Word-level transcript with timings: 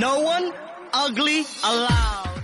No 0.00 0.14
one 0.14 0.50
ugly 0.94 1.44
allowed. 1.62 2.40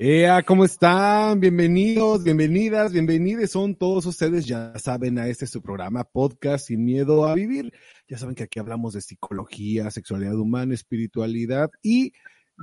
Ea, 0.00 0.42
¿cómo 0.42 0.64
están? 0.64 1.38
Bienvenidos, 1.38 2.24
bienvenidas, 2.24 2.92
bienvenidos 2.92 3.50
son 3.52 3.76
todos 3.76 4.04
ustedes, 4.04 4.46
ya 4.46 4.76
saben, 4.80 5.16
a 5.20 5.28
este 5.28 5.46
su 5.46 5.62
programa 5.62 6.02
podcast 6.02 6.66
Sin 6.66 6.84
Miedo 6.84 7.24
a 7.24 7.34
Vivir. 7.34 7.72
Ya 8.08 8.18
saben 8.18 8.34
que 8.34 8.42
aquí 8.42 8.58
hablamos 8.58 8.94
de 8.94 9.00
psicología, 9.00 9.92
sexualidad 9.92 10.34
humana, 10.34 10.74
espiritualidad 10.74 11.70
y 11.84 12.14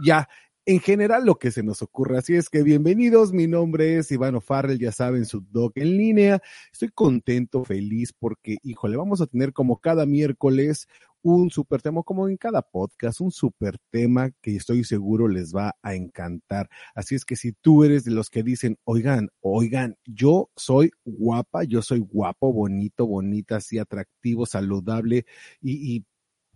ya, 0.03 0.27
en 0.65 0.81
general 0.81 1.25
lo 1.25 1.35
que 1.39 1.51
se 1.51 1.63
nos 1.63 1.81
ocurre. 1.81 2.17
Así 2.17 2.35
es 2.35 2.49
que 2.49 2.61
bienvenidos, 2.61 3.31
mi 3.31 3.47
nombre 3.47 3.99
es 3.99 4.11
Ivano 4.11 4.41
Farrell, 4.41 4.77
ya 4.77 4.91
saben, 4.91 5.25
su 5.25 5.45
doc 5.49 5.77
en 5.77 5.95
línea. 5.95 6.41
Estoy 6.73 6.89
contento, 6.89 7.63
feliz 7.63 8.11
porque, 8.11 8.57
híjole, 8.63 8.97
vamos 8.97 9.21
a 9.21 9.27
tener 9.27 9.53
como 9.53 9.79
cada 9.79 10.05
miércoles 10.05 10.87
un 11.21 11.49
super 11.49 11.81
tema, 11.81 12.03
como 12.03 12.27
en 12.29 12.37
cada 12.37 12.61
podcast, 12.61 13.21
un 13.21 13.31
super 13.31 13.77
tema 13.91 14.31
que 14.41 14.55
estoy 14.55 14.83
seguro 14.83 15.27
les 15.27 15.53
va 15.55 15.75
a 15.81 15.95
encantar. 15.95 16.69
Así 16.95 17.15
es 17.15 17.25
que 17.25 17.35
si 17.35 17.53
tú 17.53 17.83
eres 17.83 18.03
de 18.03 18.11
los 18.11 18.29
que 18.29 18.43
dicen, 18.43 18.77
oigan, 18.85 19.29
oigan, 19.41 19.97
yo 20.05 20.49
soy 20.55 20.91
guapa, 21.05 21.63
yo 21.63 21.81
soy 21.81 21.99
guapo, 21.99 22.53
bonito, 22.53 23.07
bonita, 23.07 23.57
así 23.57 23.79
atractivo, 23.79 24.45
saludable 24.45 25.25
y, 25.61 25.95
y 25.95 26.05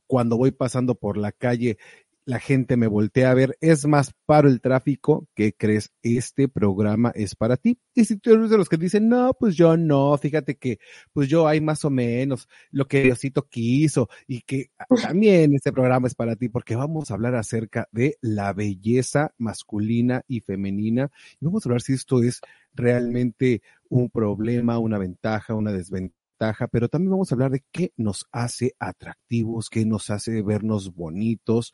cuando 0.08 0.38
voy 0.38 0.52
pasando 0.52 0.96
por 0.96 1.18
la 1.18 1.32
calle 1.32 1.78
la 2.26 2.40
gente 2.40 2.78
me 2.78 2.88
voltea 2.88 3.32
a 3.32 3.34
ver, 3.34 3.58
es 3.62 3.86
más 3.86 4.14
paro 4.26 4.48
el 4.48 4.62
tráfico, 4.62 5.28
¿qué 5.36 5.54
crees? 5.54 5.92
Este 6.02 6.48
programa 6.48 7.12
es 7.16 7.36
para 7.36 7.58
ti. 7.58 7.80
Y 7.94 8.06
si 8.06 8.18
tú 8.18 8.34
eres 8.34 8.50
de 8.50 8.58
los 8.58 8.70
que 8.70 8.78
dicen, 8.78 9.10
no, 9.10 9.34
pues 9.34 9.56
yo 9.56 9.78
no, 9.78 10.18
fíjate 10.18 10.56
que, 10.56 10.80
pues 11.12 11.28
yo 11.30 11.48
hay 11.48 11.62
más 11.62 11.84
o 11.86 11.90
menos 11.90 12.48
lo 12.72 12.88
que 12.88 13.04
Diosito 13.04 13.48
quiso 13.48 14.10
y 14.28 14.42
que 14.42 14.72
también 15.02 15.54
este 15.54 15.72
programa 15.72 16.08
es 16.08 16.16
para 16.16 16.36
ti 16.36 16.50
porque 16.50 16.76
vamos 16.76 17.12
a 17.12 17.16
hablar 17.16 17.36
acerca 17.36 17.88
de 17.92 18.18
la 18.22 18.54
belleza 18.54 19.34
masculina 19.38 20.24
y 20.28 20.42
femenina 20.42 21.12
y 21.40 21.46
vamos 21.46 21.66
a 21.66 21.70
hablar 21.70 21.82
si 21.82 21.94
esto 21.94 22.24
es 22.24 22.42
realmente 22.74 23.62
un 23.90 24.10
problema, 24.10 24.80
una 24.80 24.98
ventaja, 24.98 25.54
una 25.54 25.72
desventaja 25.72 26.24
pero 26.72 26.90
también 26.90 27.12
vamos 27.12 27.32
a 27.32 27.36
hablar 27.36 27.52
de 27.52 27.64
qué 27.72 27.94
nos 27.96 28.26
hace 28.32 28.76
atractivos, 28.80 29.70
qué 29.70 29.86
nos 29.86 30.10
hace 30.10 30.42
vernos 30.42 30.94
bonitos, 30.94 31.74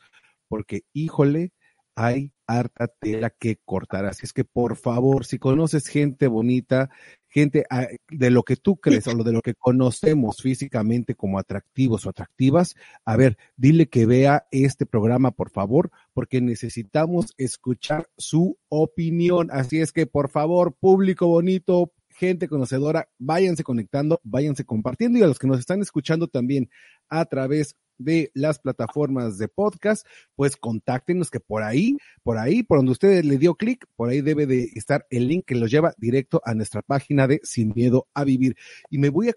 porque 0.50 0.82
híjole, 0.92 1.52
hay 1.94 2.32
harta 2.46 2.88
tela 2.88 3.30
que 3.30 3.58
cortar. 3.64 4.04
Así 4.04 4.26
es 4.26 4.32
que 4.32 4.44
por 4.44 4.76
favor, 4.76 5.24
si 5.24 5.38
conoces 5.38 5.86
gente 5.86 6.26
bonita, 6.26 6.90
gente 7.28 7.64
ah, 7.70 7.86
de 8.10 8.30
lo 8.30 8.42
que 8.42 8.56
tú 8.56 8.76
crees 8.76 9.06
o 9.06 9.14
de 9.22 9.32
lo 9.32 9.40
que 9.42 9.54
conocemos 9.54 10.38
físicamente 10.42 11.14
como 11.14 11.38
atractivos 11.38 12.04
o 12.06 12.10
atractivas, 12.10 12.74
a 13.04 13.16
ver, 13.16 13.38
dile 13.56 13.88
que 13.88 14.06
vea 14.06 14.46
este 14.50 14.86
programa, 14.86 15.30
por 15.30 15.50
favor, 15.50 15.90
porque 16.12 16.40
necesitamos 16.40 17.32
escuchar 17.36 18.08
su 18.16 18.58
opinión. 18.68 19.50
Así 19.52 19.80
es 19.80 19.92
que 19.92 20.06
por 20.06 20.30
favor, 20.30 20.74
público 20.74 21.28
bonito, 21.28 21.92
gente 22.08 22.48
conocedora, 22.48 23.08
váyanse 23.18 23.62
conectando, 23.62 24.20
váyanse 24.24 24.64
compartiendo 24.64 25.18
y 25.18 25.22
a 25.22 25.28
los 25.28 25.38
que 25.38 25.46
nos 25.46 25.60
están 25.60 25.80
escuchando 25.80 26.26
también 26.26 26.68
a 27.08 27.24
través 27.26 27.76
de 28.00 28.30
las 28.34 28.58
plataformas 28.58 29.38
de 29.38 29.48
podcast, 29.48 30.06
pues 30.34 30.56
contáctenos 30.56 31.30
que 31.30 31.38
por 31.38 31.62
ahí, 31.62 31.96
por 32.22 32.38
ahí, 32.38 32.62
por 32.62 32.78
donde 32.78 32.92
usted 32.92 33.22
le 33.24 33.38
dio 33.38 33.54
clic, 33.54 33.86
por 33.94 34.08
ahí 34.08 34.20
debe 34.22 34.46
de 34.46 34.70
estar 34.74 35.06
el 35.10 35.28
link 35.28 35.44
que 35.46 35.54
los 35.54 35.70
lleva 35.70 35.94
directo 35.98 36.40
a 36.44 36.54
nuestra 36.54 36.82
página 36.82 37.26
de 37.26 37.40
Sin 37.44 37.72
Miedo 37.74 38.08
a 38.14 38.24
Vivir. 38.24 38.56
Y 38.88 38.98
me 38.98 39.10
voy 39.10 39.28
a 39.28 39.34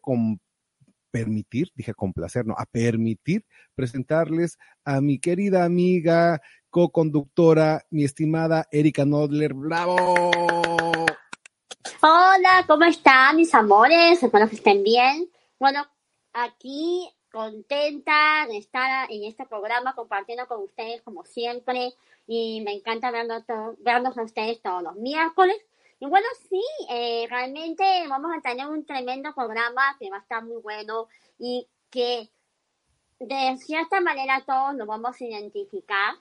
permitir, 1.12 1.72
dije 1.76 1.94
complacer, 1.94 2.46
no, 2.46 2.56
a 2.58 2.66
permitir 2.66 3.46
presentarles 3.76 4.58
a 4.84 5.00
mi 5.02 5.20
querida 5.20 5.64
amiga, 5.64 6.42
co-conductora, 6.70 7.86
mi 7.92 8.04
estimada 8.04 8.68
Erika 8.72 9.06
Nodler. 9.06 9.54
¡Bravo! 9.54 10.32
Hola, 12.02 12.66
¿cómo 12.68 12.86
están 12.86 13.38
mis 13.38 13.54
amores? 13.54 14.24
Espero 14.24 14.50
que 14.50 14.56
estén 14.56 14.84
bien. 14.84 15.30
Bueno, 15.60 15.86
aquí 16.34 17.08
contenta 17.34 18.46
de 18.48 18.58
estar 18.58 19.12
en 19.12 19.24
este 19.24 19.46
programa 19.48 19.96
compartiendo 19.96 20.48
con 20.48 20.62
ustedes 20.62 21.02
como 21.02 21.26
siempre 21.26 21.96
y 22.28 22.62
me 22.62 22.74
encanta 22.74 23.10
vernos, 23.10 23.44
vernos 23.80 24.18
a 24.18 24.22
ustedes 24.22 24.62
todos 24.62 24.84
los 24.84 24.96
miércoles. 24.96 25.58
Y 26.00 26.06
bueno, 26.06 26.28
sí, 26.48 26.62
eh, 26.92 27.26
realmente 27.28 27.84
vamos 28.08 28.32
a 28.38 28.42
tener 28.42 28.68
un 28.68 28.86
tremendo 28.86 29.34
programa 29.34 29.98
que 30.00 30.12
va 30.12 30.18
a 30.18 30.22
estar 30.22 30.44
muy 30.44 30.62
bueno 30.62 31.08
y 31.40 31.68
que 31.90 32.30
de 33.20 33.58
cierta 33.58 34.00
manera 34.00 34.44
todos 34.46 34.76
nos 34.76 34.86
vamos 34.88 35.20
a 35.20 35.26
identificar, 35.26 36.14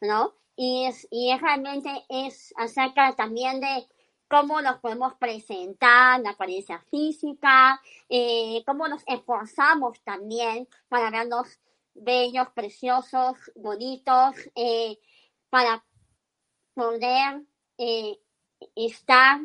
¿no? 0.00 0.34
Y 0.56 0.86
es, 0.86 1.06
y 1.12 1.30
es 1.30 1.40
realmente 1.40 1.90
es 2.08 2.52
acerca 2.56 3.14
también 3.14 3.60
de 3.60 3.86
cómo 4.28 4.60
nos 4.60 4.78
podemos 4.78 5.14
presentar, 5.14 6.20
la 6.20 6.30
apariencia 6.30 6.80
física, 6.90 7.80
eh, 8.08 8.62
cómo 8.66 8.88
nos 8.88 9.02
esforzamos 9.06 10.00
también 10.02 10.68
para 10.88 11.10
vernos 11.10 11.60
bellos, 11.94 12.48
preciosos, 12.54 13.36
bonitos, 13.54 14.34
eh, 14.54 14.98
para 15.48 15.84
poder 16.74 17.42
eh, 17.78 18.18
estar 18.74 19.40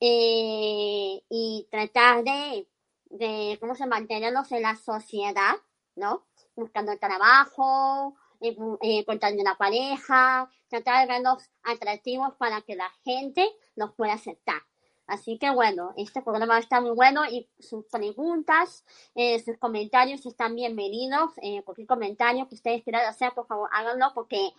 eh, 0.00 1.22
y 1.28 1.68
tratar 1.70 2.24
de, 2.24 2.68
de, 3.10 3.56
¿cómo 3.60 3.74
se 3.74 3.86
mantenernos 3.86 4.50
en 4.52 4.62
la 4.62 4.76
sociedad, 4.76 5.54
¿no? 5.94 6.26
Buscando 6.54 6.96
trabajo, 6.98 8.14
eh, 8.40 8.56
encontrando 8.80 9.40
una 9.42 9.56
pareja, 9.56 10.50
tratar 10.68 11.00
de 11.06 11.12
vernos 11.12 11.50
atractivos 11.62 12.34
para 12.38 12.62
que 12.62 12.76
la 12.76 12.90
gente 13.04 13.48
nos 13.74 13.94
pueda 13.94 14.14
aceptar. 14.14 14.62
Así 15.06 15.38
que 15.38 15.50
bueno, 15.50 15.94
este 15.96 16.20
programa 16.20 16.58
está 16.58 16.80
muy 16.80 16.90
bueno 16.90 17.24
y 17.24 17.48
sus 17.60 17.84
preguntas, 17.86 18.84
eh, 19.14 19.40
sus 19.40 19.56
comentarios 19.58 20.26
están 20.26 20.56
bienvenidos. 20.56 21.30
Eh, 21.42 21.62
cualquier 21.62 21.86
comentario 21.86 22.48
que 22.48 22.56
ustedes 22.56 22.82
quieran 22.82 23.06
hacer, 23.06 23.32
por 23.32 23.46
favor, 23.46 23.70
háganlo 23.72 24.12
porque... 24.14 24.50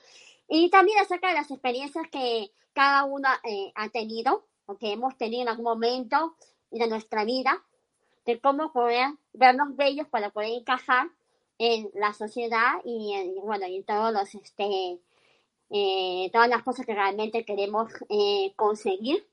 Y 0.50 0.70
también 0.70 1.00
acerca 1.00 1.28
de 1.28 1.34
las 1.34 1.52
experiencias 1.52 2.06
que 2.10 2.52
cada 2.72 3.04
uno 3.04 3.28
eh, 3.44 3.74
ha 3.76 3.90
tenido 3.90 4.46
o 4.66 4.78
que 4.78 4.94
hemos 4.94 5.18
tenido 5.18 5.42
en 5.42 5.50
algún 5.50 5.66
momento 5.66 6.38
de 6.72 6.88
nuestra 6.88 7.26
vida, 7.26 7.66
de 8.26 8.40
cómo 8.40 8.72
poder 8.72 9.10
vernos 9.34 9.76
bellos 9.76 10.08
para 10.08 10.30
poder 10.30 10.52
encajar 10.52 11.10
en 11.58 11.90
la 11.94 12.14
sociedad 12.14 12.76
y 12.86 13.14
en, 13.14 13.36
y 13.36 13.40
bueno, 13.42 13.68
y 13.68 13.78
en 13.78 13.84
todos 13.84 14.14
los, 14.14 14.34
este, 14.36 15.00
eh, 15.70 16.30
todas 16.32 16.50
las 16.50 16.64
cosas 16.64 16.86
que 16.86 16.94
realmente 16.94 17.46
queremos 17.46 17.92
eh, 18.10 18.54
conseguir. 18.56 19.28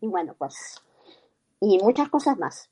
Y 0.00 0.06
bueno, 0.06 0.34
pues, 0.38 0.82
y 1.60 1.78
muchas 1.78 2.08
cosas 2.08 2.38
más. 2.38 2.69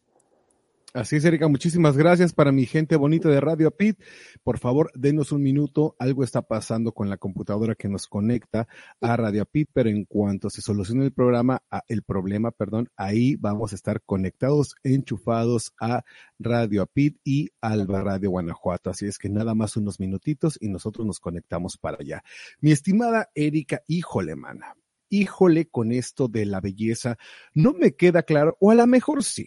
Así 0.95 1.17
es, 1.17 1.25
Erika, 1.27 1.49
muchísimas 1.49 1.99
gracias 1.99 2.33
para 2.33 2.51
mi 2.51 2.65
gente 2.65 2.97
bonita 2.97 3.29
de 3.29 3.43
Radio 3.43 3.71
Pit. 3.71 4.01
Por 4.43 4.59
favor, 4.59 4.91
denos 4.95 5.33
un 5.33 5.43
minuto. 5.43 5.95
Algo 5.99 6.25
está 6.25 6.41
pasando 6.41 6.93
con 6.93 7.11
la 7.11 7.19
computadora 7.19 7.75
que 7.75 7.91
nos 7.91 8.07
conecta 8.07 8.67
a 8.99 9.15
Radio 9.15 9.45
Pit, 9.45 9.69
pero 9.71 9.91
en 9.91 10.07
cuanto 10.07 10.49
se 10.49 10.63
solucione 10.63 11.05
el 11.05 11.13
programa, 11.13 11.63
el 11.89 12.03
problema, 12.05 12.53
perdón, 12.53 12.89
ahí 12.97 13.37
vamos 13.37 13.73
a 13.73 13.75
estar 13.75 14.01
conectados, 14.01 14.77
enchufados 14.83 15.75
a 15.79 16.05
Radio 16.39 16.87
Pit 16.87 17.19
y 17.23 17.51
Alba 17.61 18.01
Radio 18.01 18.31
Guanajuato. 18.31 18.89
Así 18.89 19.05
es 19.05 19.19
que 19.19 19.29
nada 19.29 19.55
más 19.55 19.77
unos 19.77 20.01
minutitos 20.01 20.57
y 20.59 20.71
nosotros 20.71 21.07
nos 21.07 21.21
conectamos 21.21 21.77
para 21.77 21.99
allá. 22.01 22.25
Mi 22.61 22.73
estimada 22.73 23.29
Erika, 23.35 23.83
híjole, 23.89 24.37
mana. 24.37 24.75
Híjole 25.11 25.69
con 25.69 25.93
esto 25.93 26.29
de 26.29 26.47
la 26.47 26.63
belleza, 26.63 27.19
no 27.53 27.75
me 27.75 27.95
queda 27.95 28.23
claro, 28.23 28.57
o 28.59 28.71
a 28.71 28.75
lo 28.75 28.87
mejor 28.87 29.23
sí 29.23 29.47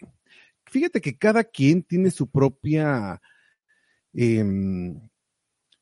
fíjate 0.72 1.02
que 1.02 1.18
cada 1.18 1.44
quien 1.44 1.84
tiene 1.84 2.10
su 2.12 2.30
propia, 2.30 3.22
em, 4.14 5.10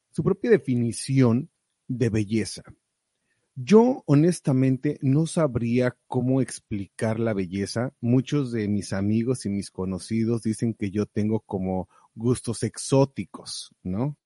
su 0.09 0.23
propia 0.23 0.49
definición 0.49 1.49
de 1.87 2.09
belleza. 2.09 2.63
Yo 3.55 4.03
honestamente 4.05 4.97
no 5.01 5.27
sabría 5.27 5.97
cómo 6.07 6.41
explicar 6.41 7.19
la 7.19 7.33
belleza. 7.33 7.93
Muchos 7.99 8.51
de 8.51 8.67
mis 8.67 8.93
amigos 8.93 9.45
y 9.45 9.49
mis 9.49 9.69
conocidos 9.69 10.43
dicen 10.43 10.73
que 10.73 10.91
yo 10.91 11.05
tengo 11.05 11.41
como 11.41 11.89
gustos 12.15 12.63
exóticos, 12.63 13.75
¿no? 13.83 14.17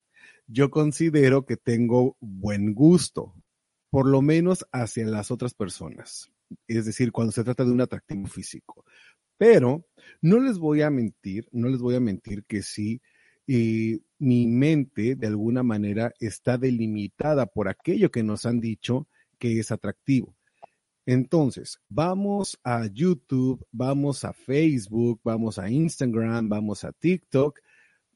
Yo 0.46 0.70
considero 0.70 1.46
que 1.46 1.56
tengo 1.56 2.16
buen 2.20 2.74
gusto, 2.74 3.34
por 3.90 4.06
lo 4.06 4.22
menos 4.22 4.66
hacia 4.72 5.04
las 5.06 5.30
otras 5.30 5.52
personas. 5.52 6.30
Es 6.68 6.86
decir, 6.86 7.12
cuando 7.12 7.32
se 7.32 7.44
trata 7.44 7.64
de 7.64 7.72
un 7.72 7.80
atractivo 7.80 8.26
físico. 8.26 8.84
Pero 9.36 9.86
no 10.22 10.38
les 10.38 10.58
voy 10.58 10.82
a 10.82 10.90
mentir, 10.90 11.48
no 11.52 11.68
les 11.68 11.80
voy 11.80 11.96
a 11.96 12.00
mentir 12.00 12.44
que 12.44 12.62
sí, 12.62 13.00
mi 13.46 14.46
mente 14.46 15.16
de 15.16 15.26
alguna 15.26 15.62
manera 15.62 16.14
está 16.20 16.56
delimitada 16.56 17.46
por 17.46 17.68
aquello 17.68 18.10
que 18.10 18.22
nos 18.22 18.46
han 18.46 18.60
dicho 18.60 19.06
que 19.38 19.58
es 19.58 19.70
atractivo. 19.72 20.34
Entonces, 21.06 21.80
vamos 21.88 22.58
a 22.64 22.86
YouTube, 22.86 23.66
vamos 23.70 24.24
a 24.24 24.32
Facebook, 24.32 25.20
vamos 25.22 25.58
a 25.58 25.68
Instagram, 25.68 26.48
vamos 26.48 26.84
a 26.84 26.92
TikTok, 26.92 27.60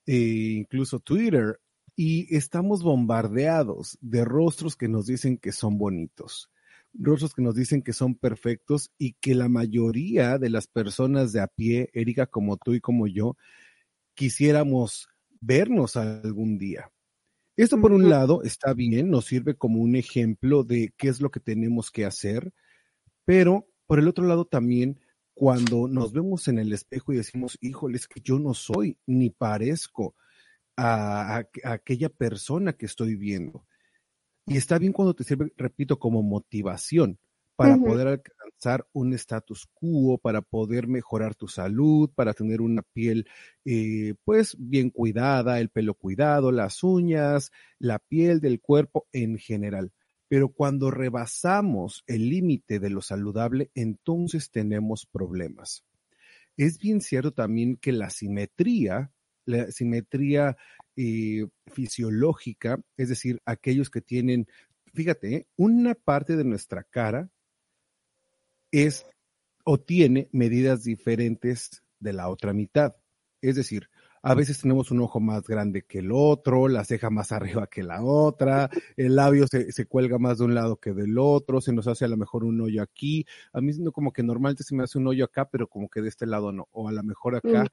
e 0.07 0.17
incluso 0.57 0.99
Twitter, 0.99 1.61
y 1.95 2.35
estamos 2.35 2.83
bombardeados 2.83 3.99
de 4.01 4.25
rostros 4.25 4.77
que 4.77 4.89
nos 4.89 5.07
dicen 5.07 5.37
que 5.37 5.53
son 5.53 5.77
bonitos 5.77 6.49
rostros 6.99 7.35
que 7.35 7.43
nos 7.43 7.55
dicen 7.55 7.83
que 7.83 7.93
son 7.93 8.15
perfectos 8.15 8.91
y 8.99 9.15
que 9.15 9.35
la 9.35 9.49
mayoría 9.49 10.39
de 10.39 10.51
las 10.51 10.67
personas 10.67 11.33
de 11.33 11.41
a 11.41 11.47
pie, 11.47 11.91
Erika, 11.93 12.27
como 12.27 12.57
tú 12.57 12.75
y 12.75 12.81
como 12.81 13.07
yo, 13.07 13.37
quisiéramos 14.15 15.09
vernos 15.41 15.97
algún 15.97 16.59
día. 16.59 16.91
Esto 17.57 17.81
por 17.81 17.93
un 17.93 18.09
lado 18.09 18.43
está 18.43 18.73
bien, 18.73 19.11
nos 19.11 19.27
sirve 19.27 19.57
como 19.57 19.81
un 19.81 19.97
ejemplo 19.97 20.63
de 20.63 20.93
qué 20.97 21.09
es 21.09 21.21
lo 21.21 21.31
que 21.31 21.41
tenemos 21.41 21.91
que 21.91 22.05
hacer, 22.05 22.53
pero 23.25 23.67
por 23.87 23.99
el 23.99 24.07
otro 24.07 24.27
lado 24.27 24.45
también, 24.45 25.01
cuando 25.35 25.89
nos 25.89 26.13
vemos 26.13 26.47
en 26.49 26.59
el 26.59 26.73
espejo 26.73 27.13
y 27.13 27.17
decimos, 27.17 27.59
híjole, 27.61 27.97
es 27.97 28.07
que 28.07 28.21
yo 28.21 28.39
no 28.39 28.55
soy 28.55 28.99
ni 29.07 29.31
parezco 29.31 30.15
a, 30.77 31.39
a 31.39 31.73
aquella 31.73 32.09
persona 32.09 32.73
que 32.73 32.87
estoy 32.87 33.17
viendo. 33.17 33.65
Y 34.49 34.57
está 34.57 34.79
bien 34.79 34.93
cuando 34.93 35.15
te 35.15 35.25
sirve, 35.25 35.53
repito, 35.57 35.99
como 35.99 36.23
motivación 36.23 37.19
para 37.55 37.77
poder 37.77 38.07
alcanzar 38.07 38.87
un 38.93 39.13
status 39.15 39.69
quo, 39.75 40.17
para 40.17 40.43
poder 40.43 40.87
mejorar 40.87 41.35
tu 41.35 41.49
salud, 41.49 42.09
para 42.15 42.33
tener 42.33 42.61
una 42.61 42.83
piel 42.83 43.27
eh, 43.65 44.15
pues 44.25 44.57
bien 44.59 44.91
cuidada, 44.91 45.59
el 45.59 45.69
pelo 45.69 45.95
cuidado, 45.95 46.53
las 46.53 46.85
uñas, 46.85 47.51
la 47.81 47.99
piel 47.99 48.41
del 48.41 48.61
cuerpo 48.61 49.09
en 49.13 49.39
general. 49.39 49.93
Pero 50.29 50.51
cuando 50.51 50.93
rebasamos 50.93 52.05
el 52.07 52.29
límite 52.29 52.79
de 52.79 52.91
lo 52.91 53.03
saludable, 53.03 53.73
entonces 53.75 54.53
tenemos 54.53 55.05
problemas. 55.05 55.85
Es 56.57 56.79
bien 56.79 57.01
cierto 57.01 57.33
también 57.33 57.77
que 57.77 57.91
la 57.91 58.09
simetría, 58.09 59.11
la 59.45 59.71
simetría 59.73 60.57
eh, 61.01 61.47
fisiológica, 61.69 62.81
es 62.97 63.09
decir, 63.09 63.41
aquellos 63.45 63.89
que 63.89 64.01
tienen, 64.01 64.49
fíjate, 64.95 65.35
¿eh? 65.37 65.47
una 65.57 65.95
parte 65.95 66.37
de 66.37 66.43
nuestra 66.43 66.83
cara 66.83 67.31
es 68.73 69.07
o 69.65 69.79
tiene 69.79 70.29
medidas 70.33 70.83
diferentes 70.83 71.85
de 72.01 72.13
la 72.15 72.29
otra 72.29 72.53
mitad. 72.53 72.97
Es 73.41 73.55
decir, 73.55 73.89
a 74.23 74.35
veces 74.35 74.61
tenemos 74.61 74.91
un 74.91 75.01
ojo 75.01 75.21
más 75.21 75.45
grande 75.45 75.83
que 75.83 76.01
el 76.01 76.11
otro, 76.11 76.67
la 76.67 76.85
ceja 76.85 77.11
más 77.11 77.31
arriba 77.63 77.69
que 77.69 77.85
la 77.85 78.03
otra, 78.03 78.69
el 78.97 79.15
labio 79.15 79.47
se, 79.47 79.71
se, 79.71 79.87
cuelga 79.87 80.19
más 80.19 80.39
de 80.39 80.47
un 80.47 80.55
lado 80.57 80.79
que 80.79 80.93
del 80.95 81.17
otro, 81.17 81.61
se 81.61 81.73
nos 81.73 81.87
hace 81.87 82.07
a 82.07 82.09
lo 82.09 82.17
mejor 82.17 82.43
un 82.43 82.61
hoyo 82.61 82.83
aquí. 82.83 83.25
A 83.53 83.61
mí 83.61 83.73
siento 83.73 83.93
como 83.93 84.13
que 84.13 84.25
normalmente 84.25 84.65
se 84.65 84.75
me 84.75 84.83
hace 84.83 84.99
un 84.99 85.07
hoyo 85.07 85.27
acá, 85.27 85.49
pero 85.49 85.69
como 85.69 85.89
que 85.89 86.03
de 86.03 86.09
este 86.09 86.27
lado 86.27 86.51
no, 86.51 86.67
o 86.73 86.89
a 86.89 86.93
lo 86.93 87.05
mejor 87.05 87.37
acá. 87.37 87.69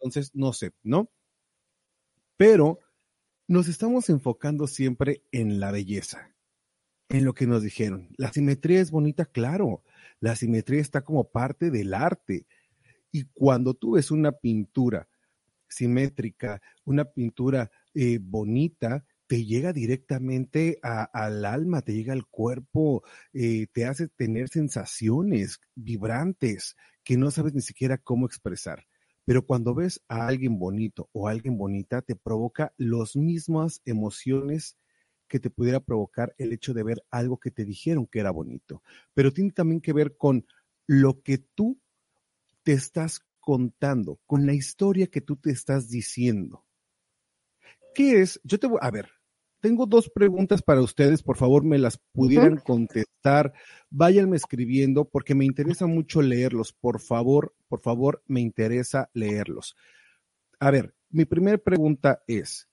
Entonces, 0.00 0.32
no 0.34 0.52
sé, 0.52 0.72
¿no? 0.82 1.08
Pero 2.36 2.80
nos 3.48 3.68
estamos 3.68 4.08
enfocando 4.10 4.66
siempre 4.66 5.22
en 5.32 5.60
la 5.60 5.70
belleza, 5.70 6.34
en 7.08 7.24
lo 7.24 7.34
que 7.34 7.46
nos 7.46 7.62
dijeron. 7.62 8.08
La 8.16 8.32
simetría 8.32 8.80
es 8.80 8.90
bonita, 8.90 9.24
claro, 9.24 9.82
la 10.20 10.36
simetría 10.36 10.80
está 10.80 11.02
como 11.02 11.30
parte 11.30 11.70
del 11.70 11.94
arte. 11.94 12.46
Y 13.12 13.24
cuando 13.32 13.74
tú 13.74 13.92
ves 13.92 14.10
una 14.10 14.32
pintura 14.32 15.08
simétrica, 15.68 16.60
una 16.84 17.04
pintura 17.04 17.70
eh, 17.94 18.18
bonita, 18.20 19.04
te 19.26 19.44
llega 19.44 19.72
directamente 19.72 20.78
al 20.82 21.44
alma, 21.44 21.82
te 21.82 21.94
llega 21.94 22.12
al 22.12 22.26
cuerpo, 22.26 23.02
eh, 23.32 23.66
te 23.72 23.84
hace 23.84 24.08
tener 24.08 24.48
sensaciones 24.48 25.60
vibrantes 25.74 26.76
que 27.02 27.16
no 27.16 27.30
sabes 27.30 27.54
ni 27.54 27.60
siquiera 27.60 27.98
cómo 27.98 28.26
expresar 28.26 28.86
pero 29.26 29.44
cuando 29.44 29.74
ves 29.74 30.00
a 30.08 30.28
alguien 30.28 30.58
bonito 30.58 31.10
o 31.12 31.26
a 31.26 31.32
alguien 31.32 31.58
bonita, 31.58 32.00
te 32.00 32.14
provoca 32.14 32.72
las 32.78 33.16
mismas 33.16 33.82
emociones 33.84 34.78
que 35.26 35.40
te 35.40 35.50
pudiera 35.50 35.80
provocar 35.80 36.32
el 36.38 36.52
hecho 36.52 36.72
de 36.72 36.84
ver 36.84 37.04
algo 37.10 37.38
que 37.38 37.50
te 37.50 37.64
dijeron 37.64 38.06
que 38.06 38.20
era 38.20 38.30
bonito. 38.30 38.84
Pero 39.14 39.32
tiene 39.32 39.50
también 39.50 39.80
que 39.80 39.92
ver 39.92 40.16
con 40.16 40.46
lo 40.86 41.20
que 41.22 41.38
tú 41.38 41.80
te 42.62 42.72
estás 42.72 43.20
contando, 43.40 44.20
con 44.26 44.46
la 44.46 44.54
historia 44.54 45.08
que 45.08 45.20
tú 45.20 45.34
te 45.36 45.50
estás 45.50 45.90
diciendo. 45.90 46.64
¿Qué 47.96 48.22
es? 48.22 48.40
Yo 48.44 48.60
te 48.60 48.68
voy 48.68 48.78
a 48.80 48.92
ver, 48.92 49.10
tengo 49.66 49.86
dos 49.86 50.08
preguntas 50.08 50.62
para 50.62 50.80
ustedes, 50.80 51.24
por 51.24 51.36
favor 51.36 51.64
me 51.64 51.76
las 51.76 51.98
pudieran 52.12 52.56
contestar. 52.58 53.52
Váyanme 53.90 54.36
escribiendo 54.36 55.06
porque 55.06 55.34
me 55.34 55.44
interesa 55.44 55.88
mucho 55.88 56.22
leerlos. 56.22 56.72
Por 56.72 57.00
favor, 57.00 57.52
por 57.66 57.80
favor, 57.80 58.22
me 58.28 58.40
interesa 58.40 59.10
leerlos. 59.12 59.74
A 60.60 60.70
ver, 60.70 60.94
mi 61.10 61.24
primera 61.24 61.58
pregunta 61.58 62.22
es, 62.28 62.68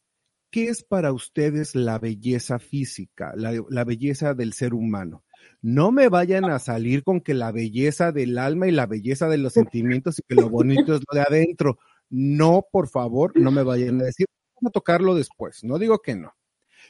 ¿qué 0.51 0.67
es 0.67 0.83
para 0.83 1.13
ustedes 1.13 1.73
la 1.73 1.97
belleza 1.97 2.59
física, 2.59 3.33
la, 3.35 3.59
la, 3.69 3.83
belleza 3.85 4.35
del 4.35 4.53
ser 4.53 4.75
humano? 4.75 5.23
No 5.63 5.91
me 5.91 6.09
vayan 6.09 6.45
a 6.45 6.59
salir 6.59 7.03
con 7.03 7.21
que 7.21 7.33
la 7.33 7.51
belleza 7.51 8.11
del 8.11 8.37
alma 8.37 8.67
y 8.67 8.71
la 8.71 8.85
belleza 8.85 9.27
de 9.29 9.39
los 9.39 9.53
sentimientos 9.53 10.19
y 10.19 10.21
que 10.27 10.35
lo 10.35 10.47
bonito 10.47 10.93
es 10.93 11.01
lo 11.11 11.17
de 11.17 11.21
adentro. 11.21 11.79
No, 12.11 12.67
por 12.71 12.87
favor, 12.87 13.31
no 13.35 13.49
me 13.49 13.63
vayan 13.63 13.99
a 13.99 14.03
decir, 14.03 14.27
vamos 14.61 14.69
a 14.69 14.73
tocarlo 14.73 15.15
después. 15.15 15.63
No 15.63 15.79
digo 15.79 15.97
que 15.97 16.13
no. 16.15 16.31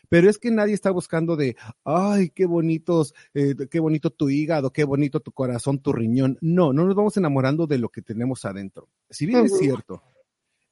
Pero 0.09 0.29
es 0.29 0.37
que 0.37 0.51
nadie 0.51 0.73
está 0.73 0.91
buscando 0.91 1.35
de, 1.35 1.55
ay, 1.83 2.29
qué 2.29 2.45
bonitos, 2.45 3.13
eh, 3.33 3.55
qué 3.69 3.79
bonito 3.79 4.11
tu 4.11 4.29
hígado, 4.29 4.71
qué 4.71 4.83
bonito 4.83 5.19
tu 5.19 5.31
corazón, 5.31 5.79
tu 5.81 5.93
riñón. 5.93 6.37
No, 6.41 6.73
no 6.73 6.85
nos 6.85 6.95
vamos 6.95 7.17
enamorando 7.17 7.67
de 7.67 7.77
lo 7.77 7.89
que 7.89 8.01
tenemos 8.01 8.45
adentro. 8.45 8.89
Si 9.09 9.25
bien 9.25 9.45
es 9.45 9.57
cierto, 9.57 10.03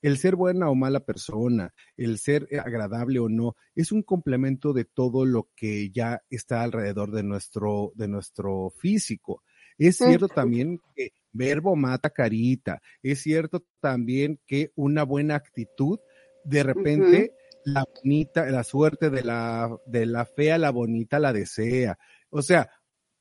el 0.01 0.17
ser 0.17 0.35
buena 0.35 0.69
o 0.69 0.75
mala 0.75 1.01
persona, 1.01 1.73
el 1.95 2.17
ser 2.17 2.47
agradable 2.59 3.19
o 3.19 3.29
no, 3.29 3.55
es 3.75 3.91
un 3.91 4.01
complemento 4.03 4.73
de 4.73 4.85
todo 4.85 5.25
lo 5.25 5.49
que 5.55 5.91
ya 5.91 6.23
está 6.29 6.63
alrededor 6.63 7.11
de 7.11 7.23
nuestro, 7.23 7.91
de 7.95 8.07
nuestro 8.07 8.71
físico. 8.77 9.43
Es 9.77 9.97
cierto 9.97 10.27
también 10.27 10.79
que 10.95 11.13
verbo 11.31 11.75
mata 11.75 12.09
carita. 12.09 12.81
Es 13.01 13.21
cierto 13.21 13.63
también 13.79 14.39
que 14.45 14.71
una 14.75 15.03
buena 15.03 15.35
actitud 15.35 15.99
de 16.43 16.63
repente 16.63 17.33
la 17.65 17.85
bonita, 17.85 18.45
la 18.49 18.63
suerte 18.63 19.09
de 19.09 19.23
la, 19.23 19.69
de 19.85 20.05
la 20.05 20.25
fea, 20.25 20.57
la 20.57 20.71
bonita 20.71 21.19
la 21.19 21.33
desea. 21.33 21.97
O 22.29 22.41
sea, 22.41 22.69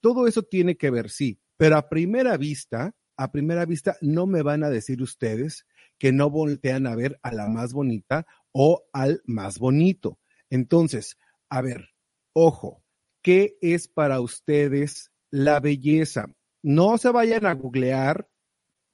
todo 0.00 0.26
eso 0.26 0.42
tiene 0.42 0.76
que 0.76 0.90
ver, 0.90 1.10
sí, 1.10 1.40
pero 1.56 1.76
a 1.76 1.88
primera 1.88 2.36
vista, 2.36 2.94
a 3.16 3.30
primera 3.32 3.66
vista 3.66 3.96
no 4.00 4.26
me 4.26 4.42
van 4.42 4.64
a 4.64 4.70
decir 4.70 5.02
ustedes 5.02 5.66
que 5.98 6.12
no 6.12 6.30
voltean 6.30 6.86
a 6.86 6.96
ver 6.96 7.20
a 7.22 7.32
la 7.32 7.48
más 7.48 7.74
bonita 7.74 8.26
o 8.52 8.88
al 8.92 9.20
más 9.26 9.58
bonito. 9.58 10.18
Entonces, 10.48 11.18
a 11.50 11.60
ver, 11.60 11.90
ojo, 12.32 12.82
¿qué 13.22 13.58
es 13.60 13.88
para 13.88 14.20
ustedes 14.20 15.12
la 15.30 15.60
belleza? 15.60 16.26
No 16.62 16.96
se 16.96 17.10
vayan 17.10 17.44
a 17.44 17.52
googlear 17.52 18.29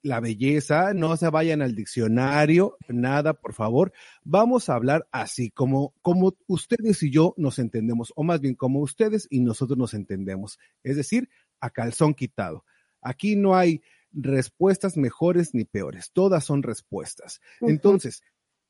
la 0.06 0.20
belleza, 0.20 0.94
no 0.94 1.16
se 1.16 1.28
vayan 1.28 1.62
al 1.62 1.74
diccionario, 1.74 2.76
nada, 2.88 3.34
por 3.34 3.52
favor. 3.52 3.92
Vamos 4.22 4.68
a 4.68 4.74
hablar 4.74 5.06
así, 5.10 5.50
como, 5.50 5.94
como 6.00 6.36
ustedes 6.46 7.02
y 7.02 7.10
yo 7.10 7.34
nos 7.36 7.58
entendemos, 7.58 8.12
o 8.16 8.22
más 8.22 8.40
bien 8.40 8.54
como 8.54 8.80
ustedes 8.80 9.26
y 9.30 9.40
nosotros 9.40 9.76
nos 9.76 9.94
entendemos, 9.94 10.58
es 10.82 10.96
decir, 10.96 11.28
a 11.60 11.70
calzón 11.70 12.14
quitado. 12.14 12.64
Aquí 13.02 13.36
no 13.36 13.56
hay 13.56 13.82
respuestas 14.12 14.96
mejores 14.96 15.54
ni 15.54 15.64
peores, 15.64 16.10
todas 16.12 16.44
son 16.44 16.62
respuestas. 16.62 17.40
Entonces, 17.60 18.22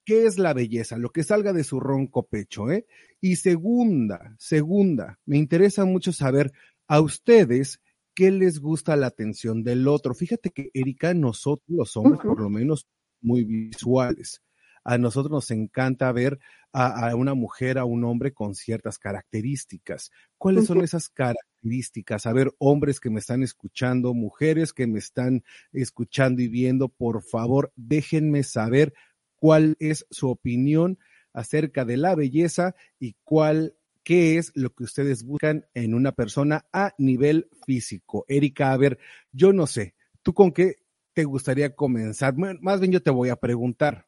¿qué 0.04 0.26
es 0.26 0.38
la 0.38 0.54
belleza? 0.54 0.96
Lo 0.96 1.10
que 1.10 1.22
salga 1.22 1.52
de 1.52 1.64
su 1.64 1.80
ronco 1.80 2.26
pecho, 2.26 2.70
¿eh? 2.70 2.86
Y 3.20 3.36
segunda, 3.36 4.34
segunda, 4.38 5.18
me 5.26 5.36
interesa 5.36 5.84
mucho 5.84 6.12
saber 6.12 6.52
a 6.88 7.00
ustedes 7.00 7.80
qué 8.16 8.32
les 8.32 8.58
gusta 8.60 8.96
la 8.96 9.06
atención 9.06 9.62
del 9.62 9.86
otro. 9.86 10.14
Fíjate 10.14 10.50
que, 10.50 10.70
Erika, 10.74 11.14
nosotros 11.14 11.68
los 11.68 11.96
hombres, 11.96 12.20
por 12.22 12.40
lo 12.40 12.48
menos, 12.48 12.88
muy 13.20 13.44
visuales. 13.44 14.42
A 14.82 14.98
nosotros 14.98 15.30
nos 15.30 15.50
encanta 15.50 16.10
ver 16.12 16.38
a, 16.72 17.14
una 17.14 17.34
mujer, 17.34 17.76
a 17.78 17.84
un 17.84 18.04
hombre 18.04 18.32
con 18.32 18.54
ciertas 18.54 18.98
características. 18.98 20.10
¿Cuáles 20.38 20.66
son 20.66 20.80
esas 20.80 21.08
características? 21.08 22.26
A 22.26 22.32
ver, 22.32 22.52
hombres 22.58 23.00
que 23.00 23.10
me 23.10 23.20
están 23.20 23.42
escuchando, 23.42 24.14
mujeres 24.14 24.72
que 24.72 24.86
me 24.86 24.98
están 24.98 25.42
escuchando 25.72 26.40
y 26.40 26.48
viendo, 26.48 26.88
por 26.88 27.22
favor, 27.22 27.72
déjenme 27.76 28.44
saber 28.44 28.94
cuál 29.34 29.76
es 29.78 30.06
su 30.10 30.28
opinión 30.28 30.98
acerca 31.32 31.84
de 31.84 31.96
la 31.96 32.14
belleza 32.14 32.74
y 32.98 33.16
cuál 33.24 33.74
qué 34.06 34.38
es 34.38 34.52
lo 34.54 34.72
que 34.72 34.84
ustedes 34.84 35.24
buscan 35.24 35.66
en 35.74 35.92
una 35.92 36.12
persona 36.12 36.64
a 36.72 36.94
nivel 36.96 37.50
físico. 37.66 38.24
Erika, 38.28 38.70
a 38.70 38.76
ver, 38.76 39.00
yo 39.32 39.52
no 39.52 39.66
sé, 39.66 39.96
¿tú 40.22 40.32
con 40.32 40.52
qué 40.52 40.76
te 41.12 41.24
gustaría 41.24 41.74
comenzar? 41.74 42.36
Más 42.36 42.78
bien 42.78 42.92
yo 42.92 43.02
te 43.02 43.10
voy 43.10 43.30
a 43.30 43.36
preguntar, 43.36 44.06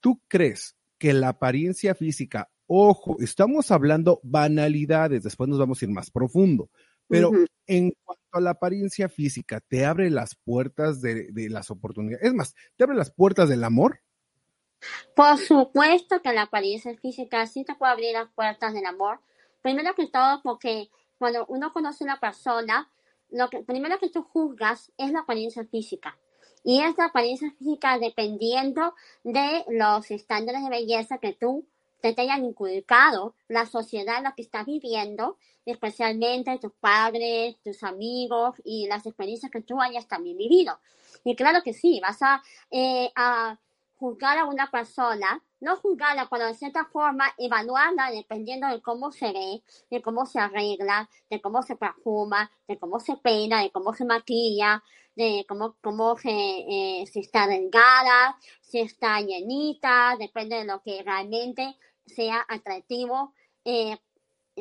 ¿tú 0.00 0.20
crees 0.28 0.76
que 0.98 1.14
la 1.14 1.30
apariencia 1.30 1.94
física, 1.94 2.50
ojo, 2.66 3.16
estamos 3.20 3.70
hablando 3.70 4.20
banalidades, 4.22 5.22
después 5.22 5.48
nos 5.48 5.58
vamos 5.58 5.80
a 5.80 5.86
ir 5.86 5.90
más 5.90 6.10
profundo, 6.10 6.68
pero 7.08 7.32
en 7.66 7.94
cuanto 8.04 8.22
a 8.32 8.40
la 8.40 8.50
apariencia 8.50 9.08
física, 9.08 9.60
¿te 9.60 9.86
abre 9.86 10.10
las 10.10 10.34
puertas 10.34 11.00
de, 11.00 11.32
de 11.32 11.48
las 11.48 11.70
oportunidades? 11.70 12.26
Es 12.26 12.34
más, 12.34 12.54
¿te 12.76 12.84
abre 12.84 12.96
las 12.96 13.10
puertas 13.10 13.48
del 13.48 13.64
amor? 13.64 14.00
Por 15.14 15.38
supuesto 15.38 16.22
que 16.22 16.32
la 16.32 16.42
apariencia 16.42 16.96
física 16.96 17.46
sí 17.46 17.64
te 17.64 17.74
puede 17.74 17.92
abrir 17.92 18.12
las 18.12 18.30
puertas 18.30 18.74
del 18.74 18.86
amor. 18.86 19.20
Primero 19.62 19.94
que 19.94 20.06
todo, 20.06 20.42
porque 20.42 20.90
cuando 21.18 21.44
uno 21.46 21.72
conoce 21.72 22.04
a 22.04 22.06
una 22.06 22.20
persona, 22.20 22.90
lo 23.30 23.48
que 23.48 23.60
primero 23.60 23.98
que 23.98 24.10
tú 24.10 24.22
juzgas 24.22 24.92
es 24.98 25.12
la 25.12 25.20
apariencia 25.20 25.64
física. 25.64 26.18
Y 26.64 26.80
es 26.80 26.96
la 26.96 27.06
apariencia 27.06 27.50
física 27.58 27.98
dependiendo 27.98 28.94
de 29.24 29.64
los 29.68 30.10
estándares 30.10 30.62
de 30.62 30.70
belleza 30.70 31.18
que 31.18 31.32
tú 31.32 31.66
te, 32.00 32.14
hayan 32.20 32.44
inculcado, 32.44 33.34
la 33.48 33.66
sociedad 33.66 34.18
en 34.18 34.24
la 34.24 34.34
que 34.34 34.42
estás 34.42 34.66
viviendo, 34.66 35.38
especialmente 35.64 36.58
tus 36.58 36.72
padres, 36.72 37.56
tus 37.62 37.82
amigos 37.84 38.56
y 38.64 38.86
las 38.88 39.06
experiencias 39.06 39.50
que 39.50 39.62
tú 39.62 39.80
hayas 39.80 40.08
también 40.08 40.36
vivido. 40.36 40.78
Y 41.24 41.36
claro 41.36 41.62
que 41.62 41.72
sí, 41.72 42.00
vas 42.00 42.20
a, 42.22 42.42
eh, 42.70 43.12
a 43.14 43.58
juzgar 44.02 44.36
a 44.36 44.46
una 44.46 44.68
persona, 44.68 45.40
no 45.60 45.76
juzgarla, 45.76 46.26
pero 46.28 46.46
de 46.46 46.54
cierta 46.54 46.86
forma 46.86 47.32
evaluarla 47.38 48.10
dependiendo 48.10 48.66
de 48.66 48.82
cómo 48.82 49.12
se 49.12 49.32
ve, 49.32 49.62
de 49.92 50.02
cómo 50.02 50.26
se 50.26 50.40
arregla, 50.40 51.08
de 51.30 51.40
cómo 51.40 51.62
se 51.62 51.76
perfuma, 51.76 52.50
de 52.66 52.80
cómo 52.80 52.98
se 52.98 53.16
peina, 53.16 53.62
de 53.62 53.70
cómo 53.70 53.94
se 53.94 54.04
maquilla, 54.04 54.82
de 55.14 55.44
cómo, 55.48 55.76
cómo 55.80 56.16
se, 56.16 56.30
eh, 56.32 57.06
si 57.06 57.20
está 57.20 57.46
delgada, 57.46 58.36
si 58.60 58.80
está 58.80 59.20
llenita, 59.20 60.16
depende 60.18 60.56
de 60.56 60.64
lo 60.64 60.82
que 60.82 61.00
realmente 61.04 61.76
sea 62.04 62.44
atractivo 62.48 63.32
eh, 63.64 63.98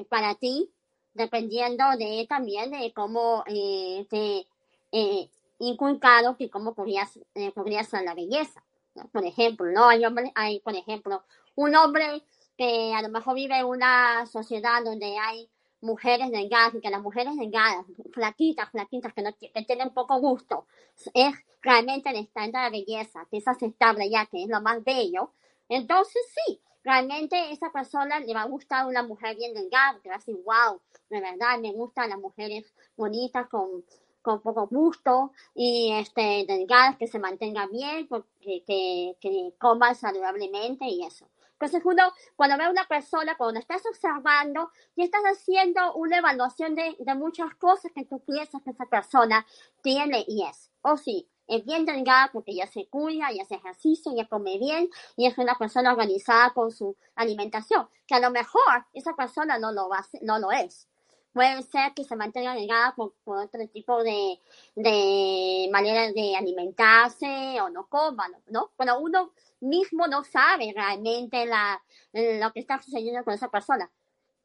para 0.07 0.35
ti, 0.35 0.69
dependiendo 1.15 1.83
de 1.97 2.27
también 2.29 2.69
de 2.69 2.93
cómo 2.93 3.43
eh, 3.47 4.05
te 4.07 4.45
eh, 4.91 5.29
inculcado 5.57 6.37
que 6.37 6.51
cómo 6.51 6.75
podrías, 6.75 7.19
eh, 7.33 7.51
podría 7.51 7.83
ser 7.83 8.03
la 8.03 8.13
belleza. 8.13 8.63
Por 9.11 9.25
ejemplo, 9.25 9.71
¿no? 9.71 9.87
Hay, 9.87 10.03
hay, 10.35 10.59
por 10.59 10.75
ejemplo, 10.75 11.23
un 11.55 11.75
hombre 11.75 12.23
que 12.57 12.93
a 12.93 13.01
lo 13.01 13.09
mejor 13.09 13.35
vive 13.35 13.57
en 13.57 13.65
una 13.65 14.25
sociedad 14.25 14.83
donde 14.83 15.17
hay 15.17 15.49
mujeres 15.81 16.29
delgadas 16.31 16.75
y 16.75 16.81
que 16.81 16.89
las 16.89 17.01
mujeres 17.01 17.35
delgadas, 17.37 17.85
flaquitas, 18.13 18.69
flaquitas, 18.69 19.13
que, 19.13 19.21
no, 19.21 19.31
que 19.35 19.63
tienen 19.65 19.93
poco 19.93 20.19
gusto, 20.19 20.67
es 21.13 21.33
realmente 21.61 22.09
el 22.09 22.17
estándar 22.17 22.71
de 22.71 22.79
belleza, 22.79 23.25
que 23.29 23.37
es 23.37 23.47
aceptable 23.47 24.09
ya, 24.09 24.25
que 24.27 24.43
es 24.43 24.49
lo 24.49 24.61
más 24.61 24.83
bello. 24.83 25.33
Entonces, 25.69 26.21
sí, 26.35 26.61
realmente 26.83 27.51
esa 27.51 27.71
persona 27.71 28.19
le 28.19 28.33
va 28.33 28.43
a 28.43 28.47
gustar 28.47 28.85
una 28.85 29.03
mujer 29.03 29.35
bien 29.35 29.53
delgada, 29.53 29.99
que 30.01 30.09
va 30.09 30.15
a 30.15 30.17
decir, 30.19 30.37
wow, 30.43 30.81
de 31.09 31.21
verdad 31.21 31.59
me 31.59 31.71
gustan 31.71 32.09
las 32.09 32.19
mujeres 32.19 32.73
bonitas 32.95 33.47
con 33.47 33.83
con 34.21 34.41
poco 34.41 34.67
gusto 34.67 35.31
y 35.53 35.91
este, 35.93 36.45
delgadas, 36.47 36.97
que 36.97 37.07
se 37.07 37.19
mantenga 37.19 37.67
bien, 37.67 38.07
porque, 38.07 38.63
que, 38.65 39.17
que 39.19 39.53
coman 39.59 39.95
saludablemente 39.95 40.85
y 40.85 41.03
eso. 41.03 41.27
Entonces 41.53 41.83
uno, 41.85 42.11
cuando 42.35 42.57
ve 42.57 42.63
a 42.63 42.71
una 42.71 42.87
persona, 42.87 43.37
cuando 43.37 43.59
estás 43.59 43.85
observando 43.85 44.71
y 44.95 45.03
estás 45.03 45.21
haciendo 45.23 45.93
una 45.93 46.17
evaluación 46.17 46.73
de, 46.73 46.95
de 46.97 47.15
muchas 47.15 47.53
cosas 47.55 47.91
que 47.93 48.03
tú 48.05 48.19
piensas 48.25 48.63
que 48.63 48.71
esa 48.71 48.87
persona 48.87 49.45
tiene 49.83 50.25
y 50.27 50.43
es. 50.43 50.71
O 50.81 50.97
sí, 50.97 51.29
es 51.45 51.63
bien 51.63 51.85
delgada 51.85 52.31
porque 52.33 52.55
ya 52.55 52.65
se 52.65 52.87
cuida, 52.87 53.31
ya 53.31 53.43
hace 53.43 53.55
ejercicio, 53.55 54.11
ya 54.15 54.27
come 54.27 54.57
bien 54.57 54.89
y 55.15 55.27
es 55.27 55.37
una 55.37 55.53
persona 55.55 55.91
organizada 55.91 56.51
con 56.53 56.71
su 56.71 56.97
alimentación, 57.13 57.87
que 58.07 58.15
a 58.15 58.19
lo 58.19 58.31
mejor 58.31 58.87
esa 58.93 59.13
persona 59.15 59.59
no 59.59 59.71
lo, 59.71 59.87
va 59.87 60.03
no 60.21 60.39
lo 60.39 60.51
es 60.51 60.87
puede 61.33 61.61
ser 61.63 61.93
que 61.93 62.03
se 62.03 62.15
mantenga 62.15 62.53
delgada 62.53 62.93
por, 62.95 63.13
otro 63.25 63.67
tipo 63.67 64.03
de, 64.03 64.39
de 64.75 65.69
maneras 65.71 66.13
de 66.13 66.35
alimentarse 66.35 67.59
o 67.61 67.69
no 67.69 67.87
coma, 67.87 68.27
¿no? 68.47 68.71
Cuando 68.75 68.99
uno 68.99 69.31
mismo 69.61 70.07
no 70.07 70.23
sabe 70.23 70.73
realmente 70.75 71.45
la, 71.45 71.81
lo 72.13 72.51
que 72.51 72.59
está 72.59 72.81
sucediendo 72.81 73.23
con 73.23 73.33
esa 73.33 73.49
persona. 73.49 73.89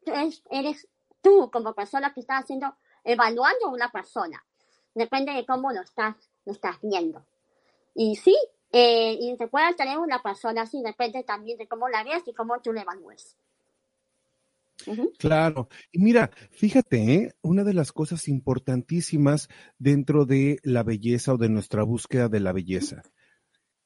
Entonces, 0.05 0.43
eres 0.49 0.87
tú 1.21 1.49
como 1.51 1.73
persona 1.73 2.13
que 2.13 2.21
estás 2.21 2.43
haciendo, 2.43 2.75
evaluando 3.03 3.67
a 3.67 3.71
una 3.71 3.91
persona. 3.91 4.43
Depende 4.93 5.33
de 5.33 5.45
cómo 5.45 5.71
lo 5.71 5.81
estás, 5.81 6.15
lo 6.45 6.53
estás 6.53 6.77
viendo. 6.81 7.25
Y 7.93 8.15
sí, 8.15 8.37
eh, 8.71 9.17
y 9.19 9.35
te 9.37 9.47
puede 9.47 9.73
tener 9.73 9.97
una 9.97 10.21
persona 10.21 10.63
así, 10.63 10.81
depende 10.81 11.23
también 11.23 11.57
de 11.57 11.67
cómo 11.67 11.89
la 11.89 12.03
ves 12.03 12.23
y 12.27 12.33
cómo 12.33 12.59
tú 12.61 12.73
la 12.73 12.81
evalúes. 12.81 13.35
Claro. 15.17 15.69
Y 15.91 15.99
mira, 15.99 16.31
fíjate, 16.51 17.13
¿eh? 17.13 17.35
una 17.41 17.63
de 17.63 17.73
las 17.73 17.91
cosas 17.91 18.27
importantísimas 18.27 19.49
dentro 19.77 20.25
de 20.25 20.59
la 20.63 20.83
belleza 20.83 21.33
o 21.33 21.37
de 21.37 21.49
nuestra 21.49 21.83
búsqueda 21.83 22.29
de 22.29 22.39
la 22.39 22.53
belleza. 22.53 23.01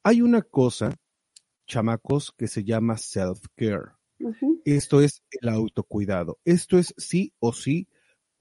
Hay 0.04 0.22
una 0.22 0.42
cosa, 0.42 0.96
chamacos, 1.68 2.34
que 2.38 2.48
se 2.48 2.64
llama 2.64 2.98
self-care. 2.98 3.94
Esto 4.66 5.02
es 5.02 5.24
el 5.32 5.50
autocuidado. 5.50 6.40
Esto 6.46 6.78
es 6.78 6.94
sí 6.98 7.34
o 7.40 7.54
sí 7.54 7.88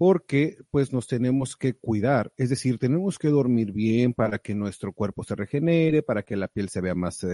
porque 0.00 0.57
pues 0.71 0.95
nos 0.95 1.07
tenemos 1.07 1.59
que 1.59 1.75
cuidar, 1.75 2.33
es 2.38 2.49
decir, 2.49 2.78
tenemos 2.78 3.19
que 3.19 3.28
dormir 3.28 3.71
bien 3.71 4.14
para 4.14 4.38
que 4.38 4.54
nuestro 4.54 4.95
cuerpo 4.95 5.25
se 5.25 5.37
regenere, 5.37 6.02
para 6.02 6.23
que 6.23 6.38
la 6.38 6.49
piel 6.49 6.71
se 6.71 6.80
vea 6.80 6.95
más 6.95 7.26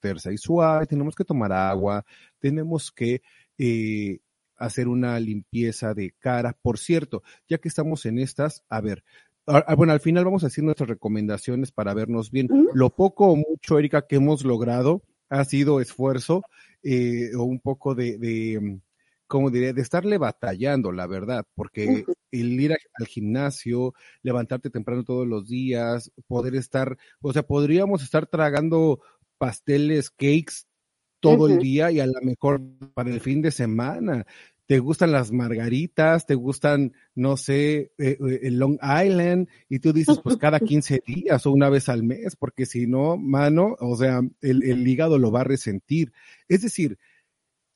tersa 0.00 0.30
y 0.30 0.36
suave, 0.36 0.84
tenemos 0.86 1.14
que 1.14 1.24
tomar 1.24 1.50
agua, 1.50 2.04
tenemos 2.38 2.92
que 2.92 3.22
eh, 3.56 4.18
hacer 4.56 4.88
una 4.88 5.18
limpieza 5.20 5.94
de 5.94 6.12
cara. 6.18 6.56
Por 6.60 6.78
cierto, 6.78 7.22
ya 7.48 7.58
que 7.58 7.68
estamos 7.68 8.06
en 8.06 8.18
estas, 8.18 8.64
a 8.68 8.80
ver, 8.80 9.04
bueno, 9.76 9.92
al 9.92 10.00
final 10.00 10.24
vamos 10.24 10.44
a 10.44 10.46
hacer 10.46 10.64
nuestras 10.64 10.88
recomendaciones 10.88 11.70
para 11.70 11.94
vernos 11.94 12.30
bien. 12.30 12.48
Lo 12.72 12.90
poco 12.90 13.26
o 13.26 13.36
mucho, 13.36 13.78
Erika, 13.78 14.06
que 14.06 14.16
hemos 14.16 14.44
logrado 14.44 15.02
ha 15.28 15.44
sido 15.44 15.80
esfuerzo 15.80 16.42
eh, 16.82 17.30
o 17.36 17.42
un 17.44 17.60
poco 17.60 17.94
de, 17.94 18.18
de, 18.18 18.80
como 19.26 19.50
diría, 19.50 19.72
de 19.72 19.82
estarle 19.82 20.18
batallando, 20.18 20.92
la 20.92 21.06
verdad, 21.06 21.46
porque 21.54 22.04
el 22.30 22.60
ir 22.60 22.72
al 22.72 23.06
gimnasio, 23.06 23.94
levantarte 24.22 24.70
temprano 24.70 25.04
todos 25.04 25.26
los 25.26 25.48
días, 25.48 26.12
poder 26.26 26.54
estar, 26.54 26.96
o 27.20 27.32
sea, 27.32 27.42
podríamos 27.42 28.02
estar 28.02 28.26
tragando 28.26 29.00
pasteles, 29.38 30.10
cakes 30.10 30.66
todo 31.24 31.48
el 31.48 31.58
día 31.58 31.90
y 31.90 32.00
a 32.00 32.06
lo 32.06 32.20
mejor 32.22 32.60
para 32.94 33.10
el 33.10 33.20
fin 33.20 33.42
de 33.42 33.50
semana. 33.50 34.26
Te 34.66 34.78
gustan 34.78 35.12
las 35.12 35.30
margaritas, 35.30 36.24
te 36.24 36.34
gustan, 36.34 36.94
no 37.14 37.36
sé, 37.36 37.92
eh, 37.98 38.16
eh, 38.18 38.40
el 38.44 38.58
Long 38.58 38.78
Island, 38.82 39.48
y 39.68 39.78
tú 39.80 39.92
dices, 39.92 40.20
pues 40.22 40.38
cada 40.38 40.58
15 40.80 41.02
días 41.06 41.44
o 41.44 41.50
una 41.50 41.68
vez 41.68 41.90
al 41.90 42.02
mes, 42.02 42.34
porque 42.36 42.64
si 42.64 42.86
no, 42.86 43.18
mano, 43.18 43.76
o 43.80 43.94
sea, 43.96 44.20
el, 44.40 44.62
el 44.62 44.88
hígado 44.88 45.18
lo 45.18 45.30
va 45.30 45.42
a 45.42 45.44
resentir. 45.44 46.12
Es 46.48 46.62
decir, 46.62 46.98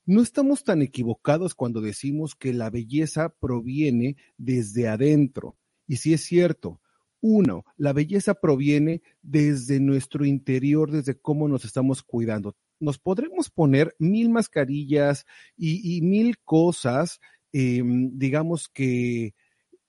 no 0.09 0.23
estamos 0.23 0.64
tan 0.64 0.81
equivocados 0.81 1.55
cuando 1.55 1.83
decimos 1.83 2.35
que 2.35 2.55
la 2.55 2.71
belleza 2.71 3.28
proviene 3.28 4.17
desde 4.38 4.88
adentro. 4.88 5.59
Y 5.87 5.97
sí 5.97 6.14
es 6.14 6.23
cierto, 6.23 6.81
Uno, 7.21 7.64
la 7.76 7.93
belleza 7.93 8.33
proviene 8.33 9.02
desde 9.21 9.81
nuestro 9.81 10.25
interior, 10.25 10.90
desde 10.90 11.21
cómo 11.21 11.47
nos 11.47 11.67
estamos 11.67 12.02
cuidando. 12.02 12.57
Nos 12.81 12.99
podremos 12.99 13.51
poner 13.51 13.95
mil 13.99 14.31
mascarillas 14.31 15.25
y, 15.57 16.01
mil 16.03 16.39
cosas, 16.39 17.21
em, 17.53 18.11
digamos 18.19 18.69
que 18.69 19.35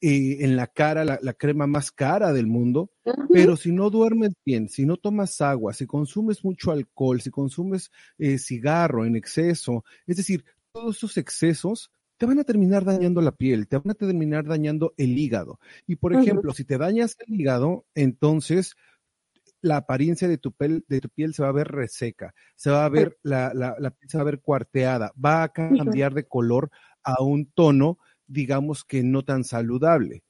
eh, 0.01 0.37
en 0.45 0.55
la 0.55 0.67
cara, 0.67 1.03
la, 1.03 1.33
crema 1.33 1.67
más 1.67 1.91
cara 1.91 2.31
del 2.31 2.47
mundo, 2.47 2.89
pero 3.33 3.57
si 3.57 3.73
no 3.73 3.89
duermes 3.89 4.31
bien, 4.45 4.69
si 4.69 4.85
no 4.85 4.95
tomas 4.95 5.41
agua, 5.41 5.73
si 5.73 5.85
consumes 5.85 6.45
mucho 6.45 6.71
alcohol, 6.71 7.19
si 7.19 7.29
consumes 7.29 7.91
eh, 8.17 8.37
cigarro 8.37 9.05
en 9.05 9.17
exceso, 9.17 9.83
es 10.07 10.15
decir, 10.15 10.45
todos 10.71 10.95
esos 10.95 11.17
excesos 11.17 11.91
te 12.15 12.25
van 12.25 12.39
a 12.39 12.45
terminar 12.45 12.85
dañando 12.85 13.21
la 13.21 13.33
piel, 13.33 13.67
te 13.67 13.77
van 13.77 13.91
a 13.91 13.93
terminar 13.93 14.45
dañando 14.45 14.93
el 14.95 15.17
hígado. 15.17 15.59
Y 15.85 15.97
por 15.97 16.13
ejemplo, 16.13 16.53
si 16.53 16.63
te 16.63 16.77
dañas 16.77 17.17
el 17.25 17.33
hígado, 17.37 17.85
entonces 17.93 18.75
la 19.61 19.77
apariencia 19.77 20.27
de 20.27 20.37
tu, 20.37 20.51
piel, 20.51 20.85
de 20.87 21.01
tu 21.01 21.09
piel 21.09 21.33
se 21.33 21.43
va 21.43 21.49
a 21.49 21.53
ver 21.53 21.67
reseca, 21.67 22.33
se 22.55 22.71
va 22.71 22.85
a 22.85 22.89
ver, 22.89 23.17
la, 23.23 23.51
la, 23.53 23.75
la 23.79 23.91
piel 23.91 24.09
se 24.09 24.17
va 24.17 24.21
a 24.21 24.25
ver 24.25 24.41
cuarteada, 24.41 25.11
va 25.23 25.43
a 25.43 25.49
cambiar 25.49 26.13
de 26.13 26.27
color 26.27 26.69
a 27.03 27.21
un 27.23 27.45
tono 27.45 27.97
digamos 28.29 28.85
que 28.85 29.03
no 29.03 29.23
tan 29.23 29.43
saludable. 29.43 30.23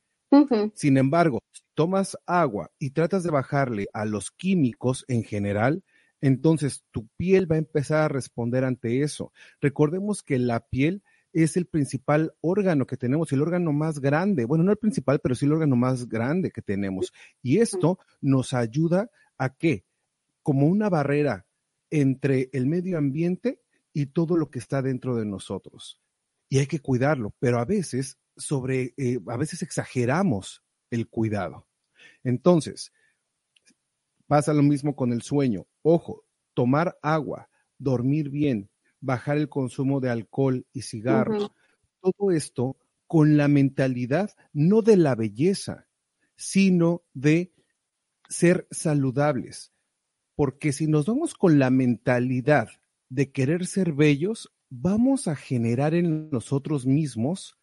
Sin 0.76 0.98
embargo, 0.98 1.40
si 1.52 1.64
tomas 1.74 2.18
agua 2.26 2.72
y 2.78 2.92
tratas 2.92 3.24
de 3.24 3.32
bajarle 3.32 3.88
a 3.94 4.06
los 4.06 4.32
químicos 4.32 5.04
en 5.08 5.24
general, 5.24 5.84
entonces 6.22 6.84
tu 6.92 7.08
piel 7.18 7.52
va 7.52 7.56
a 7.56 7.60
empezar 7.60 8.04
a 8.04 8.08
responder 8.10 8.64
ante 8.64 9.02
eso. 9.02 9.34
Recordemos 9.60 10.22
que 10.22 10.38
la 10.38 10.60
piel 10.60 11.04
es 11.34 11.58
el 11.58 11.66
principal 11.66 12.34
órgano 12.42 12.86
que 12.86 12.98
tenemos, 12.98 13.32
el 13.32 13.42
órgano 13.42 13.72
más 13.72 14.00
grande, 14.00 14.46
bueno, 14.46 14.64
no 14.64 14.72
el 14.72 14.78
principal, 14.78 15.20
pero 15.20 15.36
sí 15.36 15.46
el 15.46 15.54
órgano 15.54 15.76
más 15.76 16.08
grande 16.08 16.52
que 16.52 16.62
tenemos. 16.62 17.14
Y 17.42 17.60
esto 17.60 18.00
nos 18.22 18.54
ayuda 18.54 19.10
a 19.38 19.56
que, 19.56 19.86
como 20.44 20.68
una 20.68 20.90
barrera 20.90 21.46
entre 21.90 22.50
el 22.54 22.66
medio 22.66 22.98
ambiente 22.98 23.62
y 23.94 24.08
todo 24.08 24.38
lo 24.38 24.50
que 24.50 24.60
está 24.60 24.82
dentro 24.82 25.16
de 25.16 25.26
nosotros 25.26 26.02
y 26.50 26.58
hay 26.58 26.68
que 26.68 26.80
cuidarlo, 26.80 27.34
pero 27.40 27.60
a 27.60 27.66
veces 27.66 28.18
sobre, 28.36 28.94
eh, 28.98 29.20
a 29.28 29.38
veces 29.38 29.62
exageramos 29.62 30.64
el 30.90 31.08
cuidado. 31.08 31.68
Entonces, 32.24 32.92
pasa 34.28 34.54
lo 34.54 34.64
mismo 34.64 34.96
con 34.96 35.14
el 35.14 35.22
sueño. 35.22 35.68
Ojo, 35.84 36.26
tomar 36.56 36.98
agua, 37.02 37.50
dormir 37.78 38.30
bien, 38.30 38.70
bajar 39.02 39.38
el 39.38 39.50
consumo 39.50 40.00
de 40.00 40.10
alcohol 40.10 40.66
y 40.74 40.82
cigarros, 40.82 41.52
todo 42.02 42.32
esto 42.32 42.78
con 43.08 43.38
la 43.38 43.48
mentalidad 43.48 44.32
no 44.54 44.82
de 44.82 44.98
la 44.98 45.16
belleza, 45.16 45.88
sino 46.36 47.04
de 47.14 47.54
ser 48.30 48.68
saludables. 48.72 49.74
Porque 50.36 50.72
si 50.72 50.88
nos 50.88 51.06
vamos 51.06 51.34
con 51.34 51.60
la 51.60 51.70
mentalidad 51.70 52.70
de 53.10 53.32
querer 53.32 53.66
ser 53.66 53.94
bellos, 53.94 54.54
vamos 54.70 55.28
a 55.28 55.36
generar 55.36 55.94
en 55.96 56.30
nosotros 56.30 56.86
mismos 56.86 57.58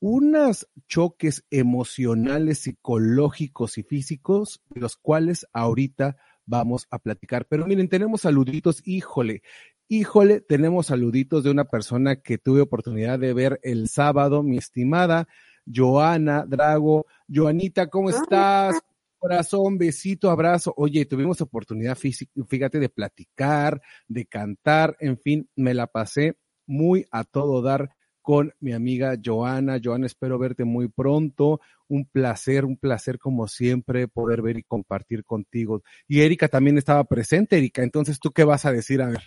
unos 0.00 0.68
choques 0.88 1.44
emocionales, 1.50 2.60
psicológicos 2.60 3.78
y 3.78 3.82
físicos, 3.82 4.62
de 4.70 4.80
los 4.80 4.96
cuales 4.96 5.46
ahorita 5.52 6.16
vamos 6.46 6.86
a 6.90 6.98
platicar. 6.98 7.46
Pero 7.46 7.66
miren, 7.66 7.88
tenemos 7.88 8.22
saluditos, 8.22 8.82
híjole, 8.84 9.42
híjole, 9.90 10.40
tenemos 10.40 10.86
saluditos 10.86 11.42
de 11.42 11.50
una 11.50 11.64
persona 11.64 12.14
que 12.14 12.38
tuve 12.38 12.60
oportunidad 12.60 13.18
de 13.18 13.34
ver 13.34 13.58
el 13.64 13.88
sábado, 13.88 14.44
mi 14.44 14.56
estimada 14.56 15.26
Joana 15.66 16.46
Drago. 16.46 17.06
Joanita, 17.28 17.88
¿cómo 17.88 18.08
estás? 18.08 18.80
Corazón, 19.18 19.78
besito, 19.78 20.30
abrazo. 20.30 20.72
Oye, 20.76 21.04
tuvimos 21.06 21.40
oportunidad, 21.40 21.98
fíjate, 21.98 22.78
de 22.78 22.88
platicar, 22.88 23.82
de 24.06 24.26
cantar, 24.26 24.96
en 25.00 25.18
fin, 25.18 25.50
me 25.56 25.74
la 25.74 25.88
pasé 25.88 26.36
muy 26.66 27.04
a 27.10 27.24
todo 27.24 27.60
dar 27.60 27.90
con 28.22 28.54
mi 28.60 28.72
amiga 28.72 29.16
Joana. 29.22 29.80
Joana, 29.82 30.06
espero 30.06 30.38
verte 30.38 30.64
muy 30.64 30.86
pronto. 30.86 31.60
Un 31.88 32.06
placer, 32.06 32.64
un 32.64 32.76
placer 32.76 33.18
como 33.18 33.48
siempre 33.48 34.06
poder 34.06 34.40
ver 34.40 34.56
y 34.56 34.62
compartir 34.62 35.24
contigo. 35.24 35.82
Y 36.06 36.20
Erika 36.20 36.46
también 36.46 36.78
estaba 36.78 37.02
presente, 37.02 37.58
Erika. 37.58 37.82
Entonces, 37.82 38.20
¿tú 38.20 38.30
qué 38.30 38.44
vas 38.44 38.64
a 38.66 38.72
decir? 38.72 39.02
A 39.02 39.08
ver. 39.08 39.22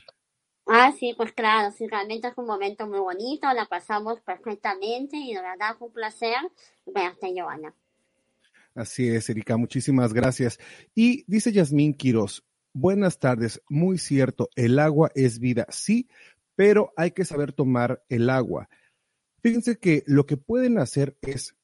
Ah, 0.66 0.94
sí, 0.98 1.14
pues 1.16 1.34
claro, 1.34 1.72
sí, 1.72 1.88
realmente 1.88 2.28
es 2.30 2.38
un 2.38 2.46
momento 2.46 2.88
muy 2.88 3.00
bonito, 3.00 3.52
la 3.54 3.66
pasamos 3.66 4.22
perfectamente 4.22 5.18
y 5.18 5.34
de 5.34 5.42
verdad 5.42 5.76
fue 5.78 5.90
un 5.90 5.94
placer 5.94 6.38
verte, 6.86 7.34
Joana. 7.36 7.74
Así 8.74 9.08
es, 9.08 9.30
Erika, 9.30 9.58
muchísimas 9.58 10.14
gracias. 10.14 10.60
Y 10.96 11.26
dice 11.28 11.52
Yasmín 11.52 11.94
Quiroz, 11.94 12.44
buenas 12.74 13.20
tardes, 13.20 13.62
muy 13.70 13.98
cierto, 13.98 14.50
el 14.56 14.80
agua 14.80 15.12
es 15.16 15.40
vida, 15.40 15.68
sí, 15.70 16.08
pero 16.56 16.94
hay 16.96 17.12
que 17.12 17.26
saber 17.26 17.52
tomar 17.52 18.04
el 18.08 18.30
agua. 18.30 18.70
Fíjense 19.42 19.78
que 19.78 20.04
lo 20.08 20.26
que 20.26 20.38
pueden 20.38 20.78
hacer 20.78 21.18
es 21.22 21.56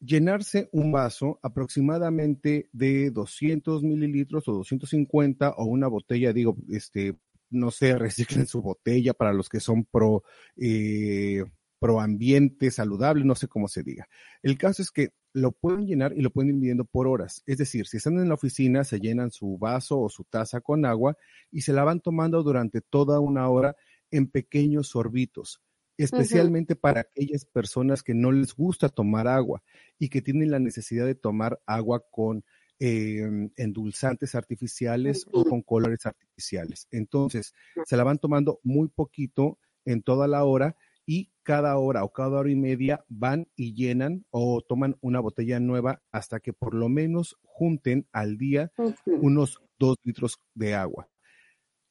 llenarse 0.00 0.70
un 0.72 0.90
vaso 0.90 1.38
aproximadamente 1.42 2.70
de 2.72 3.10
200 3.10 3.82
mililitros 3.82 4.48
o 4.48 4.54
250 4.54 5.50
o 5.50 5.64
una 5.66 5.88
botella, 5.88 6.32
digo, 6.32 6.56
este, 6.70 7.16
no 7.50 7.70
sé, 7.70 7.96
reciclen 7.98 8.46
su 8.46 8.62
botella 8.62 9.14
para 9.14 9.32
los 9.32 9.48
que 9.48 9.60
son 9.60 9.84
pro, 9.84 10.22
eh, 10.56 11.44
pro 11.78 12.00
ambiente 12.00 12.70
saludable, 12.70 13.24
no 13.24 13.34
sé 13.34 13.48
cómo 13.48 13.68
se 13.68 13.82
diga. 13.82 14.08
El 14.42 14.56
caso 14.58 14.82
es 14.82 14.90
que 14.90 15.10
lo 15.32 15.52
pueden 15.52 15.86
llenar 15.86 16.12
y 16.16 16.22
lo 16.22 16.30
pueden 16.30 16.50
ir 16.50 16.56
midiendo 16.56 16.84
por 16.84 17.06
horas. 17.06 17.42
Es 17.46 17.58
decir, 17.58 17.86
si 17.86 17.98
están 17.98 18.18
en 18.18 18.28
la 18.28 18.34
oficina, 18.34 18.84
se 18.84 19.00
llenan 19.00 19.30
su 19.30 19.58
vaso 19.58 20.00
o 20.00 20.08
su 20.08 20.24
taza 20.24 20.60
con 20.60 20.84
agua 20.84 21.16
y 21.50 21.62
se 21.62 21.72
la 21.72 21.84
van 21.84 22.00
tomando 22.00 22.42
durante 22.42 22.80
toda 22.80 23.20
una 23.20 23.48
hora 23.48 23.76
en 24.10 24.28
pequeños 24.28 24.88
sorbitos, 24.88 25.62
especialmente 25.96 26.74
para 26.74 27.02
aquellas 27.02 27.44
personas 27.44 28.02
que 28.02 28.14
no 28.14 28.32
les 28.32 28.54
gusta 28.54 28.88
tomar 28.88 29.28
agua 29.28 29.62
y 29.98 30.08
que 30.08 30.20
tienen 30.20 30.50
la 30.50 30.58
necesidad 30.58 31.06
de 31.06 31.14
tomar 31.14 31.60
agua 31.64 32.04
con 32.10 32.44
em, 32.80 33.50
endulzantes 33.56 34.34
artificiales 34.34 35.26
o 35.32 35.44
con 35.44 35.62
colores 35.62 36.06
artificiales. 36.06 36.88
Entonces, 36.90 37.54
se 37.84 37.96
la 37.96 38.04
van 38.04 38.18
tomando 38.18 38.58
muy 38.62 38.88
poquito 38.88 39.58
en 39.84 40.02
toda 40.02 40.26
la 40.26 40.44
hora 40.44 40.76
y 41.06 41.30
cada 41.42 41.76
hora 41.76 42.04
o 42.04 42.12
cada 42.12 42.38
hora 42.38 42.50
y 42.50 42.56
media 42.56 43.04
van 43.08 43.48
y 43.54 43.74
llenan 43.74 44.24
o 44.30 44.62
toman 44.62 44.96
una 45.00 45.20
botella 45.20 45.60
nueva 45.60 46.02
hasta 46.10 46.40
que 46.40 46.52
por 46.52 46.74
lo 46.74 46.88
menos 46.88 47.36
junten 47.42 48.08
al 48.12 48.38
día 48.38 48.72
unos 49.06 49.60
dos 49.78 49.96
litros 50.02 50.40
de 50.54 50.74
agua. 50.74 51.10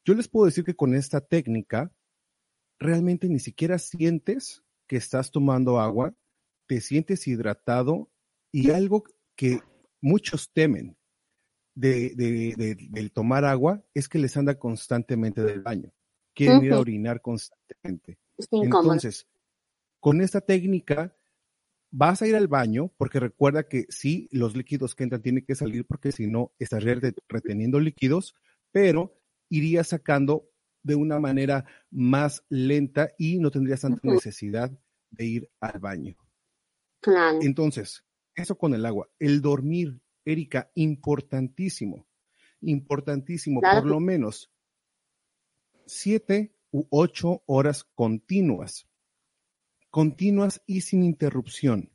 Yo 0.06 0.14
les 0.16 0.28
puedo 0.28 0.46
decir 0.46 0.64
que 0.64 0.76
con 0.76 0.96
esta 0.96 1.22
técnica 1.22 1.92
realmente 2.80 3.28
ni 3.30 3.40
siquiera 3.40 3.78
sientes 3.78 4.64
que 4.88 4.96
estás 4.96 5.32
tomando 5.32 5.80
agua, 5.80 6.16
te 6.66 6.82
sientes 6.82 7.28
hidratado 7.28 8.10
y 8.52 8.72
algo 8.72 9.04
que 9.36 9.60
muchos 10.02 10.52
temen 10.52 10.98
de, 11.76 12.14
del 12.90 13.12
tomar 13.12 13.46
agua 13.46 13.84
es 13.94 14.10
que 14.10 14.20
les 14.20 14.36
anda 14.38 14.58
constantemente 14.58 15.42
del 15.44 15.62
baño. 15.62 15.92
Quieren 16.34 16.64
ir 16.64 16.74
a 16.74 16.80
orinar 16.80 17.22
constantemente. 17.22 18.18
Entonces, 18.52 19.28
con 20.00 20.22
esta 20.22 20.42
técnica 20.42 21.16
vas 21.92 22.22
a 22.22 22.28
ir 22.28 22.36
al 22.36 22.48
baño 22.48 22.92
porque 22.98 23.20
recuerda 23.20 23.68
que 23.68 23.86
sí, 23.90 24.28
los 24.32 24.56
líquidos 24.56 24.96
que 24.96 25.04
entran 25.04 25.22
tienen 25.22 25.46
que 25.46 25.56
salir 25.56 25.86
porque 25.86 26.12
si 26.12 26.28
no 26.28 26.54
estás 26.60 26.84
reteniendo 26.84 27.80
líquidos, 27.80 28.36
pero 28.72 29.20
irías 29.50 29.88
sacando 29.88 30.50
de 30.84 30.96
una 30.96 31.20
manera 31.20 31.66
más 31.90 32.44
lenta 32.50 33.12
y 33.18 33.40
no 33.40 33.52
tendrías 33.52 33.82
tanta 33.82 34.08
necesidad 34.08 34.72
de 35.10 35.26
ir 35.26 35.52
al 35.60 35.80
baño. 35.80 36.16
Entonces, 37.42 38.04
eso 38.42 38.58
con 38.58 38.74
el 38.74 38.86
agua. 38.86 39.10
El 39.20 39.42
dormir, 39.42 40.02
Erika, 40.26 40.72
importantísimo, 40.76 42.08
importantísimo, 42.62 43.62
por 43.62 43.86
lo 43.86 44.00
menos 44.00 44.52
siete 45.86 46.56
u 46.72 46.86
ocho 46.90 47.44
horas 47.46 47.84
continuas, 47.84 48.88
continuas 49.90 50.62
y 50.66 50.82
sin 50.82 51.04
interrupción. 51.04 51.92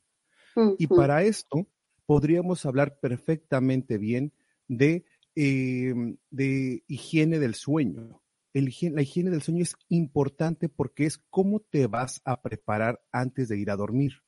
Y 0.79 0.87
para 0.87 1.23
esto 1.25 1.67
podríamos 2.07 2.65
hablar 2.65 2.99
perfectamente 3.01 3.99
bien 3.99 4.33
de, 4.69 5.05
em, 5.35 6.17
de 6.31 6.85
higiene 6.87 7.39
del 7.41 7.55
sueño 7.55 8.25
la 8.55 9.03
higiene 9.03 9.31
del 9.31 9.43
sueño 9.43 9.63
es 9.63 9.75
importante 9.89 10.69
porque 10.69 11.07
es 11.07 11.19
cómo 11.29 11.61
te 11.61 11.89
vas 11.89 12.23
a 12.25 12.41
preparar 12.41 13.03
antes 13.11 13.49
de 13.49 13.59
ir 13.59 13.71
a 13.71 13.77
dormir. 13.77 14.23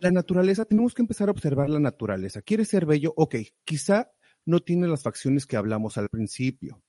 La 0.00 0.10
naturaleza, 0.10 0.64
tenemos 0.64 0.94
que 0.94 1.02
empezar 1.02 1.28
a 1.28 1.32
observar 1.32 1.70
la 1.70 1.80
naturaleza. 1.80 2.42
¿Quieres 2.42 2.68
ser 2.68 2.84
bello? 2.86 3.12
Ok, 3.16 3.36
quizá 3.64 4.10
no 4.44 4.60
tienes 4.60 4.90
las 4.90 5.02
facciones 5.02 5.46
que 5.46 5.56
hablamos 5.56 5.96
al 5.96 6.08
principio. 6.08 6.82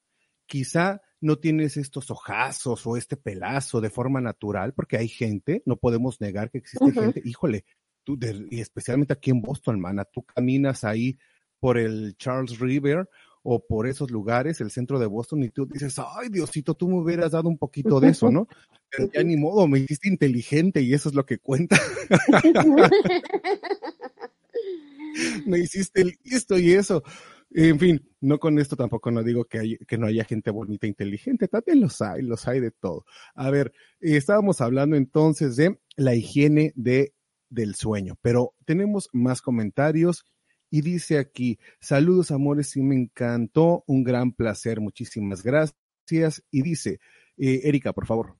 Quizá 0.45 1.01
no 1.19 1.39
tienes 1.39 1.77
estos 1.77 2.11
ojazos 2.11 2.85
o 2.85 2.95
este 2.97 3.17
pelazo 3.17 3.81
de 3.81 3.89
forma 3.89 4.21
natural, 4.21 4.73
porque 4.73 4.97
hay 4.97 5.07
gente, 5.07 5.63
no 5.65 5.77
podemos 5.77 6.21
negar 6.21 6.51
que 6.51 6.59
existe 6.59 6.91
gente, 6.91 7.21
híjole, 7.25 7.65
tú 8.03 8.17
de- 8.17 8.47
y 8.51 8.61
especialmente 8.61 9.13
aquí 9.13 9.31
en 9.31 9.41
Boston, 9.41 9.79
mana, 9.79 10.05
tú 10.05 10.23
caminas 10.23 10.83
ahí 10.83 11.17
por 11.59 11.77
el 11.77 12.15
Charles 12.17 12.59
River 12.59 13.09
o 13.49 13.65
por 13.65 13.87
esos 13.87 14.11
lugares, 14.11 14.59
el 14.59 14.71
centro 14.71 14.99
de 14.99 15.05
Boston, 15.05 15.41
y 15.41 15.49
tú 15.49 15.65
dices, 15.65 15.95
ay, 15.99 16.27
Diosito, 16.27 16.73
tú 16.73 16.89
me 16.89 16.95
hubieras 16.95 17.31
dado 17.31 17.47
un 17.47 17.57
poquito 17.57 18.01
de 18.01 18.09
eso, 18.09 18.29
¿no? 18.29 18.49
Pero 18.91 19.09
ya 19.09 19.23
ni 19.23 19.37
modo, 19.37 19.69
me 19.69 19.79
hiciste 19.79 20.09
inteligente 20.09 20.81
y 20.81 20.93
eso 20.93 21.07
es 21.07 21.15
lo 21.15 21.25
que 21.25 21.37
cuenta. 21.37 21.79
me 25.45 25.59
hiciste 25.59 26.17
listo 26.25 26.59
y 26.59 26.73
eso. 26.73 27.03
En 27.51 27.79
fin, 27.79 28.05
no 28.19 28.37
con 28.37 28.59
esto 28.59 28.75
tampoco 28.75 29.11
no 29.11 29.23
digo 29.23 29.45
que, 29.45 29.59
hay, 29.59 29.77
que 29.77 29.97
no 29.97 30.07
haya 30.07 30.25
gente 30.25 30.51
bonita 30.51 30.85
e 30.85 30.89
inteligente, 30.89 31.47
también 31.47 31.79
los 31.79 32.01
hay, 32.01 32.23
los 32.23 32.45
hay 32.49 32.59
de 32.59 32.71
todo. 32.71 33.05
A 33.33 33.49
ver, 33.49 33.71
eh, 34.01 34.17
estábamos 34.17 34.59
hablando 34.59 34.97
entonces 34.97 35.55
de 35.55 35.79
la 35.95 36.15
higiene 36.15 36.73
de, 36.75 37.13
del 37.49 37.75
sueño, 37.75 38.17
pero 38.21 38.55
tenemos 38.65 39.07
más 39.13 39.41
comentarios 39.41 40.25
y 40.69 40.81
dice 40.81 41.17
aquí, 41.17 41.59
saludos 41.79 42.31
amores, 42.31 42.69
sí 42.69 42.81
me 42.81 42.95
encantó, 42.95 43.83
un 43.87 44.03
gran 44.03 44.31
placer, 44.31 44.79
muchísimas 44.79 45.43
gracias. 45.43 46.43
Y 46.51 46.61
dice, 46.61 46.99
eh, 47.37 47.61
Erika, 47.63 47.93
por 47.93 48.05
favor. 48.05 48.35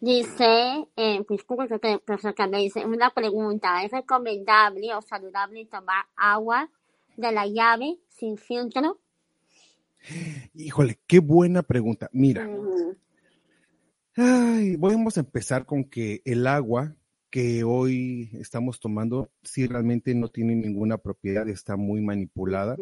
Dice, 0.00 0.86
eh, 0.96 1.24
disculpe 1.28 1.66
profesor 2.04 2.34
Carmen, 2.34 2.60
dice, 2.60 2.84
una 2.84 3.10
pregunta, 3.10 3.82
¿es 3.82 3.90
recomendable 3.90 4.94
o 4.94 5.00
saludable 5.00 5.64
tomar 5.66 6.04
agua 6.16 6.70
de 7.16 7.32
la 7.32 7.46
llave 7.46 7.98
sin 8.08 8.36
filtro? 8.36 9.00
Híjole, 10.54 11.00
qué 11.06 11.18
buena 11.18 11.62
pregunta. 11.62 12.08
Mira, 12.12 12.46
Mm, 12.46 12.94
Ay, 14.18 14.76
vamos 14.76 15.18
a 15.18 15.20
empezar 15.20 15.66
con 15.66 15.84
que 15.84 16.22
el 16.24 16.46
agua 16.46 16.96
que 17.36 17.64
hoy 17.64 18.30
estamos 18.40 18.80
tomando, 18.80 19.30
sí 19.42 19.66
realmente 19.66 20.14
no 20.14 20.28
tiene 20.28 20.54
ninguna 20.56 20.96
propiedad, 20.96 21.46
está 21.50 21.76
muy 21.76 22.00
manipulada. 22.00 22.76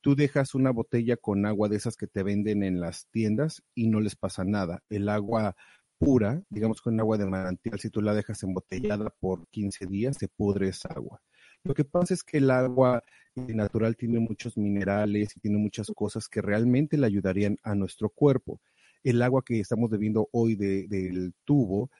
Tú 0.00 0.14
dejas 0.14 0.54
una 0.54 0.70
botella 0.70 1.16
con 1.16 1.44
agua 1.44 1.68
de 1.68 1.74
esas 1.74 1.96
que 1.96 2.06
te 2.06 2.22
venden 2.22 2.62
en 2.62 2.78
las 2.78 3.08
tiendas 3.10 3.64
y 3.74 3.88
no 3.88 3.98
les 3.98 4.14
pasa 4.14 4.44
nada. 4.44 4.80
El 4.90 5.08
agua 5.08 5.56
pura, 5.98 6.40
digamos 6.50 6.82
con 6.82 7.00
agua 7.00 7.18
de 7.18 7.26
manantial, 7.26 7.80
si 7.80 7.90
tú 7.90 8.00
la 8.00 8.14
dejas 8.14 8.40
embotellada 8.44 9.10
por 9.18 9.48
15 9.48 9.86
días, 9.86 10.16
se 10.20 10.28
pudre 10.28 10.68
esa 10.68 10.90
agua. 10.90 11.20
Lo 11.64 11.74
que 11.74 11.84
pasa 11.84 12.14
es 12.14 12.22
que 12.22 12.36
el 12.38 12.52
agua 12.52 13.02
eh, 13.34 13.54
natural 13.54 13.96
tiene 13.96 14.20
muchos 14.20 14.56
minerales 14.56 15.36
y 15.36 15.40
tiene 15.40 15.58
muchas 15.58 15.88
cosas 15.96 16.28
que 16.28 16.40
realmente 16.40 16.96
le 16.96 17.06
ayudarían 17.08 17.56
a 17.64 17.74
nuestro 17.74 18.08
cuerpo 18.10 18.60
el 19.02 19.22
agua 19.22 19.42
que 19.44 19.60
estamos 19.60 19.90
bebiendo 19.90 20.28
hoy 20.32 20.56
de- 20.56 20.86
del 20.88 21.34
tubo 21.44 21.90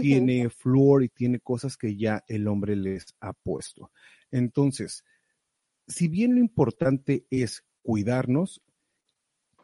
tiene 0.00 0.50
flúor 0.50 1.04
y 1.04 1.08
tiene 1.08 1.40
cosas 1.40 1.76
que 1.76 1.96
ya 1.96 2.24
el 2.28 2.48
hombre 2.48 2.76
les 2.76 3.14
ha 3.20 3.32
puesto. 3.32 3.90
Entonces, 4.30 5.04
si 5.86 6.08
bien 6.08 6.34
lo 6.34 6.40
importante 6.40 7.26
es 7.30 7.64
cuidarnos, 7.82 8.62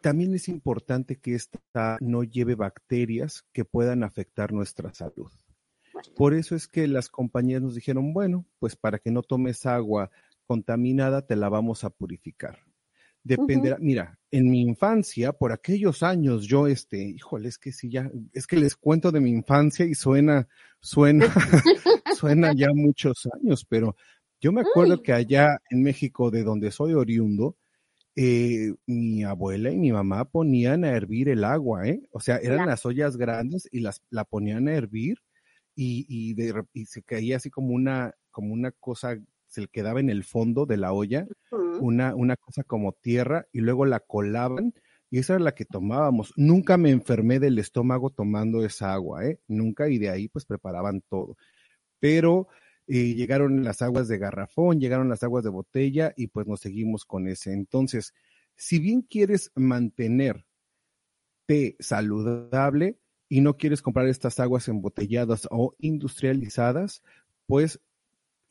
también 0.00 0.34
es 0.34 0.48
importante 0.48 1.16
que 1.16 1.34
esta 1.34 1.96
no 2.00 2.24
lleve 2.24 2.54
bacterias 2.54 3.44
que 3.52 3.64
puedan 3.64 4.02
afectar 4.02 4.52
nuestra 4.52 4.92
salud. 4.92 5.30
Por 6.16 6.34
eso 6.34 6.56
es 6.56 6.66
que 6.66 6.88
las 6.88 7.08
compañías 7.08 7.62
nos 7.62 7.74
dijeron, 7.74 8.12
bueno, 8.12 8.46
pues 8.58 8.76
para 8.76 8.98
que 8.98 9.10
no 9.10 9.22
tomes 9.22 9.66
agua 9.66 10.10
contaminada, 10.46 11.26
te 11.26 11.36
la 11.36 11.48
vamos 11.48 11.84
a 11.84 11.90
purificar. 11.90 12.58
Dependerá, 13.24 13.76
mira, 13.80 14.18
en 14.30 14.50
mi 14.50 14.62
infancia, 14.62 15.32
por 15.32 15.52
aquellos 15.52 16.02
años, 16.02 16.46
yo, 16.46 16.66
este, 16.66 17.02
híjole, 17.02 17.48
es 17.48 17.58
que 17.58 17.70
sí, 17.72 17.88
ya, 17.88 18.10
es 18.32 18.46
que 18.48 18.56
les 18.56 18.74
cuento 18.74 19.12
de 19.12 19.20
mi 19.20 19.30
infancia 19.30 19.84
y 19.86 19.94
suena, 19.94 20.48
suena, 20.80 21.26
suena 22.20 22.52
ya 22.56 22.68
muchos 22.74 23.28
años, 23.40 23.64
pero 23.68 23.94
yo 24.40 24.50
me 24.52 24.62
acuerdo 24.62 24.94
Ay. 24.94 25.02
que 25.02 25.12
allá 25.12 25.58
en 25.70 25.82
México, 25.82 26.30
de 26.32 26.42
donde 26.42 26.72
soy 26.72 26.94
oriundo, 26.94 27.56
eh, 28.16 28.74
mi 28.86 29.24
abuela 29.24 29.70
y 29.70 29.78
mi 29.78 29.92
mamá 29.92 30.26
ponían 30.26 30.84
a 30.84 30.90
hervir 30.90 31.28
el 31.28 31.44
agua, 31.44 31.88
¿eh? 31.88 32.02
O 32.10 32.20
sea, 32.20 32.36
eran 32.38 32.58
Ya. 32.60 32.66
las 32.66 32.84
ollas 32.84 33.16
grandes 33.16 33.68
y 33.72 33.80
las, 33.80 34.02
la 34.10 34.24
ponían 34.24 34.68
a 34.68 34.74
hervir 34.74 35.18
y, 35.74 36.04
y, 36.08 36.34
de, 36.34 36.64
y 36.72 36.86
se 36.86 37.02
caía 37.02 37.36
así 37.36 37.50
como 37.50 37.74
una, 37.74 38.14
como 38.30 38.52
una 38.52 38.72
cosa, 38.72 39.16
se 39.52 39.60
le 39.60 39.68
quedaba 39.68 40.00
en 40.00 40.08
el 40.08 40.24
fondo 40.24 40.64
de 40.64 40.78
la 40.78 40.94
olla 40.94 41.26
una, 41.80 42.14
una 42.14 42.36
cosa 42.36 42.64
como 42.64 42.92
tierra 42.92 43.46
y 43.52 43.60
luego 43.60 43.84
la 43.84 44.00
colaban 44.00 44.72
y 45.10 45.18
esa 45.18 45.34
era 45.34 45.44
la 45.44 45.54
que 45.54 45.66
tomábamos. 45.66 46.32
Nunca 46.36 46.78
me 46.78 46.88
enfermé 46.88 47.38
del 47.38 47.58
estómago 47.58 48.08
tomando 48.08 48.64
esa 48.64 48.94
agua, 48.94 49.26
¿eh? 49.26 49.40
Nunca 49.46 49.90
y 49.90 49.98
de 49.98 50.08
ahí 50.08 50.28
pues 50.28 50.46
preparaban 50.46 51.02
todo. 51.02 51.36
Pero 52.00 52.48
eh, 52.86 53.14
llegaron 53.14 53.62
las 53.62 53.82
aguas 53.82 54.08
de 54.08 54.16
garrafón, 54.16 54.80
llegaron 54.80 55.10
las 55.10 55.22
aguas 55.22 55.44
de 55.44 55.50
botella 55.50 56.14
y 56.16 56.28
pues 56.28 56.46
nos 56.46 56.60
seguimos 56.60 57.04
con 57.04 57.28
ese. 57.28 57.52
Entonces, 57.52 58.14
si 58.56 58.78
bien 58.78 59.02
quieres 59.02 59.52
mantener 59.54 60.46
té 61.44 61.76
saludable 61.78 62.98
y 63.28 63.42
no 63.42 63.58
quieres 63.58 63.82
comprar 63.82 64.08
estas 64.08 64.40
aguas 64.40 64.66
embotelladas 64.68 65.46
o 65.50 65.74
industrializadas, 65.78 67.02
pues 67.46 67.80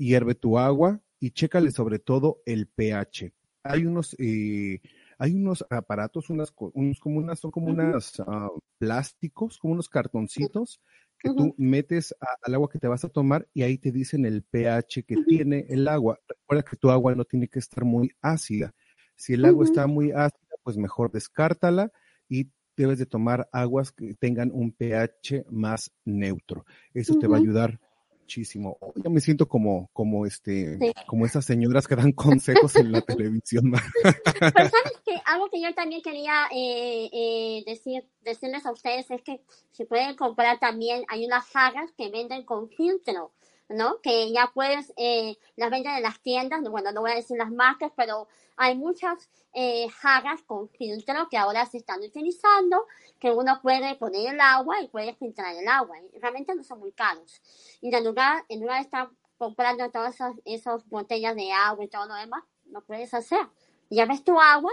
hierve 0.05 0.35
tu 0.35 0.57
agua 0.57 1.01
y 1.19 1.31
chécale 1.31 1.71
sobre 1.71 1.99
todo 1.99 2.41
el 2.45 2.67
pH. 2.67 3.33
Hay 3.63 3.85
unos, 3.85 4.15
eh, 4.19 4.81
hay 5.19 5.35
unos 5.35 5.63
aparatos, 5.69 6.29
unas, 6.29 6.53
unos 6.73 6.99
como 6.99 7.19
unas, 7.19 7.39
son 7.39 7.51
como 7.51 7.67
unas 7.69 8.19
ah, 8.21 8.49
plásticos, 8.79 9.57
como 9.59 9.73
unos 9.73 9.87
cartoncitos 9.89 10.81
que 11.19 11.29
tú 11.29 11.53
metes 11.57 12.15
a- 12.19 12.35
al 12.41 12.55
agua 12.55 12.69
que 12.69 12.79
te 12.79 12.87
vas 12.87 13.05
a 13.05 13.09
tomar 13.09 13.47
y 13.53 13.61
ahí 13.61 13.77
te 13.77 13.91
dicen 13.91 14.25
el 14.25 14.41
pH 14.43 15.03
que 15.03 15.17
tiene 15.17 15.67
el 15.69 15.87
agua. 15.87 16.19
Recuerda 16.27 16.63
que 16.63 16.77
tu 16.77 16.89
agua 16.89 17.13
no 17.13 17.25
tiene 17.25 17.47
que 17.47 17.59
estar 17.59 17.85
muy 17.85 18.09
ácida. 18.21 18.73
Si 19.15 19.33
el 19.33 19.45
agua 19.45 19.63
está 19.65 19.85
muy 19.85 20.11
ácida, 20.11 20.55
pues 20.63 20.77
mejor 20.77 21.11
descártala 21.11 21.91
y 22.27 22.49
debes 22.75 22.97
de 22.97 23.05
tomar 23.05 23.47
aguas 23.51 23.91
que 23.91 24.15
tengan 24.15 24.49
un 24.51 24.71
pH 24.71 25.45
más 25.51 25.91
neutro. 26.05 26.65
Eso 26.95 27.13
te 27.15 27.27
va 27.27 27.35
a 27.35 27.39
ayudar 27.39 27.79
muchísimo. 28.31 28.77
Oh, 28.79 28.93
ya 28.95 29.09
me 29.09 29.19
siento 29.19 29.47
como, 29.47 29.89
como 29.93 30.25
este, 30.25 30.77
Sí. 30.77 30.93
como 31.07 31.25
esas 31.25 31.43
señoras 31.45 31.87
que 31.87 31.95
dan 31.95 32.13
consejos 32.13 32.75
en 32.77 32.91
la 32.91 33.01
televisión. 33.41 33.71
Pero 34.03 34.69
sabes 34.69 34.93
que 35.05 35.15
algo 35.25 35.49
que 35.49 35.61
yo 35.61 35.73
también 35.73 36.01
quería 36.01 36.47
eh, 36.51 37.09
eh, 37.11 37.63
decir, 37.65 38.07
decirles 38.21 38.65
a 38.65 38.71
ustedes 38.71 39.11
es 39.11 39.21
que 39.21 39.41
se 39.71 39.85
pueden 39.85 40.15
comprar 40.15 40.59
también, 40.59 41.03
hay 41.09 41.25
unas 41.25 41.45
jarras 41.45 41.91
que 41.97 42.09
venden 42.09 42.45
con 42.45 42.69
filtro, 42.69 43.33
¿no? 43.73 44.01
Que 44.01 44.31
ya 44.31 44.51
puedes, 44.53 44.93
eh, 44.97 45.37
las 45.55 45.69
venden 45.69 45.95
en 45.95 46.03
las 46.03 46.21
tiendas, 46.21 46.61
bueno, 46.69 46.91
no 46.91 47.01
voy 47.01 47.11
a 47.11 47.15
decir 47.15 47.37
las 47.37 47.51
marcas, 47.51 47.91
pero 47.95 48.27
hay 48.57 48.77
muchas 48.77 49.29
eh, 49.53 49.89
jarras 49.89 50.41
con 50.43 50.69
filtro 50.69 51.27
que 51.29 51.37
ahora 51.37 51.65
se 51.65 51.77
están 51.77 52.01
utilizando, 52.01 52.85
que 53.19 53.31
uno 53.31 53.59
puede 53.61 53.95
poner 53.95 54.33
el 54.33 54.41
agua 54.41 54.81
y 54.81 54.87
puede 54.87 55.15
filtrar 55.15 55.55
el 55.55 55.67
agua. 55.67 55.97
y 55.99 56.19
realmente 56.19 56.55
no 56.55 56.63
son 56.63 56.79
muy 56.79 56.91
caros. 56.91 57.41
Y 57.81 57.93
en 57.93 58.03
lugar, 58.03 58.45
en 58.49 58.61
lugar 58.61 58.77
de 58.77 58.83
estar 58.83 59.09
comprando 59.37 59.89
todas 59.89 60.15
esas, 60.15 60.35
esas 60.45 60.87
botellas 60.89 61.35
de 61.35 61.51
agua 61.51 61.83
y 61.83 61.87
todo 61.87 62.05
lo 62.05 62.15
demás, 62.15 62.43
lo 62.65 62.81
puedes 62.81 63.13
hacer 63.13 63.47
llevas 63.91 64.23
tu 64.23 64.39
agua 64.39 64.71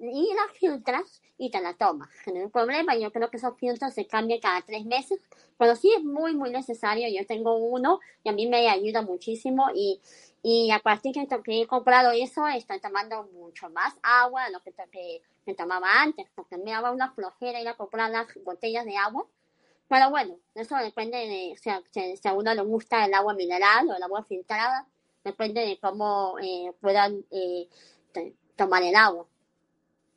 y 0.00 0.34
la 0.34 0.48
filtras 0.54 1.22
y 1.38 1.50
te 1.50 1.60
la 1.60 1.74
tomas. 1.74 2.08
No 2.26 2.40
hay 2.40 2.48
problema, 2.48 2.96
yo 2.96 3.12
creo 3.12 3.30
que 3.30 3.36
esos 3.38 3.56
filtros 3.58 3.94
se 3.94 4.06
cambian 4.06 4.40
cada 4.40 4.62
tres 4.62 4.84
meses, 4.86 5.20
pero 5.58 5.76
sí 5.76 5.92
es 5.96 6.02
muy, 6.04 6.34
muy 6.34 6.50
necesario. 6.50 7.08
Yo 7.08 7.26
tengo 7.26 7.56
uno 7.56 8.00
y 8.24 8.28
a 8.30 8.32
mí 8.32 8.46
me 8.48 8.68
ayuda 8.68 9.02
muchísimo 9.02 9.68
y, 9.74 10.00
y 10.42 10.70
a 10.70 10.78
partir 10.80 11.12
que, 11.14 11.26
que 11.42 11.62
he 11.62 11.66
comprado 11.66 12.12
eso, 12.12 12.46
estoy 12.48 12.80
tomando 12.80 13.24
mucho 13.32 13.68
más 13.70 13.94
agua 14.02 14.44
de 14.46 14.52
lo 14.52 14.60
que, 14.60 14.72
que 14.90 15.22
me 15.46 15.54
tomaba 15.54 16.02
antes, 16.02 16.26
porque 16.34 16.56
me 16.58 16.70
daba 16.72 16.90
una 16.92 17.12
flojera 17.12 17.60
ir 17.60 17.68
a 17.68 17.76
comprar 17.76 18.10
las 18.10 18.26
botellas 18.44 18.84
de 18.84 18.96
agua. 18.96 19.26
Pero 19.88 20.10
bueno, 20.10 20.38
eso 20.54 20.76
depende 20.76 21.18
de 21.18 21.56
si 21.58 21.70
si- 22.16 22.28
a 22.28 22.32
uno 22.34 22.54
le 22.54 22.62
gusta 22.62 23.04
el 23.06 23.14
agua 23.14 23.34
mineral 23.34 23.88
o 23.90 23.94
el 23.96 24.02
agua 24.02 24.24
filtrada, 24.24 24.86
depende 25.24 25.62
de 25.62 25.78
cómo 25.80 26.36
eh, 26.40 26.72
puedan 26.80 27.24
eh, 27.30 27.68
tomar 28.56 28.82
el 28.82 28.94
agua. 28.96 29.26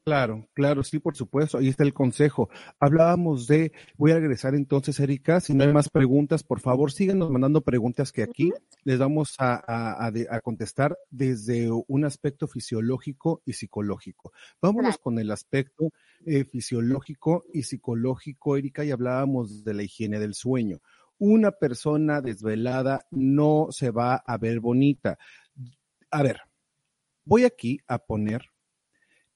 Claro, 0.05 0.49
claro, 0.53 0.83
sí, 0.83 0.99
por 0.99 1.15
supuesto. 1.15 1.57
Ahí 1.57 1.69
está 1.69 1.83
el 1.83 1.93
consejo. 1.93 2.49
Hablábamos 2.77 3.47
de, 3.47 3.71
voy 3.95 4.11
a 4.11 4.15
regresar 4.19 4.53
entonces, 4.53 4.99
Erika. 4.99 5.39
Si 5.39 5.53
no 5.53 5.63
hay 5.63 5.71
más 5.71 5.87
preguntas, 5.87 6.43
por 6.43 6.59
favor, 6.59 6.91
síganos 6.91 7.31
mandando 7.31 7.61
preguntas 7.61 8.11
que 8.11 8.21
aquí 8.23 8.51
les 8.83 8.99
vamos 8.99 9.35
a, 9.39 9.63
a- 9.65 10.05
a 10.05 10.11
de- 10.11 10.27
a 10.29 10.41
contestar 10.41 10.97
desde 11.09 11.69
un 11.87 12.03
aspecto 12.03 12.49
fisiológico 12.49 13.41
y 13.45 13.53
psicológico. 13.53 14.33
Vámonos 14.61 14.95
Claro. 14.97 15.03
con 15.03 15.19
el 15.19 15.31
aspecto 15.31 15.89
eh, 16.25 16.43
fisiológico 16.43 17.45
y 17.53 17.63
psicológico, 17.63 18.57
Erika, 18.57 18.83
y 18.83 18.91
hablábamos 18.91 19.63
de 19.63 19.73
la 19.73 19.83
higiene 19.83 20.19
del 20.19 20.33
sueño. 20.33 20.81
Una 21.17 21.51
persona 21.51 22.19
desvelada 22.19 23.05
no 23.11 23.67
se 23.71 23.89
va 23.91 24.15
a 24.15 24.37
ver 24.37 24.59
bonita. 24.59 25.17
A 26.11 26.23
ver, 26.23 26.41
voy 27.23 27.45
aquí 27.45 27.79
a 27.87 27.99
poner 27.99 28.49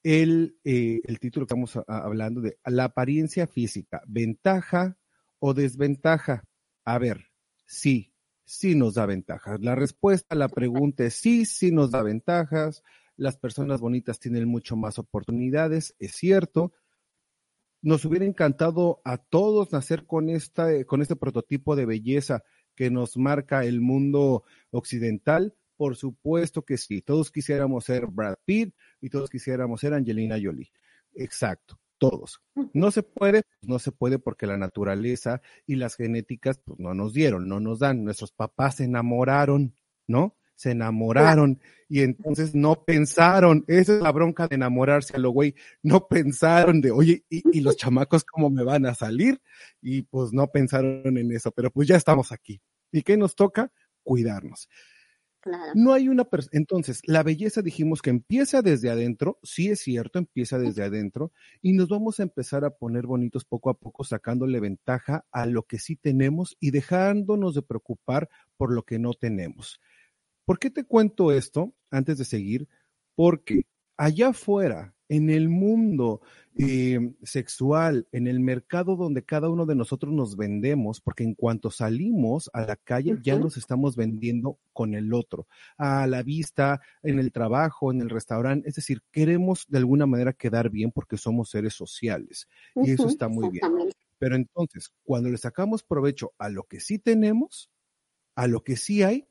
el, 0.02 0.58
eh, 0.64 1.00
el 1.04 1.18
título 1.18 1.46
que 1.46 1.54
estamos 1.54 1.76
a- 1.76 1.84
a- 1.86 2.04
hablando 2.04 2.40
de 2.40 2.58
la 2.66 2.84
apariencia 2.84 3.46
física, 3.46 4.02
ventaja 4.06 4.96
o 5.38 5.54
desventaja. 5.54 6.44
A 6.84 6.98
ver, 6.98 7.26
sí, 7.66 8.12
sí 8.44 8.74
nos 8.74 8.94
da 8.94 9.06
ventajas. 9.06 9.60
La 9.60 9.74
respuesta 9.74 10.34
a 10.34 10.38
la 10.38 10.48
pregunta 10.48 11.04
es 11.04 11.14
sí, 11.14 11.44
sí 11.44 11.70
nos 11.72 11.90
da 11.90 12.02
ventajas. 12.02 12.82
Las 13.16 13.36
personas 13.36 13.80
bonitas 13.80 14.18
tienen 14.20 14.48
mucho 14.48 14.76
más 14.76 14.98
oportunidades, 14.98 15.94
es 15.98 16.12
cierto. 16.12 16.72
Nos 17.80 18.04
hubiera 18.04 18.24
encantado 18.24 19.00
a 19.04 19.18
todos 19.18 19.72
nacer 19.72 20.04
con, 20.06 20.30
esta, 20.30 20.84
con 20.84 21.00
este 21.02 21.14
prototipo 21.16 21.76
de 21.76 21.86
belleza 21.86 22.42
que 22.74 22.90
nos 22.90 23.16
marca 23.16 23.64
el 23.64 23.80
mundo 23.80 24.44
occidental. 24.70 25.54
Por 25.76 25.96
supuesto 25.96 26.64
que 26.64 26.76
sí, 26.76 27.02
todos 27.02 27.30
quisiéramos 27.30 27.84
ser 27.84 28.06
Brad 28.06 28.36
Pitt 28.44 28.74
y 29.00 29.10
todos 29.10 29.30
quisiéramos 29.30 29.80
ser 29.80 29.94
Angelina 29.94 30.36
Jolie. 30.42 30.70
Exacto 31.14 31.78
todos. 31.98 32.40
No 32.72 32.90
se 32.90 33.02
puede, 33.02 33.42
no 33.62 33.78
se 33.78 33.92
puede 33.92 34.18
porque 34.18 34.46
la 34.46 34.56
naturaleza 34.56 35.42
y 35.66 35.74
las 35.74 35.96
genéticas 35.96 36.58
pues, 36.64 36.78
no 36.78 36.94
nos 36.94 37.12
dieron, 37.12 37.48
no 37.48 37.60
nos 37.60 37.80
dan. 37.80 38.04
Nuestros 38.04 38.32
papás 38.32 38.76
se 38.76 38.84
enamoraron, 38.84 39.74
¿no? 40.06 40.36
Se 40.54 40.70
enamoraron 40.72 41.60
y 41.88 42.00
entonces 42.00 42.54
no 42.54 42.84
pensaron, 42.84 43.64
esa 43.68 43.94
es 43.94 44.02
la 44.02 44.10
bronca 44.10 44.48
de 44.48 44.56
enamorarse 44.56 45.14
a 45.14 45.20
lo 45.20 45.30
güey, 45.30 45.54
no 45.82 46.08
pensaron 46.08 46.80
de, 46.80 46.90
oye, 46.90 47.24
¿y, 47.30 47.42
y 47.56 47.60
los 47.60 47.76
chamacos 47.76 48.24
cómo 48.24 48.50
me 48.50 48.64
van 48.64 48.84
a 48.84 48.94
salir? 48.94 49.40
Y 49.80 50.02
pues 50.02 50.32
no 50.32 50.48
pensaron 50.48 51.16
en 51.16 51.32
eso, 51.32 51.52
pero 51.52 51.70
pues 51.70 51.86
ya 51.86 51.96
estamos 51.96 52.32
aquí. 52.32 52.60
¿Y 52.90 53.02
qué 53.02 53.16
nos 53.16 53.36
toca? 53.36 53.70
Cuidarnos. 54.02 54.68
No 55.74 55.92
hay 55.92 56.08
una. 56.08 56.28
Entonces, 56.52 57.00
la 57.04 57.22
belleza 57.22 57.62
dijimos 57.62 58.02
que 58.02 58.10
empieza 58.10 58.62
desde 58.62 58.90
adentro, 58.90 59.38
sí 59.42 59.68
es 59.68 59.80
cierto, 59.80 60.18
empieza 60.18 60.58
desde 60.58 60.84
adentro, 60.84 61.32
y 61.62 61.72
nos 61.72 61.88
vamos 61.88 62.20
a 62.20 62.24
empezar 62.24 62.64
a 62.64 62.70
poner 62.70 63.06
bonitos 63.06 63.44
poco 63.44 63.70
a 63.70 63.74
poco, 63.74 64.04
sacándole 64.04 64.60
ventaja 64.60 65.24
a 65.30 65.46
lo 65.46 65.62
que 65.64 65.78
sí 65.78 65.96
tenemos 65.96 66.56
y 66.60 66.70
dejándonos 66.70 67.54
de 67.54 67.62
preocupar 67.62 68.28
por 68.56 68.72
lo 68.72 68.82
que 68.82 68.98
no 68.98 69.14
tenemos. 69.14 69.80
¿Por 70.44 70.58
qué 70.58 70.70
te 70.70 70.84
cuento 70.84 71.32
esto 71.32 71.74
antes 71.90 72.18
de 72.18 72.24
seguir? 72.24 72.68
Porque 73.14 73.66
allá 73.96 74.28
afuera, 74.28 74.94
en 75.08 75.30
el 75.30 75.48
mundo 75.48 76.20
eh, 76.56 77.12
sexual, 77.22 78.08
en 78.12 78.26
el 78.26 78.40
mercado 78.40 78.96
donde 78.96 79.24
cada 79.24 79.48
uno 79.48 79.64
de 79.64 79.74
nosotros 79.74 80.12
nos 80.12 80.36
vendemos, 80.36 81.00
porque 81.00 81.24
en 81.24 81.34
cuanto 81.34 81.70
salimos 81.70 82.50
a 82.52 82.62
la 82.62 82.76
calle 82.76 83.16
ya 83.22 83.38
nos 83.38 83.56
estamos 83.56 83.96
vendiendo 83.96 84.58
con 84.72 84.94
el 84.94 85.14
otro, 85.14 85.46
a 85.76 86.06
la 86.06 86.22
vista, 86.22 86.80
en 87.02 87.18
el 87.18 87.32
trabajo, 87.32 87.92
en 87.92 88.00
el 88.00 88.10
restaurante, 88.10 88.68
es 88.68 88.74
decir, 88.74 89.02
queremos 89.10 89.66
de 89.68 89.78
alguna 89.78 90.06
manera 90.06 90.32
quedar 90.32 90.70
bien 90.70 90.90
porque 90.90 91.16
somos 91.16 91.50
seres 91.50 91.74
sociales 91.74 92.48
y 92.74 92.90
eso 92.90 93.08
está 93.08 93.28
muy 93.28 93.48
bien. 93.50 93.64
Pero 94.18 94.34
entonces, 94.34 94.92
cuando 95.04 95.30
le 95.30 95.38
sacamos 95.38 95.82
provecho 95.84 96.32
a 96.38 96.48
lo 96.48 96.64
que 96.64 96.80
sí 96.80 96.98
tenemos, 96.98 97.70
a 98.34 98.46
lo 98.46 98.62
que 98.62 98.76
sí 98.76 99.02
hay, 99.02 99.28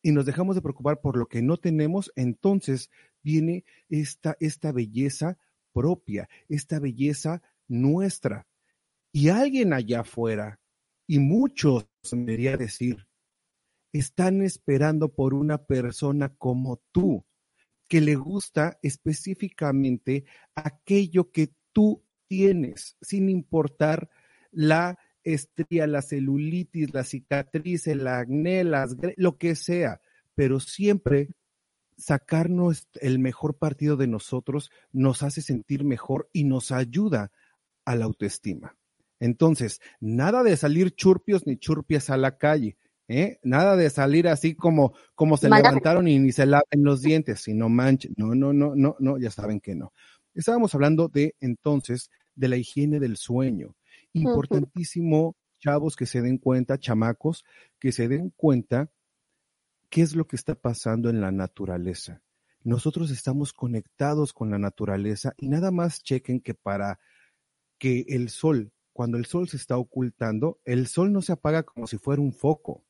y 0.00 0.12
nos 0.12 0.26
dejamos 0.26 0.54
de 0.54 0.62
preocupar 0.62 1.00
por 1.00 1.16
lo 1.16 1.26
que 1.26 1.42
no 1.42 1.56
tenemos, 1.56 2.12
entonces 2.14 2.90
viene 3.22 3.64
esta, 3.88 4.36
esta 4.40 4.72
belleza 4.72 5.38
propia, 5.72 6.28
esta 6.48 6.78
belleza 6.78 7.42
nuestra. 7.66 8.46
Y 9.12 9.28
alguien 9.28 9.72
allá 9.72 10.00
afuera, 10.00 10.60
y 11.06 11.18
muchos, 11.18 11.86
me 12.12 12.18
debería 12.20 12.56
decir, 12.56 13.06
están 13.92 14.42
esperando 14.42 15.14
por 15.14 15.34
una 15.34 15.64
persona 15.64 16.34
como 16.36 16.82
tú, 16.92 17.24
que 17.88 18.00
le 18.00 18.16
gusta 18.16 18.78
específicamente 18.82 20.26
aquello 20.54 21.30
que 21.32 21.52
tú 21.72 22.04
tienes, 22.26 22.96
sin 23.00 23.30
importar 23.30 24.10
la 24.50 24.98
estría, 25.24 25.86
la 25.86 26.02
celulitis, 26.02 26.92
la 26.92 27.04
cicatriz, 27.04 27.86
el 27.86 28.06
acné, 28.06 28.64
lo 29.16 29.38
que 29.38 29.54
sea, 29.54 30.00
pero 30.34 30.60
siempre 30.60 31.30
sacarnos 31.98 32.88
el 33.00 33.18
mejor 33.18 33.58
partido 33.58 33.96
de 33.96 34.06
nosotros 34.06 34.70
nos 34.92 35.22
hace 35.22 35.42
sentir 35.42 35.84
mejor 35.84 36.30
y 36.32 36.44
nos 36.44 36.72
ayuda 36.72 37.32
a 37.84 37.96
la 37.96 38.04
autoestima. 38.04 38.76
Entonces, 39.20 39.80
nada 40.00 40.42
de 40.42 40.56
salir 40.56 40.94
churpios 40.94 41.46
ni 41.46 41.58
churpias 41.58 42.08
a 42.08 42.16
la 42.16 42.38
calle, 42.38 42.76
¿eh? 43.08 43.38
Nada 43.42 43.76
de 43.76 43.90
salir 43.90 44.28
así 44.28 44.54
como, 44.54 44.94
como 45.14 45.36
se 45.36 45.50
levantaron 45.50 46.06
y 46.06 46.18
ni 46.18 46.30
se 46.30 46.46
laven 46.46 46.84
los 46.84 47.02
dientes, 47.02 47.40
sino 47.40 47.68
manchen. 47.68 48.14
No, 48.16 48.34
no, 48.34 48.52
no, 48.52 48.74
no, 48.76 48.96
no, 49.00 49.18
ya 49.18 49.30
saben 49.30 49.60
que 49.60 49.74
no. 49.74 49.92
Estábamos 50.34 50.74
hablando 50.74 51.08
de 51.08 51.34
entonces 51.40 52.10
de 52.36 52.48
la 52.48 52.56
higiene 52.56 53.00
del 53.00 53.16
sueño. 53.16 53.74
Importantísimo, 54.12 55.34
chavos, 55.58 55.96
que 55.96 56.06
se 56.06 56.22
den 56.22 56.38
cuenta, 56.38 56.78
chamacos, 56.78 57.44
que 57.80 57.90
se 57.90 58.06
den 58.06 58.32
cuenta 58.36 58.90
qué 59.90 60.02
es 60.02 60.14
lo 60.14 60.26
que 60.26 60.36
está 60.36 60.54
pasando 60.54 61.10
en 61.10 61.20
la 61.20 61.30
naturaleza. 61.30 62.22
Nosotros 62.62 63.10
estamos 63.10 63.52
conectados 63.52 64.32
con 64.32 64.50
la 64.50 64.58
naturaleza 64.58 65.32
y 65.36 65.48
nada 65.48 65.70
más 65.70 66.02
chequen 66.02 66.40
que 66.40 66.54
para 66.54 66.98
que 67.78 68.04
el 68.08 68.28
sol, 68.28 68.72
cuando 68.92 69.16
el 69.16 69.26
sol 69.26 69.48
se 69.48 69.56
está 69.56 69.76
ocultando, 69.76 70.60
el 70.64 70.86
sol 70.88 71.12
no 71.12 71.22
se 71.22 71.32
apaga 71.32 71.62
como 71.62 71.86
si 71.86 71.98
fuera 71.98 72.20
un 72.20 72.32
foco 72.32 72.84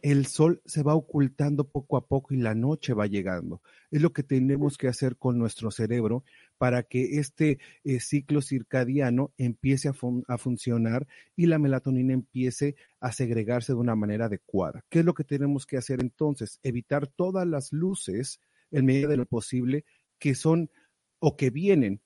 el 0.00 0.26
sol 0.26 0.62
se 0.64 0.82
va 0.82 0.94
ocultando 0.94 1.64
poco 1.64 1.96
a 1.96 2.06
poco 2.06 2.34
y 2.34 2.38
la 2.38 2.54
noche 2.54 2.94
va 2.94 3.06
llegando. 3.06 3.62
Es 3.90 4.00
lo 4.00 4.12
que 4.12 4.22
tenemos 4.22 4.78
que 4.78 4.88
hacer 4.88 5.16
con 5.16 5.38
nuestro 5.38 5.70
cerebro 5.70 6.24
para 6.58 6.82
que 6.82 7.18
este 7.18 7.58
eh, 7.84 8.00
ciclo 8.00 8.40
circadiano 8.40 9.32
empiece 9.36 9.88
a, 9.88 9.94
a, 10.28 10.38
funcionar 10.38 11.06
y 11.36 11.46
la 11.46 11.58
melatonina 11.58 12.12
empiece 12.14 12.76
a 13.00 13.12
segregarse 13.12 13.72
de 13.72 13.78
una 13.78 13.94
manera 13.94 14.26
adecuada. 14.26 14.84
¿Qué 14.88 15.00
es 15.00 15.04
lo 15.04 15.14
que 15.14 15.24
tenemos 15.24 15.66
que 15.66 15.76
hacer 15.76 16.00
entonces? 16.00 16.58
Evitar 16.62 17.06
todas 17.06 17.46
las 17.46 17.72
luces 17.72 18.40
en 18.70 18.86
medida 18.86 19.08
de 19.08 19.16
lo 19.16 19.26
posible 19.26 19.84
que 20.18 20.34
son 20.34 20.70
o 21.18 21.36
que 21.36 21.50
vienen 21.50 22.00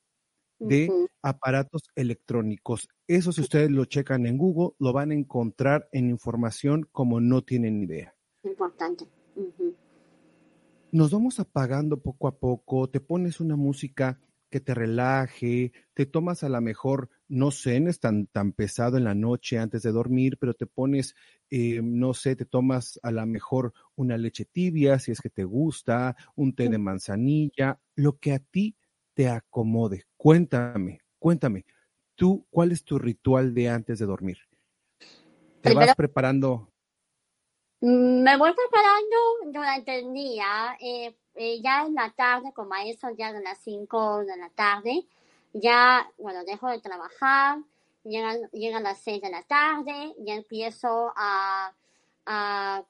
de 0.58 0.90
aparatos 1.22 1.90
electrónicos. 1.94 2.88
Eso 3.08 3.30
si 3.30 3.40
ustedes 3.40 3.70
lo 3.70 3.84
checan 3.84 4.26
en 4.26 4.36
Google, 4.36 4.74
lo 4.80 4.92
van 4.92 5.12
a 5.12 5.14
encontrar 5.14 5.88
en 5.92 6.10
información 6.10 6.88
como 6.90 7.20
no 7.20 7.42
tienen 7.42 7.82
idea. 7.82 8.14
Importante. 8.42 9.06
Nos 10.90 11.10
vamos 11.10 11.38
apagando 11.38 11.98
poco 11.98 12.26
a 12.26 12.38
poco, 12.38 12.88
te 12.88 13.00
pones 13.00 13.40
una 13.40 13.54
música 13.54 14.18
que 14.50 14.60
te 14.60 14.74
relaje, 14.74 15.72
te 15.94 16.06
tomas 16.06 16.42
a 16.42 16.48
lo 16.48 16.60
mejor, 16.60 17.10
no 17.28 17.50
cenes 17.50 18.00
tan, 18.00 18.26
tan 18.26 18.52
pesado 18.52 18.96
en 18.96 19.04
la 19.04 19.14
noche 19.14 19.58
antes 19.58 19.82
de 19.82 19.92
dormir, 19.92 20.38
pero 20.38 20.54
te 20.54 20.66
pones, 20.66 21.14
eh, 21.50 21.80
no 21.82 22.14
sé, 22.14 22.36
te 22.36 22.44
tomas 22.44 22.98
a 23.02 23.10
lo 23.10 23.26
mejor 23.26 23.72
una 23.96 24.16
leche 24.16 24.44
tibia 24.44 24.98
si 24.98 25.12
es 25.12 25.20
que 25.20 25.30
te 25.30 25.44
gusta, 25.44 26.16
un 26.36 26.54
té 26.54 26.68
de 26.68 26.78
manzanilla, 26.78 27.80
lo 27.96 28.18
que 28.18 28.32
a 28.32 28.38
ti 28.38 28.76
te 29.14 29.28
acomode. 29.28 30.04
Cuéntame, 30.16 31.00
cuéntame, 31.18 31.66
tú, 32.16 32.46
¿cuál 32.50 32.72
es 32.72 32.84
tu 32.84 32.98
ritual 32.98 33.54
de 33.54 33.68
antes 33.68 33.98
de 33.98 34.06
dormir? 34.06 34.38
¿Te 35.60 35.74
vas 35.74 35.94
preparando? 35.94 36.68
Mm, 37.80 38.22
me 38.22 38.36
voy 38.36 38.52
preparando 38.52 39.16
durante 39.58 39.98
el 39.98 40.12
día, 40.12 40.76
eh, 40.80 41.14
eh, 41.34 41.60
ya 41.62 41.86
en 41.86 41.94
la 41.94 42.10
tarde, 42.10 42.52
como 42.54 42.74
a 42.74 42.84
eso 42.84 43.08
ya 43.16 43.32
de 43.32 43.42
las 43.42 43.58
5 43.58 44.24
de 44.24 44.36
la 44.36 44.48
tarde, 44.50 45.06
ya, 45.52 46.10
bueno, 46.18 46.44
dejo 46.44 46.68
de 46.68 46.80
trabajar, 46.80 47.58
llegan, 48.02 48.48
llegan 48.52 48.82
las 48.82 49.00
6 49.00 49.20
de 49.20 49.30
la 49.30 49.42
tarde, 49.42 50.14
ya 50.18 50.34
empiezo 50.34 51.12
a, 51.16 51.74
a 52.24 52.84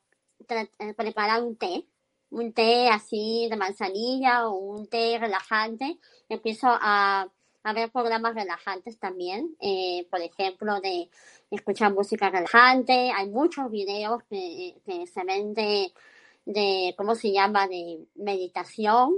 preparar 0.97 1.43
un 1.43 1.57
té, 1.57 1.87
un 2.31 2.53
té 2.53 2.89
así 2.89 3.49
de 3.51 3.57
manzanilla 3.57 4.49
o 4.49 4.53
un 4.55 4.87
té 4.89 5.19
relajante, 5.19 5.99
empiezo 6.29 6.69
a, 6.69 7.29
a 7.67 7.73
ver 7.73 7.91
programas 7.91 8.37
relajantes 8.37 8.97
también, 8.97 9.57
eh, 9.61 10.07
por 10.09 10.21
ejemplo, 10.21 10.81
de 10.81 11.11
escuchar 11.51 11.93
música 11.93 12.31
relajante. 12.31 13.11
Hay 13.11 13.29
muchos 13.29 13.69
videos 13.73 14.23
que, 14.31 14.77
se 15.13 15.25
ven 15.25 15.53
de, 15.53 16.95
¿cómo 16.97 17.17
se 17.17 17.33
llama?, 17.33 17.67
de 17.67 18.07
meditación. 18.15 19.17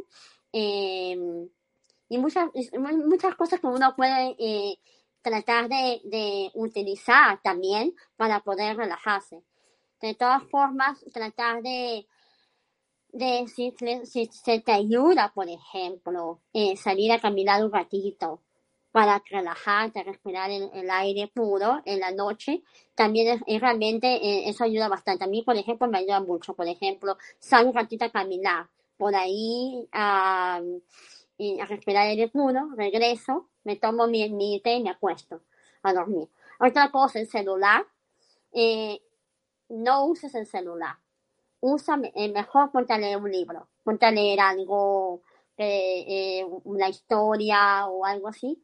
Em, 0.51 1.47
y 2.09 2.17
muchas, 2.17 2.49
muchas 3.05 3.35
cosas 3.35 3.61
que 3.61 3.67
uno 3.67 3.95
puede 3.95 4.35
eh, 4.39 4.79
tratar 5.21 5.69
de 5.69 6.51
utilizar 6.55 7.43
también 7.43 7.95
para 8.17 8.41
poder 8.41 8.79
relajarse. 8.79 9.43
De 10.01 10.15
todas 10.15 10.43
formas, 10.45 11.05
tratar 11.13 11.61
de 11.61 12.07
de 13.13 13.47
si, 13.49 13.75
si 14.05 14.27
se 14.27 14.61
te 14.61 14.73
ayuda, 14.73 15.33
por 15.35 15.49
ejemplo, 15.49 16.41
eh, 16.53 16.77
salir 16.77 17.13
a 17.13 17.21
caminar 17.21 17.65
un 17.65 17.73
ratito 17.73 18.43
para 18.93 19.23
relajarte, 19.31 20.03
respirar 20.03 20.51
el, 20.51 20.91
aire 20.91 21.29
puro 21.29 21.81
en 21.85 22.01
la 22.01 22.11
noche, 22.11 22.63
también 22.95 23.41
es, 23.47 23.61
realmente 23.61 24.07
eh, 24.09 24.49
eso 24.49 24.65
ayuda 24.65 24.89
bastante. 24.89 25.25
A 25.25 25.29
mí, 25.29 25.43
por 25.43 25.57
ejemplo, 25.57 25.87
me 25.89 25.99
ayuda 25.99 26.21
mucho. 26.21 26.55
Por 26.55 26.67
ejemplo, 26.67 27.17
salgo 27.39 27.71
un 27.71 27.77
ratito 27.77 28.05
a 28.05 28.11
caminar 28.11 28.69
por 28.97 29.15
ahí 29.15 29.87
a, 29.93 30.57
a 30.57 31.67
respirar 31.67 32.07
aire 32.07 32.29
puro, 32.29 32.71
regreso, 32.77 33.49
me 33.65 33.77
tomo 33.77 34.07
mi, 34.07 34.29
mi 34.31 34.61
té 34.61 34.75
y 34.75 34.83
me 34.83 34.91
acuesto 34.91 35.43
a 35.83 35.93
dormir. 35.93 36.29
Otra 36.59 36.91
cosa, 36.91 37.21
el 37.21 37.29
celular. 37.29 37.87
Eh, 38.53 39.01
no 39.69 40.07
uses 40.07 40.35
el 40.35 40.47
celular. 40.47 40.97
Usa, 41.61 41.99
eh, 42.15 42.33
mejor 42.33 42.71
ponte 42.71 42.93
a 42.93 42.99
leer 42.99 43.17
un 43.19 43.31
libro, 43.31 43.69
ponte 43.83 44.07
a 44.07 44.11
leer 44.11 44.39
algo, 44.41 45.23
eh, 45.57 46.45
una 46.65 46.89
historia 46.89 47.87
o 47.87 48.05
algo 48.05 48.29
así, 48.29 48.63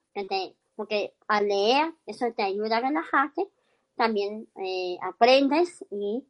porque 0.76 1.14
al 1.26 1.48
leer 1.48 1.92
eso 2.06 2.26
te 2.36 2.42
ayuda 2.42 2.76
a 2.76 2.80
relajarte, 2.80 3.48
también 3.96 4.48
eh, 4.56 4.96
aprendes 5.02 5.84
y, 5.90 6.24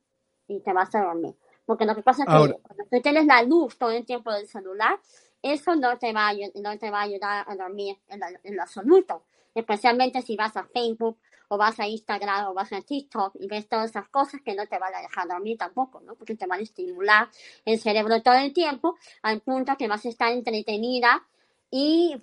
y, 0.49 0.61
te 0.61 0.73
vas 0.73 0.95
a 0.95 1.03
dormir. 1.03 1.35
Porque 1.67 1.87
lo 1.87 1.95
que 1.95 2.03
pasa 2.03 2.25
es 2.25 2.29
que 2.29 2.63
cuando 2.63 2.85
tú 2.91 3.01
tienes 3.03 3.27
la 3.27 3.43
luz 3.43 3.79
todo 3.79 3.91
el 3.91 4.05
tiempo 4.05 4.33
del 4.33 4.47
celular, 4.49 4.99
eso 5.43 5.77
no 5.77 5.99
te 5.99 6.13
va 6.13 6.29
a, 6.29 6.35
no 6.55 6.79
te 6.79 6.91
va 6.91 7.01
a 7.01 7.03
ayudar 7.03 7.45
a 7.49 7.57
dormir 7.57 7.99
en, 8.09 8.21
en 8.43 8.57
lo 8.57 8.63
absoluto. 8.63 9.25
Especialmente 9.55 10.23
si 10.23 10.37
vas 10.37 10.57
a 10.57 10.65
Facebook 10.65 11.19
o 11.49 11.59
vas 11.59 11.79
a 11.81 11.89
Instagram 11.89 12.49
o 12.49 12.55
vas 12.55 12.73
a 12.73 12.81
TikTok 12.81 13.37
y 13.41 13.47
ves 13.47 13.69
todas 13.69 13.91
esas 13.91 14.09
cosas 14.09 14.41
que 14.43 14.55
no 14.55 14.67
te 14.67 14.79
van 14.79 14.95
a 14.95 15.01
dejar 15.01 15.29
dormir 15.29 15.59
tampoco, 15.59 16.01
¿no? 16.01 16.15
Porque 16.15 16.35
te 16.37 16.47
van 16.47 16.61
a 16.61 16.63
estimular 16.63 17.29
el 17.65 17.79
cerebro 17.79 18.23
todo 18.23 18.35
el 18.35 18.53
tiempo 18.53 18.97
al 19.23 19.41
punto 19.41 19.77
que 19.77 19.89
vas 19.89 20.05
a 20.05 20.09
estar 20.09 20.33
entretenida 20.33 21.27
y 21.71 22.17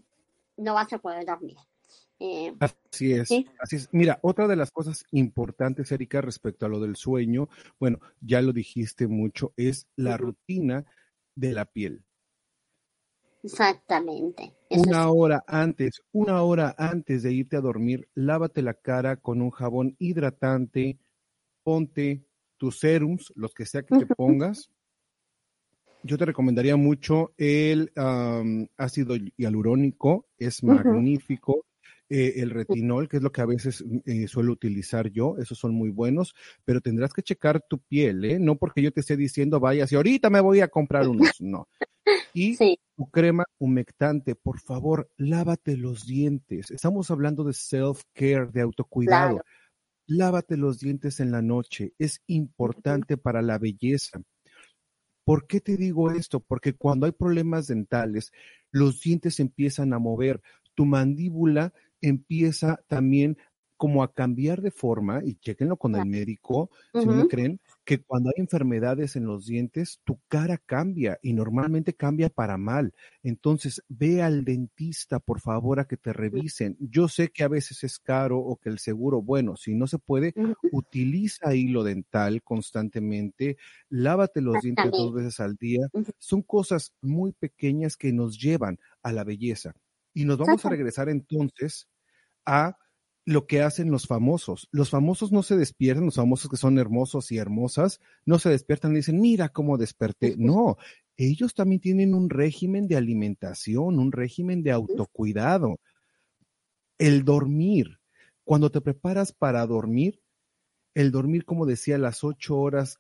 no 0.58 0.74
vas 0.74 0.92
a 0.94 1.00
poder 1.00 1.26
dormir. 1.26 1.58
Eh, 2.24 2.54
así 2.60 3.14
es, 3.14 3.32
así 3.60 3.78
es. 3.78 3.90
Mira, 3.92 4.20
otra 4.22 4.48
de 4.48 4.56
las 4.56 4.70
cosas 4.70 5.06
importantes, 5.12 5.92
Erika, 5.92 6.22
respecto 6.22 6.68
a 6.68 6.70
lo 6.70 6.80
del 6.80 6.96
sueño, 6.96 7.50
bueno, 7.80 8.00
ya 8.20 8.44
lo 8.44 8.54
dijiste 8.54 9.08
mucho, 9.08 9.54
es 9.58 9.88
la 9.96 10.18
rutina 10.18 10.86
de 11.34 11.54
la 11.54 11.66
piel. 11.66 12.04
Exactamente. 13.44 14.54
una 14.70 15.10
hora 15.10 15.44
antes, 15.48 16.02
una 16.12 16.42
hora 16.44 16.76
antes 16.78 17.24
de 17.24 17.34
irte 17.34 17.58
a 17.58 17.62
dormir, 17.62 18.08
lávate 18.14 18.62
la 18.62 18.74
cara 18.74 19.18
con 19.18 19.42
un 19.42 19.50
jabón 19.50 19.96
hidratante, 20.00 21.00
ponte 21.64 22.24
tus 22.58 22.80
serums, 22.80 23.34
los 23.36 23.54
que 23.54 23.66
sea 23.66 23.84
que 23.84 23.98
te 23.98 24.06
pongas. 24.16 24.70
Yo 26.04 26.18
te 26.18 26.26
recomendaría 26.26 26.76
mucho 26.76 27.34
el 27.38 27.92
ácido 28.78 29.16
hialurónico, 29.38 30.28
es 30.38 30.64
magnífico. 30.64 31.66
Eh, 32.14 32.42
el 32.42 32.50
retinol, 32.50 33.08
que 33.08 33.18
es 33.18 33.24
lo 33.24 33.32
que 33.32 33.40
a 33.40 33.46
veces 33.46 33.86
eh, 34.06 34.28
suelo 34.28 34.52
utilizar 34.52 35.10
yo, 35.12 35.38
esos 35.38 35.58
son 35.58 35.74
muy 35.74 35.92
buenos, 35.92 36.36
pero 36.66 36.82
tendrás 36.82 37.14
que 37.14 37.22
checar 37.22 37.62
tu 37.62 37.78
piel, 37.80 38.26
¿eh? 38.26 38.38
No 38.38 38.58
porque 38.58 38.82
yo 38.82 38.92
te 38.92 39.00
esté 39.00 39.16
diciendo, 39.16 39.62
vaya, 39.62 39.88
si 39.88 39.96
ahorita 39.96 40.30
me 40.30 40.42
voy 40.42 40.60
a 40.60 40.68
comprar 40.68 41.08
unos, 41.08 41.40
no. 41.40 41.70
Y 42.34 42.58
tu 43.02 43.10
crema 43.10 43.46
humectante, 43.58 44.36
por 44.36 44.60
favor, 44.60 45.10
lávate 45.18 45.76
los 45.76 46.06
dientes. 46.06 46.70
Estamos 46.70 47.10
hablando 47.10 47.44
de 47.44 47.54
self-care, 47.54 48.52
de 48.52 48.62
autocuidado. 48.62 49.42
Lávate 50.06 50.56
los 50.56 50.80
dientes 50.80 51.20
en 51.20 51.32
la 51.32 51.42
noche, 51.42 51.94
es 51.98 52.22
importante 52.28 53.18
para 53.18 53.42
la 53.42 53.58
belleza. 53.58 54.22
¿Por 55.24 55.48
qué 55.48 55.62
te 55.62 55.78
digo 55.78 56.12
esto? 56.12 56.42
Porque 56.42 56.74
cuando 56.74 57.08
hay 57.08 57.12
problemas 57.12 57.66
dentales, 57.66 58.32
los 58.70 59.02
dientes 59.02 59.40
empiezan 59.40 59.94
a 59.94 60.00
mover, 60.00 60.40
tu 60.76 60.86
mandíbula 60.86 61.74
empieza 62.02 62.84
también 62.88 63.36
como 63.78 64.04
a 64.04 64.14
cambiar 64.14 64.62
de 64.62 64.70
forma, 64.70 65.22
y 65.24 65.38
chequenlo 65.38 65.76
con 65.76 65.96
el 65.96 66.06
médico, 66.06 66.70
si 66.94 67.04
no 67.04 67.14
me 67.14 67.28
creen, 67.28 67.60
que 67.84 68.02
cuando 68.04 68.30
hay 68.30 68.42
enfermedades 68.42 69.16
en 69.16 69.26
los 69.26 69.46
dientes, 69.46 70.00
tu 70.04 70.20
cara 70.28 70.58
cambia 70.58 71.20
y 71.22 71.34
normalmente 71.34 71.94
cambia 71.94 72.30
para 72.30 72.58
mal. 72.58 72.94
Entonces, 73.24 73.84
ve 73.90 74.22
al 74.22 74.46
dentista, 74.46 75.20
por 75.20 75.40
favor, 75.40 75.80
a 75.80 75.86
que 75.86 75.98
te 75.98 76.14
revisen. 76.14 76.78
Yo 76.80 77.08
sé 77.08 77.30
que 77.30 77.44
a 77.44 77.48
veces 77.48 77.84
es 77.84 78.00
caro 78.00 78.40
o 78.40 78.58
que 78.58 78.70
el 78.70 78.80
seguro, 78.80 79.22
bueno, 79.22 79.58
si 79.58 79.74
no 79.74 79.88
se 79.88 79.98
puede, 79.98 80.34
utiliza 80.72 81.56
hilo 81.56 81.84
dental 81.84 82.44
constantemente, 82.44 83.58
lávate 83.90 84.42
los 84.42 84.62
dientes 84.62 84.92
dos 84.92 85.14
veces 85.14 85.40
al 85.40 85.56
día. 85.56 85.88
Son 86.20 86.42
cosas 86.44 86.94
muy 87.02 87.32
pequeñas 87.34 87.98
que 87.98 88.14
nos 88.14 88.40
llevan 88.40 88.78
a 89.02 89.12
la 89.12 89.24
belleza. 89.24 89.74
Y 90.14 90.26
nos 90.26 90.38
vamos 90.38 90.66
a 90.66 90.70
regresar 90.70 91.10
entonces 91.10 91.88
a 92.46 92.78
lo 93.26 93.46
que 93.46 93.62
hacen 93.62 93.92
los 93.92 94.08
famosos. 94.08 94.68
Los 94.72 94.90
famosos 94.90 95.32
no 95.32 95.44
se 95.44 95.56
despiertan, 95.56 96.06
los 96.06 96.16
famosos 96.16 96.50
que 96.50 96.58
son 96.58 96.80
hermosos 96.80 97.32
y 97.32 97.38
hermosas, 97.38 98.00
no 98.26 98.40
se 98.40 98.50
despiertan 98.50 98.94
y 98.94 98.98
dicen, 98.98 99.20
mira 99.20 99.50
cómo 99.50 99.78
desperté. 99.78 100.36
No, 100.38 100.78
ellos 101.18 101.54
también 101.54 101.82
tienen 101.82 102.14
un 102.14 102.30
régimen 102.30 102.88
de 102.88 102.98
alimentación, 102.98 104.00
un 104.00 104.12
régimen 104.12 104.64
de 104.64 104.72
autocuidado. 104.72 105.80
El 106.98 107.24
dormir, 107.24 108.00
cuando 108.44 108.72
te 108.72 108.82
preparas 108.82 109.32
para 109.32 109.66
dormir, 109.66 110.22
el 110.94 111.12
dormir, 111.12 111.46
como 111.46 111.66
decía, 111.66 111.98
las 111.98 112.24
ocho 112.24 112.58
horas 112.58 113.00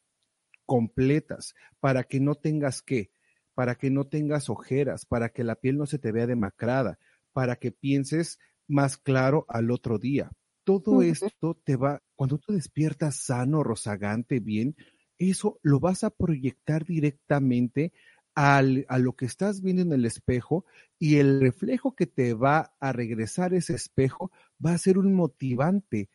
completas, 0.65 1.55
para 1.79 2.03
que 2.03 2.19
no 2.19 2.35
tengas 2.35 2.81
que, 2.81 3.11
para 3.53 3.75
que 3.75 3.89
no 3.89 4.07
tengas 4.07 4.49
ojeras, 4.49 5.05
para 5.05 5.29
que 5.29 5.43
la 5.43 5.55
piel 5.55 5.77
no 5.77 5.85
se 5.85 5.99
te 5.99 6.11
vea 6.11 6.27
demacrada, 6.27 6.99
para 7.33 7.57
que 7.57 7.71
pienses 7.71 8.39
más 8.71 8.97
claro 8.97 9.45
al 9.47 9.71
otro 9.71 9.99
día. 9.99 10.31
Todo 10.63 11.01
esto 11.01 11.59
te 11.63 11.75
va, 11.75 12.01
cuando 12.15 12.37
tú 12.37 12.53
despiertas 12.53 13.15
sano, 13.17 13.63
rozagante, 13.63 14.39
bien, 14.39 14.75
eso 15.17 15.59
lo 15.61 15.79
vas 15.79 16.03
a 16.03 16.09
proyectar 16.09 16.85
directamente 16.85 17.93
al, 18.35 18.85
a 18.89 18.97
lo 18.97 19.13
que 19.13 19.25
estás 19.25 19.61
viendo 19.61 19.81
en 19.81 19.91
el 19.91 20.05
espejo 20.05 20.65
y 20.97 21.17
el 21.17 21.41
reflejo 21.41 21.95
que 21.95 22.07
te 22.07 22.33
va 22.33 22.73
a 22.79 22.93
regresar 22.93 23.53
ese 23.53 23.73
espejo 23.73 24.31
va 24.63 24.73
a 24.73 24.77
ser 24.77 24.97
un 24.97 25.13
motivante 25.13 26.09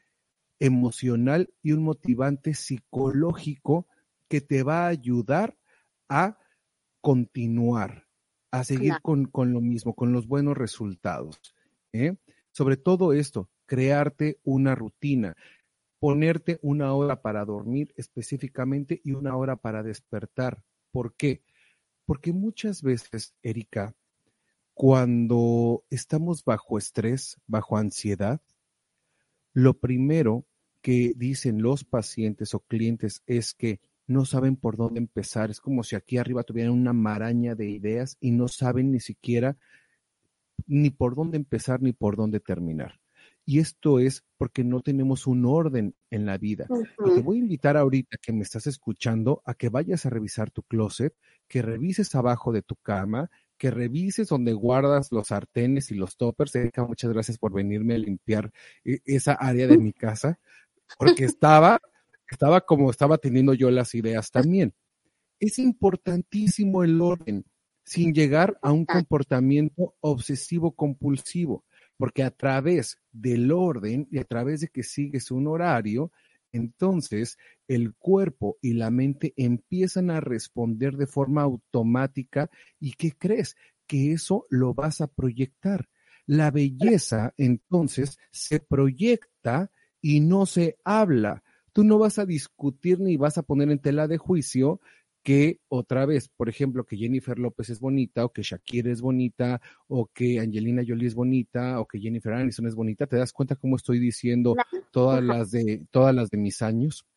emocional 0.59 1.53
y 1.62 1.73
un 1.73 1.83
motivante 1.83 2.55
psicológico 2.55 3.87
que 4.29 4.40
te 4.40 4.62
va 4.62 4.87
a 4.87 4.88
ayudar 4.88 5.59
a 6.09 6.38
continuar, 7.01 8.07
a 8.51 8.64
seguir 8.64 8.95
con, 9.03 9.27
con, 9.27 9.53
lo 9.53 9.61
mismo, 9.61 9.95
con 9.95 10.12
los 10.12 10.27
buenos 10.27 10.57
resultados. 10.57 11.38
¿eh? 11.92 12.16
Sobre 12.57 12.79
todo 12.79 13.12
esto, 13.12 13.51
crearte 13.66 14.40
una 14.42 14.75
rutina, 14.75 15.37
ponerte 15.99 16.59
una 16.62 16.95
hora 16.95 17.21
para 17.21 17.45
dormir 17.45 17.92
específicamente 17.99 19.03
y 19.05 19.12
una 19.12 19.37
hora 19.37 19.57
para 19.57 19.83
despertar. 19.83 20.62
¿Por 20.90 21.12
qué? 21.16 21.42
Porque 22.07 22.33
muchas 22.33 22.81
veces, 22.81 23.35
Erika, 23.42 23.95
cuando 24.73 25.85
estamos 25.90 26.47
bajo 26.47 26.79
estrés, 26.79 27.37
bajo 27.47 27.77
ansiedad, 27.77 28.40
lo 29.53 29.79
primero 29.79 30.47
que 30.81 31.12
dicen 31.14 31.61
los 31.61 31.85
pacientes 31.85 32.55
o 32.55 32.61
clientes 32.61 33.23
es 33.27 33.53
que 33.53 33.83
no 34.07 34.25
saben 34.25 34.57
por 34.57 34.79
dónde 34.79 34.99
empezar. 34.99 35.51
Es 35.51 35.61
como 35.61 35.83
si 35.83 35.95
aquí 35.95 36.16
arriba 36.16 36.42
tuvieran 36.42 36.73
una 36.73 36.95
maraña 36.95 37.55
de 37.55 37.69
ideas 37.69 38.16
y 38.19 38.31
no 38.31 38.49
saben 38.49 38.92
ni 38.92 39.01
siquiera 39.01 39.59
ni 40.66 40.90
por 40.90 41.14
dónde 41.14 41.37
empezar 41.37 41.83
ni 41.83 41.92
por 41.92 42.16
dónde 42.16 42.40
terminar. 42.40 43.01
Y 43.49 43.61
esto 43.61 44.01
es 44.01 44.25
porque 44.38 44.64
no 44.64 44.81
tenemos 44.81 45.29
un 45.29 45.47
orden 45.47 45.95
en 46.11 46.27
la 46.27 46.37
vida. 46.37 46.66
te 47.14 47.23
voy 47.23 47.37
a 47.37 47.40
invitar 47.40 47.77
ahorita 47.77 48.19
que 48.21 48.33
me 48.33 48.42
estás 48.42 48.66
escuchando 48.66 49.40
a 49.45 49.55
que 49.55 49.69
vayas 49.69 50.05
a 50.05 50.11
revisar 50.11 50.51
tu 50.51 50.64
closet, 50.64 51.14
que 51.47 51.62
revises 51.62 52.12
abajo 52.16 52.51
de 52.51 52.62
tu 52.62 52.75
cama, 52.75 53.31
que 53.57 53.71
revises 53.71 54.29
donde 54.29 54.53
guardas 54.53 55.12
los 55.12 55.29
sartenes 55.29 55.92
y 55.92 55.95
los 55.95 56.16
toppers. 56.16 56.57
Erika, 56.57 56.85
muchas 56.85 57.12
gracias 57.12 57.38
por 57.38 57.53
venirme 57.55 57.95
a 57.95 57.99
limpiar 57.99 58.51
e, 58.85 58.99
esa 59.05 59.35
área 59.35 59.69
de 59.69 59.79
mi 59.79 59.92
casa, 59.92 60.40
porque 60.99 61.25
estaba, 61.25 61.81
estaba 62.29 62.62
como 62.62 62.90
estaba 62.90 63.16
teniendo 63.19 63.55
yo 63.55 63.71
las 63.71 63.95
ideas 63.95 64.33
también. 64.33 64.75
Es 65.38 65.61
importantísimo 65.61 66.83
el 66.83 67.01
orden 67.01 67.45
sin 67.87 68.12
llegar 68.12 68.59
a 68.62 68.72
un 68.72 68.85
comportamiento 68.85 69.94
obsesivo 70.01 70.72
compulsivo, 70.72 71.64
porque 71.96 72.25
a 72.25 72.33
través 72.33 72.99
del 73.12 73.53
orden 73.53 74.09
y 74.11 74.18
a 74.18 74.25
través 74.25 74.61
de 74.61 74.68
que 74.68 74.83
sigues 74.83 75.31
un 75.31 75.46
horario, 75.46 76.11
entonces 76.53 77.38
el 77.68 77.94
cuerpo 77.94 78.59
y 78.61 78.72
la 78.72 78.90
mente 78.90 79.33
empiezan 79.37 80.11
a 80.11 80.20
responder 80.20 80.96
de 80.96 81.07
forma 81.07 81.42
automática 81.42 82.51
y 82.81 82.92
¿qué 82.92 83.12
crees? 83.12 83.57
Que 83.87 84.12
eso 84.12 84.46
lo 84.51 84.75
vas 84.75 85.01
a 85.01 85.07
proyectar. 85.07 85.88
La 86.27 86.51
belleza 86.51 87.35
entonces 87.37 88.18
se 88.33 88.59
proyecta 88.59 89.70
y 90.01 90.18
no 90.18 90.46
se 90.46 90.77
habla. 90.83 91.44
Tú 91.72 91.85
no 91.85 91.99
vas 91.99 92.18
a 92.18 92.27
discutir 92.27 92.99
ni 92.99 93.16
vas 93.16 93.38
a 93.38 93.42
poner 93.42 93.70
en 93.70 93.79
tela 93.79 94.09
de 94.09 94.18
juicio 94.18 94.81
que 95.26 95.58
otra 95.66 96.06
vez, 96.06 96.28
por 96.28 96.48
ejemplo, 96.48 96.84
que 96.86 96.96
Jennifer 96.96 97.36
López 97.36 97.70
es 97.70 97.80
bonita, 97.80 98.24
o 98.24 98.32
que 98.32 98.44
Shakira 98.44 98.92
es 98.92 99.00
bonita, 99.00 99.60
o 99.88 100.06
que 100.06 100.38
Angelina 100.38 100.85
Jolie 100.87 101.08
es 101.08 101.16
bonita, 101.16 101.81
o 101.81 101.88
que 101.88 101.98
Jennifer 101.98 102.33
Aniston 102.33 102.68
es 102.68 102.77
bonita, 102.77 103.08
¿te 103.08 103.16
das 103.16 103.33
cuenta 103.33 103.56
cómo 103.56 103.74
estoy 103.74 103.98
diciendo 103.98 104.54
todas 104.92 105.24
las 105.24 105.50
de, 105.50 105.85
todas 105.90 106.14
las 106.14 106.31
de 106.31 106.38
mis 106.38 106.62
años? 106.62 107.08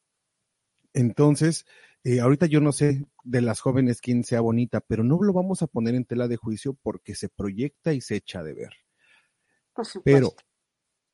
Entonces, 0.91 1.68
eh, 2.03 2.20
ahorita 2.20 2.47
yo 2.47 2.62
no 2.62 2.72
sé 2.72 3.05
de 3.24 3.41
las 3.41 3.60
jóvenes 3.60 4.01
quién 4.01 4.24
sea 4.24 4.41
bonita, 4.41 4.80
pero 4.80 5.03
no 5.03 5.22
lo 5.22 5.32
vamos 5.32 5.62
a 5.62 5.68
poner 5.68 5.93
en 5.93 6.05
tela 6.05 6.28
de 6.28 6.38
juicio 6.38 6.76
porque 6.82 7.14
se 7.14 7.30
proyecta 7.30 7.93
y 7.93 8.01
se 8.01 8.16
echa 8.16 8.41
de 8.41 8.55
ver. 8.55 8.74
Pero, 10.03 10.34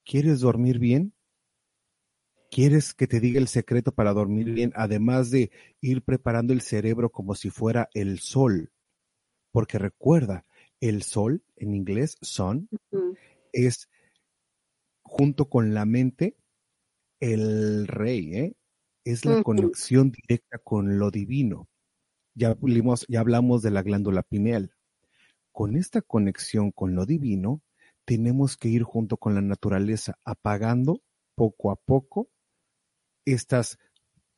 ¿quieres 0.05 0.39
dormir 0.39 0.79
bien? 0.79 1.13
¿Quieres 2.55 2.93
que 2.93 3.05
te 3.05 3.19
diga 3.19 3.37
el 3.37 3.49
secreto 3.49 3.91
para 3.91 4.13
dormir 4.13 4.49
bien? 4.53 4.71
Además 4.77 5.29
de 5.29 5.51
ir 5.81 6.03
preparando 6.03 6.53
el 6.53 6.61
cerebro 6.61 7.09
como 7.11 7.35
si 7.35 7.49
fuera 7.49 7.89
el 7.93 8.19
sol. 8.19 8.71
Porque 9.51 9.77
recuerda, 9.77 10.45
el 10.79 11.03
sol, 11.03 11.43
en 11.57 11.75
inglés, 11.75 12.15
sun, 12.21 12.69
es 13.51 13.89
junto 15.03 15.49
con 15.49 15.73
la 15.73 15.83
mente 15.83 16.37
el 17.19 17.87
rey, 17.87 18.35
¿eh? 18.35 18.55
Es 19.03 19.25
la 19.25 19.43
conexión 19.43 20.11
directa 20.11 20.57
con 20.57 20.97
lo 20.97 21.11
divino. 21.11 21.67
Ya, 22.35 22.51
hablamos- 22.51 23.05
ya 23.09 23.19
hablamos 23.19 23.63
de 23.63 23.71
la 23.71 23.81
glándula 23.81 24.23
pineal. 24.23 24.71
Con 25.51 25.75
esta 25.75 26.01
conexión 26.01 26.71
con 26.71 26.95
lo 26.95 27.05
divino, 27.05 27.61
tenemos 28.05 28.55
que 28.55 28.69
ir 28.69 28.83
junto 28.83 29.17
con 29.17 29.35
la 29.35 29.41
naturaleza, 29.41 30.17
apagando 30.23 31.01
poco 31.35 31.69
a 31.69 31.75
poco 31.75 32.29
estas, 33.26 33.80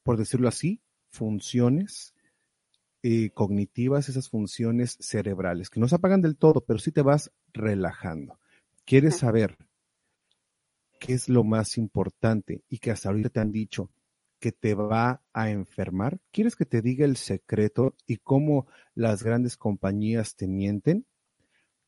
por 0.04 0.18
decirlo 0.18 0.48
así, 0.48 0.82
funciones 1.10 2.14
eh, 3.04 3.30
cognitivas, 3.32 4.10
esas 4.10 4.30
funciones 4.30 4.98
cerebrales, 5.00 5.70
que 5.70 5.80
no 5.80 5.88
se 5.88 5.96
apagan 5.96 6.22
del 6.22 6.38
todo, 6.38 6.62
pero 6.62 6.80
sí 6.80 6.92
te 6.92 7.02
vas 7.02 7.32
relajando. 7.54 8.40
¿Quieres 8.86 9.18
saber 9.18 9.58
qué 11.00 11.14
es 11.14 11.30
lo 11.30 11.44
más 11.44 11.78
importante 11.78 12.64
y 12.70 12.80
que 12.80 12.92
hasta 12.92 13.10
ahorita 13.10 13.30
te 13.30 13.40
han 13.40 13.52
dicho 13.52 13.92
que 14.40 14.52
te 14.52 14.74
va 14.74 15.22
a 15.34 15.50
enfermar? 15.50 16.20
¿Quieres 16.32 16.56
que 16.56 16.66
te 16.66 16.82
diga 16.82 17.06
el 17.06 17.18
secreto 17.18 17.96
y 18.06 18.18
cómo 18.18 18.68
las 18.96 19.24
grandes 19.24 19.58
compañías 19.58 20.36
te 20.36 20.48
mienten? 20.48 21.06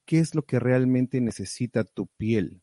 ¿Qué 0.06 0.20
es 0.20 0.36
lo 0.36 0.44
que 0.44 0.60
realmente 0.60 1.22
necesita 1.22 1.84
tu 1.84 2.08
piel 2.08 2.62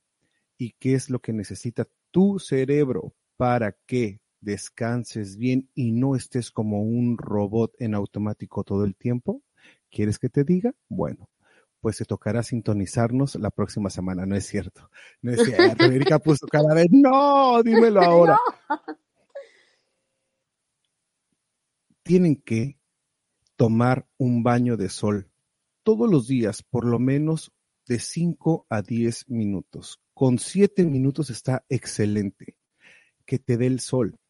y 0.59 0.72
qué 0.78 0.95
es 0.95 1.11
lo 1.11 1.20
que 1.20 1.32
necesita 1.32 1.89
tu 2.11 2.39
cerebro 2.39 3.14
para 3.37 3.72
que 3.87 4.20
descanses 4.47 5.36
bien 5.36 5.68
y 5.74 5.90
no 5.90 6.14
estés 6.14 6.53
como 6.53 6.80
un 6.80 7.18
robot 7.18 7.74
en 7.80 7.94
automático 7.94 8.62
todo 8.62 8.84
el 8.84 8.94
tiempo? 8.94 9.42
¿Quieres 9.90 10.20
que 10.20 10.28
te 10.28 10.44
diga? 10.44 10.72
Bueno, 10.88 11.28
pues 11.80 11.99
te 11.99 12.05
tocará 12.05 12.44
sintonizarnos 12.44 13.34
la 13.34 13.51
próxima 13.51 13.90
semana, 13.90 14.24
no 14.24 14.36
es 14.36 14.47
cierto. 14.47 14.88
No 15.20 15.32
es 15.32 15.42
cierto. 15.44 15.84
Erika 15.84 16.20
puso 16.20 16.47
cada 16.47 16.74
vez, 16.74 16.86
no, 16.90 17.61
dímelo 17.64 18.01
ahora. 18.03 18.38
Tienen 22.05 22.36
que 22.36 22.78
tomar 23.57 24.07
un 24.16 24.44
baño 24.44 24.76
de 24.76 24.88
sol 24.88 25.28
todos 25.82 26.09
los 26.09 26.28
días, 26.28 26.62
por 26.62 26.84
lo 26.84 27.01
menos 27.01 27.53
de 27.88 27.99
5 27.99 28.66
a 28.68 28.82
10 28.82 29.28
minutos. 29.28 30.01
Con 30.14 30.38
7 30.38 30.84
minutos 30.84 31.30
está 31.30 31.64
excelente 31.68 32.57
que 33.24 33.40
te 33.40 33.57
dé 33.57 33.66
el 33.66 33.80
sol, 33.80 34.20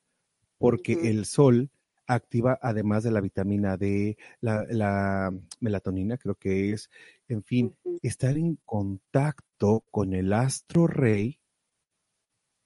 porque 0.58 1.10
el 1.10 1.24
sol 1.24 1.70
activa 2.06 2.58
además 2.62 3.02
de 3.02 3.10
la 3.10 3.20
vitamina 3.20 3.76
D, 3.76 4.16
la, 4.40 4.64
la 4.68 5.32
melatonina, 5.60 6.16
creo 6.18 6.36
que 6.36 6.72
es, 6.72 6.88
en 7.28 7.42
fin, 7.42 7.76
estar 8.02 8.36
en 8.36 8.58
contacto 8.64 9.84
con 9.90 10.14
el 10.14 10.32
astro 10.32 10.86
rey 10.86 11.40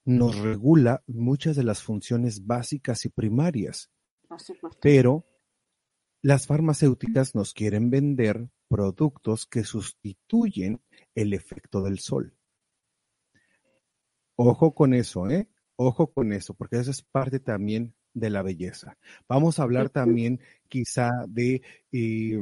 nos 0.05 0.39
regula 0.39 1.03
muchas 1.07 1.57
de 1.57 1.63
las 1.63 1.83
funciones 1.83 2.47
básicas 2.47 3.05
y 3.05 3.11
primarias, 3.11 3.91
pero 4.81 5.27
las 6.23 6.47
farmacéuticas 6.47 7.35
nos 7.35 7.55
quieren 7.55 7.91
vender 7.91 8.51
productos 8.69 9.47
que 9.47 9.65
sustituyen 9.65 10.81
el 11.15 11.33
efecto 11.33 11.83
del 11.83 11.99
sol. 11.99 12.37
Ojo 14.37 14.75
con 14.75 14.95
eso, 14.95 15.29
¿eh? 15.29 15.49
Ojo 15.83 16.13
con 16.13 16.35
eso, 16.35 16.53
porque 16.53 16.77
eso 16.77 16.91
es 16.91 17.01
parte 17.01 17.41
también 17.41 17.95
de 18.13 18.29
la 18.29 18.43
belleza. 18.43 18.99
Vamos 19.27 19.59
a 19.59 19.63
hablar 19.63 19.89
también 19.89 20.39
quizá 20.69 21.09
de, 21.27 21.63
eh, 21.91 22.39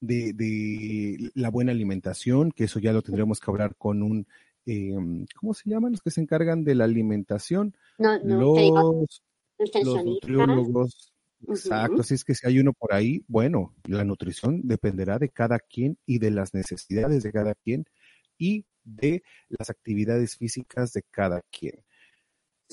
de, 0.00 0.32
de 0.34 1.30
la 1.34 1.48
buena 1.48 1.72
alimentación, 1.72 2.52
que 2.52 2.64
eso 2.64 2.80
ya 2.80 2.92
lo 2.92 3.00
tendremos 3.00 3.40
que 3.40 3.50
hablar 3.50 3.74
con 3.76 4.02
un, 4.02 4.26
eh, 4.66 4.92
¿cómo 5.34 5.54
se 5.54 5.70
llaman 5.70 5.92
los 5.92 6.02
que 6.02 6.10
se 6.10 6.20
encargan 6.20 6.62
de 6.62 6.74
la 6.74 6.84
alimentación? 6.84 7.74
No, 7.96 8.18
no, 8.22 9.06
Los, 9.80 10.04
nutriólogos. 10.04 11.14
Exacto, 11.48 11.94
Ujú. 11.94 12.02
así 12.02 12.12
es 12.12 12.24
que 12.24 12.34
si 12.34 12.46
hay 12.46 12.58
uno 12.58 12.74
por 12.74 12.92
ahí, 12.92 13.24
bueno, 13.28 13.74
la 13.84 14.04
nutrición 14.04 14.60
dependerá 14.62 15.18
de 15.18 15.30
cada 15.30 15.58
quien 15.58 15.96
y 16.04 16.18
de 16.18 16.30
las 16.30 16.52
necesidades 16.52 17.22
de 17.22 17.32
cada 17.32 17.54
quien 17.54 17.86
y 18.36 18.66
de 18.82 19.22
las 19.48 19.70
actividades 19.70 20.36
físicas 20.36 20.92
de 20.92 21.02
cada 21.10 21.40
quien. 21.50 21.82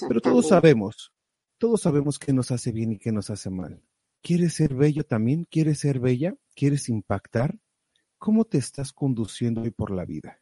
Pero 0.08 0.22
todos 0.22 0.48
sabemos, 0.48 1.14
todos 1.58 1.82
sabemos 1.82 2.20
qué 2.20 2.34
nos 2.34 2.52
hace 2.52 2.72
bien 2.72 2.94
y 2.94 2.98
qué 2.98 3.12
nos 3.12 3.30
hace 3.30 3.50
mal. 3.50 3.82
¿Quieres 4.22 4.54
ser 4.54 4.74
bello 4.76 5.04
también? 5.04 5.46
¿Quieres 5.46 5.80
ser 5.80 6.00
bella? 6.00 6.36
¿Quieres 6.56 6.90
impactar? 6.90 7.58
¿Cómo 8.18 8.46
te 8.46 8.58
estás 8.58 8.94
conduciendo 8.94 9.62
hoy 9.62 9.72
por 9.72 9.92
la 9.92 10.06
vida? 10.06 10.40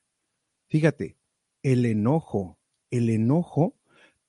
Fíjate, 0.67 1.17
el 1.63 1.85
enojo, 1.85 2.59
el 2.91 3.09
enojo 3.09 3.75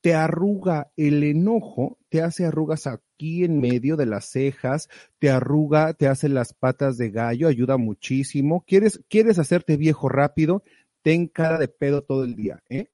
te 0.00 0.14
arruga, 0.14 0.90
el 0.96 1.22
enojo 1.22 1.98
te 2.08 2.22
hace 2.22 2.46
arrugas 2.46 2.86
aquí 2.86 3.44
en 3.44 3.60
medio 3.60 3.96
de 3.96 4.06
las 4.06 4.30
cejas, 4.30 4.88
te 5.18 5.30
arruga, 5.30 5.92
te 5.94 6.08
hace 6.08 6.28
las 6.28 6.54
patas 6.54 6.96
de 6.96 7.10
gallo, 7.10 7.48
ayuda 7.48 7.76
muchísimo. 7.76 8.64
¿Quieres, 8.66 9.00
quieres 9.08 9.38
hacerte 9.38 9.76
viejo 9.76 10.08
rápido? 10.08 10.62
Ten 11.02 11.26
cara 11.26 11.58
de 11.58 11.68
pedo 11.68 12.02
todo 12.02 12.24
el 12.24 12.34
día, 12.34 12.62
¿eh? 12.68 12.90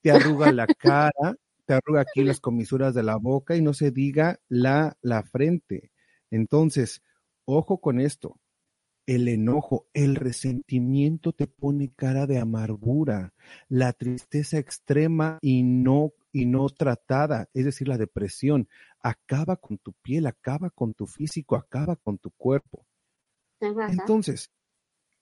Te 0.00 0.10
arruga 0.10 0.52
la 0.52 0.66
cara, 0.78 1.36
te 1.66 1.74
arruga 1.74 2.02
aquí 2.02 2.22
las 2.22 2.40
comisuras 2.40 2.94
de 2.94 3.02
la 3.02 3.16
boca 3.16 3.56
y 3.56 3.62
no 3.62 3.74
se 3.74 3.90
diga 3.90 4.40
la, 4.48 4.96
la 5.02 5.22
frente. 5.22 5.90
Entonces, 6.30 7.02
ojo 7.44 7.80
con 7.80 8.00
esto. 8.00 8.40
El 9.06 9.28
enojo, 9.28 9.86
el 9.94 10.16
resentimiento 10.16 11.32
te 11.32 11.46
pone 11.46 11.92
cara 11.94 12.26
de 12.26 12.40
amargura, 12.40 13.34
la 13.68 13.92
tristeza 13.92 14.58
extrema 14.58 15.38
y 15.40 15.62
no, 15.62 16.12
y 16.32 16.46
no 16.46 16.68
tratada, 16.70 17.48
es 17.54 17.64
decir, 17.64 17.86
la 17.86 17.98
depresión, 17.98 18.68
acaba 18.98 19.56
con 19.56 19.78
tu 19.78 19.92
piel, 19.92 20.26
acaba 20.26 20.70
con 20.70 20.92
tu 20.92 21.06
físico, 21.06 21.54
acaba 21.54 21.94
con 21.94 22.18
tu 22.18 22.32
cuerpo. 22.32 22.84
Entonces, 23.60 24.50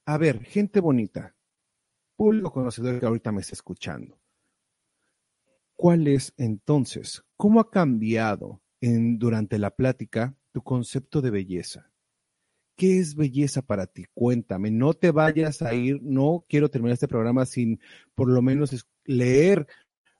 a 0.06 0.16
ver, 0.16 0.42
gente 0.44 0.80
bonita, 0.80 1.34
público 2.16 2.52
conocedor 2.52 3.00
que 3.00 3.06
ahorita 3.06 3.32
me 3.32 3.42
está 3.42 3.52
escuchando. 3.52 4.18
¿Cuál 5.76 6.06
es 6.06 6.32
entonces, 6.36 7.22
cómo 7.36 7.60
ha 7.60 7.70
cambiado 7.70 8.62
en, 8.80 9.18
durante 9.18 9.58
la 9.58 9.70
plática 9.70 10.34
tu 10.52 10.62
concepto 10.62 11.20
de 11.20 11.30
belleza? 11.30 11.90
¿Qué 12.76 12.98
es 12.98 13.14
belleza 13.14 13.62
para 13.62 13.86
ti? 13.86 14.04
Cuéntame, 14.14 14.70
no 14.70 14.94
te 14.94 15.10
vayas 15.10 15.62
a 15.62 15.74
ir, 15.74 16.00
no 16.02 16.44
quiero 16.48 16.70
terminar 16.70 16.94
este 16.94 17.08
programa 17.08 17.46
sin 17.46 17.80
por 18.14 18.28
lo 18.28 18.42
menos 18.42 18.86
leer 19.04 19.66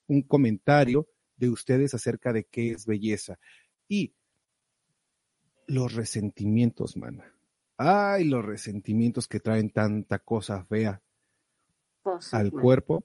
un 0.06 0.22
comentario 0.22 1.08
de 1.36 1.50
ustedes 1.50 1.94
acerca 1.94 2.32
de 2.32 2.44
qué 2.44 2.70
es 2.70 2.86
belleza. 2.86 3.38
Y 3.88 4.14
los 5.66 5.94
resentimientos, 5.94 6.96
mana. 6.96 7.34
Ay, 7.76 8.24
los 8.24 8.44
resentimientos 8.44 9.26
que 9.26 9.40
traen 9.40 9.70
tanta 9.70 10.18
cosa 10.20 10.64
fea 10.64 11.02
al 12.32 12.50
cuerpo. 12.52 13.04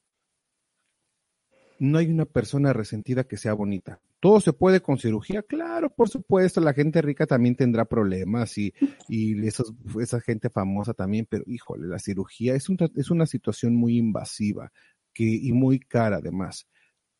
No 1.80 1.98
hay 1.98 2.08
una 2.08 2.26
persona 2.26 2.74
resentida 2.74 3.24
que 3.24 3.38
sea 3.38 3.54
bonita. 3.54 4.02
¿Todo 4.20 4.42
se 4.42 4.52
puede 4.52 4.82
con 4.82 4.98
cirugía? 4.98 5.44
Claro, 5.44 5.90
por 5.90 6.10
supuesto, 6.10 6.60
la 6.60 6.74
gente 6.74 7.02
rica 7.02 7.26
también 7.26 7.56
tendrá 7.56 7.86
problemas 7.86 8.58
y, 8.58 8.74
y 9.08 9.48
esa 9.48 10.20
gente 10.20 10.50
famosa 10.50 10.94
también, 10.94 11.26
pero 11.30 11.46
híjole, 11.48 11.88
la 11.88 12.00
cirugía 12.00 12.54
es, 12.54 12.68
un, 12.68 12.78
es 12.96 13.10
una 13.10 13.26
situación 13.26 13.76
muy 13.76 13.98
invasiva 13.98 14.72
y 15.20 15.52
muy 15.54 15.80
cara 15.80 16.18
además. 16.18 16.68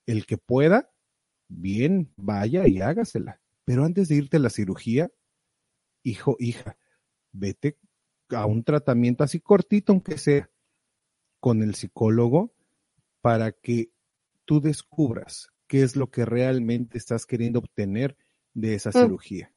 El 0.06 0.26
que 0.26 0.38
pueda, 0.38 0.90
bien, 1.48 2.12
vaya 2.18 2.68
y 2.68 2.82
hágasela. 2.82 3.42
Pero 3.66 3.84
antes 3.86 4.08
de 4.08 4.16
irte 4.16 4.38
a 4.38 4.40
la 4.40 4.50
cirugía, 4.50 5.12
hijo, 6.04 6.36
hija, 6.40 6.78
vete 7.32 7.78
a 8.30 8.46
un 8.46 8.64
tratamiento 8.64 9.24
así 9.24 9.40
cortito, 9.40 9.92
aunque 9.94 10.18
sea, 10.18 10.50
con 11.40 11.62
el 11.62 11.76
psicólogo, 11.76 12.54
para 13.22 13.52
que 13.52 13.92
tú 14.50 14.60
descubras 14.60 15.50
qué 15.68 15.84
es 15.84 15.96
lo 15.96 16.10
que 16.10 16.26
realmente 16.26 16.98
estás 16.98 17.28
queriendo 17.28 17.60
obtener 17.60 18.18
de 18.56 18.74
esa 18.74 18.90
Mm. 18.90 18.94
cirugía. 18.94 19.54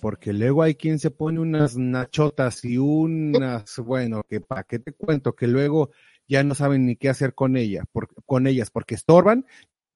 Porque 0.00 0.32
luego 0.32 0.62
hay 0.62 0.76
quien 0.76 1.00
se 1.00 1.10
pone 1.10 1.40
unas 1.40 1.76
nachotas 1.76 2.64
y 2.64 2.78
unas, 2.78 3.76
bueno, 3.80 4.22
que 4.28 4.40
pa' 4.40 4.62
qué 4.62 4.78
te 4.78 4.92
cuento, 4.92 5.34
que 5.34 5.48
luego 5.48 5.90
ya 6.28 6.44
no 6.44 6.54
saben 6.54 6.86
ni 6.86 6.94
qué 6.94 7.08
hacer 7.08 7.34
con 7.34 7.56
ella, 7.56 7.82
por- 7.90 8.14
con 8.24 8.46
ellas, 8.46 8.70
porque 8.70 8.94
estorban, 8.94 9.44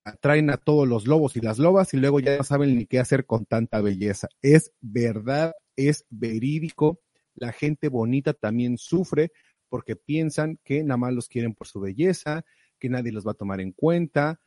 atraen 0.05 0.51
a 0.51 0.57
todos 0.57 0.89
los 0.89 1.07
lobos 1.07 1.37
y 1.37 1.41
las 1.41 1.61
lobas 1.61 1.95
y 1.95 1.99
luego 1.99 2.19
ya 2.19 2.37
no 2.37 2.43
saben 2.43 2.77
ni 2.77 2.87
qué 2.87 2.99
hacer 2.99 3.27
con 3.27 3.47
tanta 3.47 3.81
belleza. 3.81 4.27
Es 4.43 4.73
verdad, 4.81 5.53
es 5.77 6.05
verídico. 6.11 6.99
La 7.37 7.53
gente 7.53 7.89
bonita 7.89 8.35
también 8.35 8.77
sufre 8.77 9.31
porque 9.69 9.95
piensan 9.95 10.59
que 10.65 10.83
nada 10.83 10.97
más 10.99 11.13
los 11.15 11.29
quieren 11.29 11.55
por 11.55 11.69
su 11.69 11.81
belleza, 11.81 12.45
que 12.85 12.91
nadie 12.91 13.13
los 13.13 13.27
va 13.27 13.31
a 13.31 13.35
tomar 13.43 13.63
en 13.63 13.73
cuenta. 13.73 14.39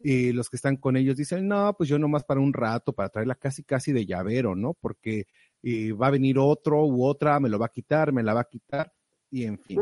eh, 0.00 0.32
los 0.32 0.50
que 0.50 0.56
están 0.56 0.76
con 0.76 0.96
ellos 0.96 1.16
dicen, 1.16 1.48
no, 1.48 1.74
pues 1.76 1.88
yo 1.88 1.98
nomás 1.98 2.24
para 2.24 2.40
un 2.40 2.52
rato, 2.52 2.92
para 2.92 3.08
traerla 3.08 3.34
casi, 3.34 3.62
casi 3.62 3.92
de 3.92 4.04
llavero, 4.04 4.54
¿no? 4.54 4.74
Porque 4.74 5.24
eh, 5.62 5.92
va 5.92 6.08
a 6.08 6.10
venir 6.10 6.38
otro 6.38 6.84
u 6.84 7.04
otra, 7.04 7.40
me 7.40 7.48
lo 7.48 7.58
va 7.58 7.66
a 7.66 7.70
quitar, 7.70 8.12
me 8.12 8.22
la 8.22 8.34
va 8.34 8.40
a 8.40 8.48
quitar, 8.48 8.92
y 9.30 9.44
en 9.44 9.58
fin. 9.58 9.80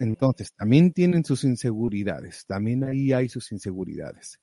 Entonces, 0.00 0.52
también 0.54 0.92
tienen 0.92 1.24
sus 1.24 1.44
inseguridades, 1.44 2.44
también 2.46 2.84
ahí 2.84 3.12
hay 3.12 3.28
sus 3.28 3.52
inseguridades. 3.52 4.40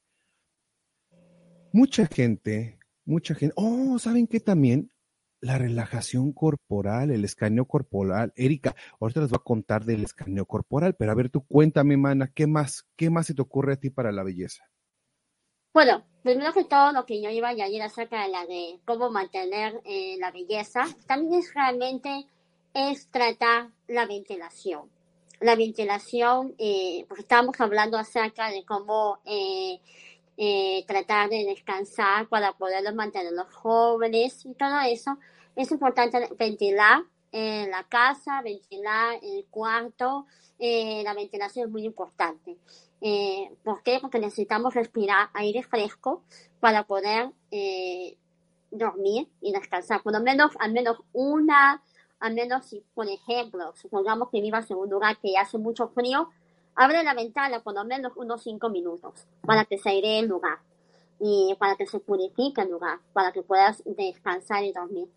Mucha 1.73 2.07
gente, 2.07 2.79
mucha 3.05 3.35
gente, 3.35 3.53
oh, 3.57 3.99
¿saben 3.99 4.25
qué 4.25 4.39
también? 4.39 4.89
La 5.41 5.57
relajación 5.57 6.33
corporal, 6.33 7.11
el 7.11 7.23
escaneo 7.23 7.65
corporal. 7.65 8.33
Erika, 8.35 8.75
ahorita 8.99 9.21
les 9.21 9.29
voy 9.29 9.37
a 9.39 9.43
contar 9.43 9.85
del 9.85 10.03
escaneo 10.03 10.45
corporal, 10.45 10.95
pero 10.95 11.11
a 11.11 11.15
ver, 11.15 11.29
tú 11.29 11.45
cuéntame, 11.45 11.95
mana, 11.95 12.31
¿qué 12.33 12.45
más, 12.45 12.85
qué 12.97 13.09
más 13.09 13.27
se 13.27 13.33
te 13.33 13.41
ocurre 13.41 13.73
a 13.73 13.77
ti 13.77 13.89
para 13.89 14.11
la 14.11 14.23
belleza? 14.23 14.69
Bueno, 15.73 16.03
primero 16.23 16.51
que 16.51 16.65
todo, 16.65 16.91
lo 16.91 17.05
que 17.05 17.21
yo 17.21 17.29
iba 17.29 17.47
a 17.47 17.51
añadir 17.51 17.81
acerca 17.81 18.23
de 18.23 18.29
la 18.29 18.45
de 18.45 18.79
cómo 18.85 19.11
mantener 19.11 19.81
eh, 19.85 20.17
la 20.19 20.31
belleza, 20.31 20.85
también 21.07 21.39
es 21.39 21.53
realmente 21.53 22.27
es 22.73 23.09
tratar 23.09 23.69
la 23.87 24.05
ventilación. 24.05 24.89
La 25.39 25.55
ventilación, 25.55 26.55
eh, 26.57 27.05
porque 27.07 27.21
estamos 27.21 27.59
hablando 27.61 27.97
acerca 27.97 28.49
de 28.49 28.65
cómo 28.65 29.19
eh, 29.25 29.79
eh, 30.41 30.85
tratar 30.87 31.29
de 31.29 31.43
descansar 31.43 32.29
para 32.29 32.53
poder 32.53 32.93
mantener 32.95 33.33
los 33.33 33.53
jóvenes 33.53 34.45
y 34.45 34.53
todo 34.53 34.79
eso. 34.87 35.17
Es 35.55 35.69
importante 35.71 36.29
ventilar 36.37 37.03
en 37.33 37.69
la 37.69 37.83
casa, 37.83 38.41
ventilar 38.41 39.19
el 39.21 39.45
cuarto. 39.49 40.25
la 40.57 41.13
ventilación 41.13 41.65
es 41.67 41.71
muy 41.71 41.83
importante. 41.83 42.57
¿Por 43.63 43.83
qué? 43.83 43.99
Porque 43.99 44.19
necesitamos 44.19 44.73
respirar 44.73 45.29
aire 45.33 45.61
fresco 45.63 46.23
para 46.61 46.83
poder 46.83 47.31
dormir 48.71 49.27
y 49.41 49.51
descansar. 49.51 50.01
Por 50.03 50.13
lo 50.13 50.21
menos, 50.21 50.51
al 50.59 50.71
menos 50.71 50.99
una 51.11 51.83
al 52.19 52.33
menos 52.33 52.65
si, 52.65 52.83
por 52.93 53.07
ejemplo, 53.07 53.73
supongamos 53.75 54.29
que 54.29 54.41
vivas 54.41 54.69
en 54.69 54.77
un 54.77 54.89
lugar 54.89 55.17
que 55.19 55.37
hace 55.37 55.57
mucho 55.57 55.87
frío, 55.89 56.29
abre 56.79 57.03
la 57.03 57.13
ventana 57.13 57.59
por 57.59 57.73
lo 57.73 57.83
menos 57.83 58.13
unos 58.15 58.41
cinco 58.41 58.69
minutos 58.69 59.27
para 59.45 59.65
que 59.65 59.77
se 59.77 59.89
aire 59.89 60.19
el 60.19 60.27
lugar 60.27 60.59
y 61.19 61.53
para 61.59 61.75
que 61.75 61.85
se 61.85 61.99
purifique 61.99 62.61
el 62.61 62.69
lugar, 62.69 62.99
para 63.11 63.33
que 63.33 63.41
puedas 63.41 63.83
descansar 63.85 64.63
y 64.63 64.71
dormir. 64.71 65.09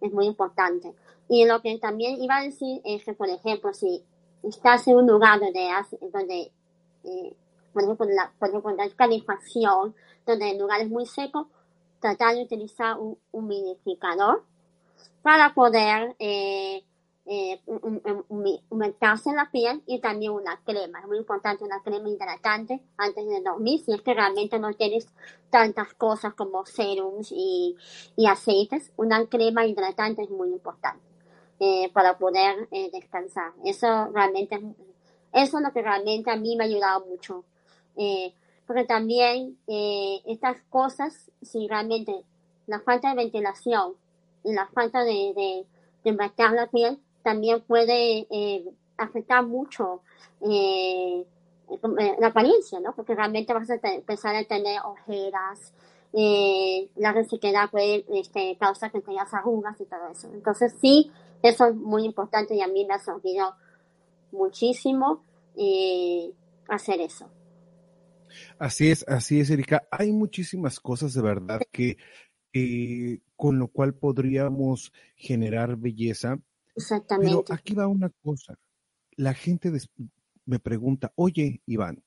Es 0.00 0.12
muy 0.12 0.26
importante. 0.26 0.94
Y 1.28 1.44
lo 1.44 1.60
que 1.60 1.76
también 1.78 2.22
iba 2.22 2.36
a 2.36 2.42
decir 2.42 2.80
es 2.84 3.04
que, 3.04 3.14
por 3.14 3.28
ejemplo, 3.28 3.74
si 3.74 4.04
estás 4.44 4.86
en 4.86 4.94
un 4.94 5.08
lugar 5.08 5.40
donde, 5.40 6.52
eh, 7.02 7.34
por 7.72 7.82
ejemplo, 7.82 8.06
la, 8.06 8.32
la 8.40 8.90
calefacción, 8.90 9.96
donde 10.24 10.52
el 10.52 10.58
lugar 10.58 10.80
es 10.82 10.88
muy 10.88 11.04
seco, 11.04 11.48
tratar 11.98 12.36
de 12.36 12.44
utilizar 12.44 12.96
un 12.96 13.18
humidificador 13.32 14.44
para 15.22 15.52
poder 15.52 16.14
eh, 16.20 16.84
eh, 17.30 17.60
la 19.34 19.50
piel 19.52 19.82
y 19.86 20.00
también 20.00 20.32
una 20.32 20.58
crema. 20.64 21.00
Es 21.00 21.06
muy 21.06 21.18
importante 21.18 21.62
una 21.62 21.82
crema 21.82 22.08
hidratante 22.08 22.80
antes 22.96 23.28
de 23.28 23.42
dormir 23.42 23.80
si 23.80 23.92
es 23.92 24.00
que 24.00 24.14
realmente 24.14 24.58
no 24.58 24.72
tienes 24.72 25.08
tantas 25.50 25.92
cosas 25.92 26.32
como 26.32 26.64
serums 26.64 27.30
y, 27.30 27.76
aceites. 28.26 28.92
Una 28.96 29.26
crema 29.26 29.66
hidratante 29.66 30.22
es 30.22 30.30
muy 30.30 30.48
importante 30.48 31.04
eh, 31.60 31.90
para 31.92 32.16
poder 32.16 32.66
eh, 32.70 32.90
descansar. 32.92 33.52
Eso 33.62 34.06
realmente 34.06 34.58
eso 35.34 35.58
es 35.58 35.62
lo 35.62 35.72
que 35.72 35.82
realmente 35.82 36.30
a 36.30 36.36
mí 36.36 36.56
me 36.56 36.64
ha 36.64 36.66
ayudado 36.66 37.04
mucho. 37.04 37.44
Eh, 37.96 38.32
porque 38.66 38.84
también 38.84 39.58
estas 39.66 40.60
cosas, 40.70 41.30
si 41.42 41.68
realmente 41.68 42.22
la 42.66 42.80
falta 42.80 43.10
de 43.10 43.16
ventilación 43.16 43.94
y 44.44 44.52
la 44.52 44.66
falta 44.68 45.04
de, 45.04 45.32
de, 45.34 45.66
de 46.04 46.30
la 46.36 46.66
piel 46.70 47.00
también 47.22 47.60
puede 47.62 48.26
eh, 48.30 48.64
afectar 48.96 49.44
mucho 49.44 50.02
eh, 50.40 51.24
eh, 51.70 52.16
la 52.18 52.28
apariencia, 52.28 52.80
¿no? 52.80 52.94
Porque 52.94 53.14
realmente 53.14 53.52
vas 53.52 53.70
a 53.70 53.78
empezar 53.82 54.34
a 54.36 54.44
tener 54.44 54.80
ojeras, 54.84 55.72
la 56.12 57.12
resequedad 57.12 57.70
puede 57.70 58.04
este, 58.14 58.56
causar 58.58 58.90
que 58.90 59.00
tengas 59.00 59.32
arrugas 59.34 59.78
y 59.80 59.84
todo 59.84 60.08
eso. 60.10 60.28
Entonces 60.32 60.74
sí, 60.80 61.12
eso 61.42 61.66
es 61.66 61.74
muy 61.74 62.04
importante 62.04 62.54
y 62.54 62.62
a 62.62 62.68
mí 62.68 62.86
me 62.86 62.94
ha 62.94 62.98
servido 62.98 63.54
muchísimo 64.32 65.22
hacer 66.68 67.00
eso. 67.02 67.28
Así 68.58 68.90
es, 68.90 69.06
así 69.06 69.40
es, 69.40 69.50
Erika. 69.50 69.86
Hay 69.90 70.12
muchísimas 70.12 70.80
cosas 70.80 71.12
de 71.12 71.22
verdad 71.22 71.60
que 71.70 71.98
con 73.36 73.58
lo 73.58 73.68
cual 73.68 73.94
podríamos 73.94 74.92
generar 75.14 75.76
belleza. 75.76 76.38
Exactamente. 76.78 77.44
Pero 77.44 77.44
aquí 77.48 77.74
va 77.74 77.88
una 77.88 78.08
cosa. 78.22 78.56
La 79.16 79.34
gente 79.34 79.72
me 80.44 80.60
pregunta, 80.60 81.12
oye, 81.16 81.60
Iván, 81.66 82.04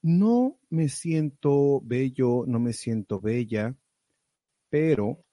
no 0.00 0.60
me 0.70 0.88
siento 0.88 1.80
bello, 1.82 2.44
no 2.46 2.60
me 2.60 2.72
siento 2.72 3.20
bella, 3.20 3.74
pero 4.70 5.24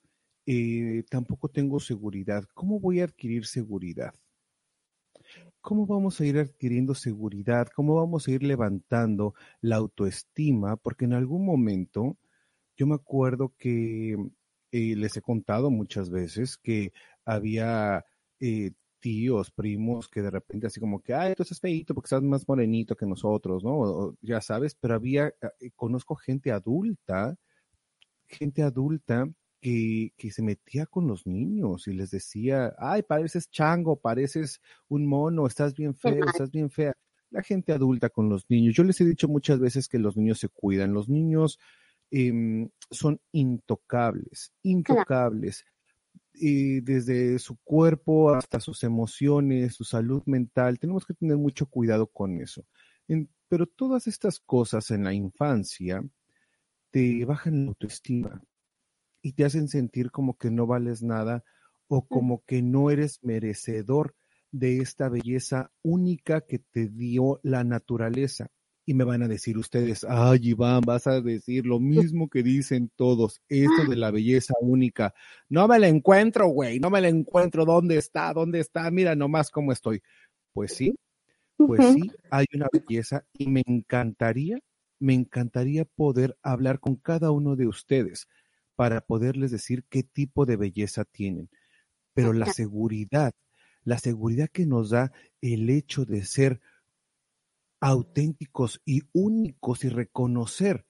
eh, 0.48 1.04
tampoco 1.10 1.50
tengo 1.50 1.80
seguridad. 1.80 2.44
¿Cómo 2.56 2.80
voy 2.80 3.02
a 3.02 3.04
adquirir 3.04 3.46
seguridad? 3.46 4.16
¿Cómo 5.62 5.86
vamos 5.86 6.20
a 6.20 6.26
ir 6.26 6.40
adquiriendo 6.40 6.96
seguridad? 6.96 7.68
¿Cómo 7.76 7.94
vamos 7.94 8.28
a 8.28 8.32
ir 8.32 8.42
levantando 8.42 9.36
la 9.62 9.76
autoestima? 9.76 10.78
Porque 10.78 11.06
en 11.06 11.14
algún 11.14 11.46
momento 11.46 12.18
yo 12.76 12.88
me 12.88 12.96
acuerdo 12.96 13.54
que 13.60 14.14
eh, 14.72 14.96
les 14.96 15.16
he 15.16 15.22
contado 15.22 15.70
muchas 15.70 16.10
veces 16.10 16.58
que 16.58 16.94
había 17.26 18.04
eh, 18.42 18.72
tíos, 19.00 19.52
primos, 19.52 20.10
que 20.10 20.22
de 20.22 20.30
repente 20.30 20.68
así 20.68 20.80
como 20.80 21.02
que, 21.02 21.14
ay, 21.14 21.34
tú 21.36 21.44
estás 21.44 21.60
feito 21.60 21.96
porque 21.96 22.08
estás 22.08 22.22
más 22.22 22.48
morenito 22.48 22.96
que 22.96 23.06
nosotros, 23.06 23.64
¿no? 23.64 24.16
ya 24.22 24.42
sabes, 24.42 24.76
pero 24.76 24.96
había, 24.96 25.34
eh, 25.60 25.72
conozco 25.76 26.16
gente 26.16 26.52
adulta, 26.52 27.38
gente 28.28 28.62
adulta 28.64 29.28
que, 29.60 30.14
que, 30.18 30.32
se 30.32 30.44
metía 30.44 30.86
con 30.86 31.08
los 31.08 31.26
niños 31.26 31.88
y 31.88 31.94
les 31.94 32.12
decía, 32.12 32.76
ay, 32.78 33.04
pareces 33.04 33.50
chango, 33.50 33.96
pareces 33.96 34.62
un 34.90 35.08
mono, 35.08 35.48
estás 35.48 35.74
bien 35.74 35.96
feo, 35.96 36.26
estás 36.26 36.52
bien 36.52 36.70
fea. 36.70 36.94
La 37.30 37.44
gente 37.44 37.72
adulta 37.72 38.10
con 38.10 38.28
los 38.28 38.46
niños. 38.50 38.76
Yo 38.76 38.84
les 38.84 39.00
he 39.00 39.06
dicho 39.06 39.28
muchas 39.30 39.60
veces 39.60 39.88
que 39.88 40.00
los 40.00 40.18
niños 40.18 40.40
se 40.40 40.50
cuidan. 40.50 40.94
Los 40.94 41.08
niños 41.08 41.60
Em, 42.12 42.70
son 42.92 43.22
intocables, 43.32 44.52
intocables. 44.64 45.66
Y 46.34 46.82
desde 46.82 47.40
su 47.40 47.58
cuerpo 47.58 48.34
hasta 48.34 48.60
sus 48.60 48.84
emociones, 48.84 49.76
su 49.76 49.84
salud 49.84 50.24
mental, 50.26 50.80
tenemos 50.80 51.06
que 51.06 51.14
tener 51.14 51.38
mucho 51.38 51.66
cuidado 51.66 52.08
con 52.08 52.40
eso. 52.42 52.66
pero 53.48 53.66
todas 53.68 54.08
estas 54.08 54.40
cosas 54.40 54.92
en 54.92 55.04
la 55.04 55.14
infancia 55.14 56.02
te 56.90 57.26
bajan 57.26 57.66
la 57.66 57.70
autoestima 57.70 58.42
y 59.22 59.34
te 59.34 59.46
hacen 59.46 59.68
sentir 59.68 60.12
como 60.12 60.38
que 60.38 60.50
no 60.50 60.66
vales 60.68 61.04
nada 61.04 61.44
o 61.88 62.08
como 62.08 62.44
que 62.46 62.62
no 62.62 62.90
eres 62.90 63.20
merecedor 63.22 64.16
de 64.52 64.80
esta 64.80 65.10
belleza 65.10 65.72
única 65.82 66.42
que 66.42 66.60
te 66.60 66.88
dio 66.88 67.40
la 67.44 67.64
naturaleza 67.64 68.50
y 68.92 68.94
me 68.94 69.06
van 69.06 69.24
a 69.24 69.30
decir 69.30 69.58
ustedes, 69.58 70.04
ay 70.04 70.50
Iván, 70.50 70.82
vas 70.82 71.08
a 71.08 71.22
decir 71.22 71.66
lo 71.66 71.80
mismo 71.80 72.28
que 72.28 72.44
dicen 72.44 72.92
todos, 72.98 73.42
esto 73.48 73.90
de 73.90 73.96
la 73.96 74.12
belleza 74.12 74.54
única. 74.60 75.14
No 75.48 75.66
me 75.70 75.80
la 75.80 75.88
encuentro, 75.88 76.48
güey, 76.48 76.82
no 76.82 76.90
me 76.90 77.00
la 77.00 77.08
encuentro. 77.08 77.64
¿Dónde 77.64 77.96
está? 77.96 78.34
¿Dónde 78.34 78.60
está? 78.60 78.92
Mira 78.92 79.16
nomás 79.16 79.50
cómo 79.50 79.72
estoy. 79.72 80.04
Pues 80.52 80.74
sí, 80.74 80.94
pues 81.56 81.94
sí, 81.94 82.12
hay 82.30 82.46
una 82.54 82.68
belleza 82.70 83.24
y 83.32 83.48
me 83.48 83.64
encantaría, 83.66 84.60
me 85.00 85.14
encantaría 85.14 85.86
poder 85.86 86.38
hablar 86.44 86.82
con 86.82 86.98
cada 86.98 87.32
uno 87.32 87.56
de 87.56 87.68
ustedes 87.68 88.28
para 88.76 89.00
poderles 89.00 89.52
decir 89.52 89.86
qué 89.88 90.04
tipo 90.04 90.46
de 90.46 90.58
belleza 90.58 91.06
tienen. 91.06 91.50
Pero 92.14 92.34
la 92.34 92.48
seguridad, 92.48 93.32
la 93.86 94.00
seguridad 94.00 94.50
que 94.50 94.66
nos 94.66 94.90
da 94.90 95.14
el 95.40 95.70
hecho 95.70 96.04
de 96.04 96.26
ser 96.26 96.60
auténticos 97.82 98.82
y 98.86 99.02
únicos 99.12 99.84
y 99.84 99.90
reconocer 99.90 100.86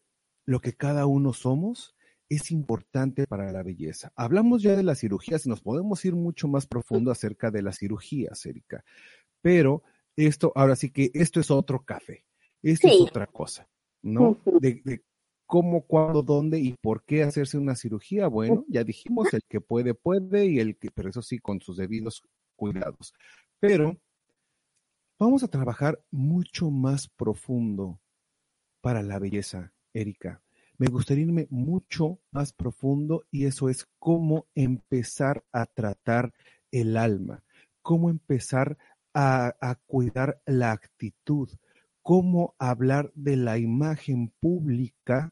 lo 0.46 0.60
que 0.60 0.74
cada 0.74 1.06
uno 1.06 1.34
somos 1.34 1.96
es 2.30 2.52
importante 2.52 3.26
para 3.28 3.52
la 3.52 3.64
belleza. 3.64 4.12
Hablamos 4.16 4.62
ya 4.62 4.76
de 4.76 4.84
las 4.84 5.00
cirugías 5.00 5.46
y 5.46 5.50
nos 5.50 5.62
podemos 5.62 6.04
ir 6.06 6.16
mucho 6.16 6.48
más 6.48 6.68
profundo 6.68 7.12
acerca 7.12 7.52
de 7.52 7.62
las 7.62 7.80
cirugías, 7.80 8.46
Erika. 8.46 8.84
Pero 9.42 9.84
esto, 10.16 10.52
ahora 10.56 10.76
sí 10.76 10.92
que 10.92 11.12
esto 11.14 11.40
es 11.40 11.50
otro 11.52 11.84
café. 11.84 12.26
Esto 12.62 12.88
es 12.88 13.02
otra 13.02 13.28
cosa, 13.28 13.68
¿no? 14.02 14.40
De, 14.62 15.02
cómo, 15.46 15.82
cuándo, 15.86 16.22
dónde 16.22 16.60
y 16.60 16.76
por 16.82 17.04
qué 17.04 17.24
hacerse 17.24 17.58
una 17.58 17.76
cirugía. 17.76 18.28
Bueno, 18.28 18.64
ya 18.70 18.84
dijimos, 18.84 19.34
el 19.34 19.42
que 19.50 19.60
puede, 19.60 19.94
puede, 19.94 20.46
y 20.46 20.60
el 20.60 20.78
que, 20.78 20.92
pero 20.92 21.10
eso 21.10 21.22
sí, 21.22 21.40
con 21.40 21.60
sus 21.60 21.76
debidos 21.76 22.24
cuidados. 22.56 23.14
Pero 23.60 23.98
vamos 25.26 25.44
a 25.44 25.48
trabajar 25.48 26.04
mucho 26.10 26.72
más 26.72 27.08
profundo 27.08 28.00
para 28.82 29.04
la 29.04 29.20
belleza. 29.20 29.72
Erika, 29.94 30.42
me 30.80 30.88
gustaría 30.88 31.26
irme 31.26 31.48
mucho 31.52 32.20
más 32.32 32.54
profundo 32.54 33.24
y 33.30 33.46
eso 33.46 33.70
es 33.70 33.88
cómo 34.00 34.48
empezar 34.56 35.44
a 35.52 35.68
tratar 35.68 36.34
el 36.72 36.98
alma, 36.98 37.44
cómo 37.84 38.10
empezar 38.10 38.80
a, 39.14 39.54
a 39.62 39.76
cuidar 39.76 40.42
la 40.48 40.72
actitud, 40.72 41.50
cómo 42.02 42.56
hablar 42.58 43.12
de 43.14 43.36
la 43.36 43.60
imagen 43.60 44.34
pública 44.40 45.32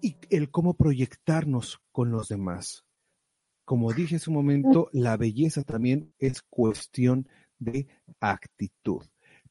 y 0.00 0.16
el 0.30 0.48
cómo 0.52 0.74
proyectarnos 0.74 1.80
con 1.90 2.12
los 2.12 2.28
demás. 2.28 2.84
Como 3.72 3.94
dije 3.94 4.16
hace 4.16 4.28
un 4.28 4.36
momento, 4.36 4.90
la 4.92 5.16
belleza 5.16 5.62
también 5.62 6.12
es 6.18 6.42
cuestión 6.42 7.26
de 7.58 7.88
actitud. 8.20 9.00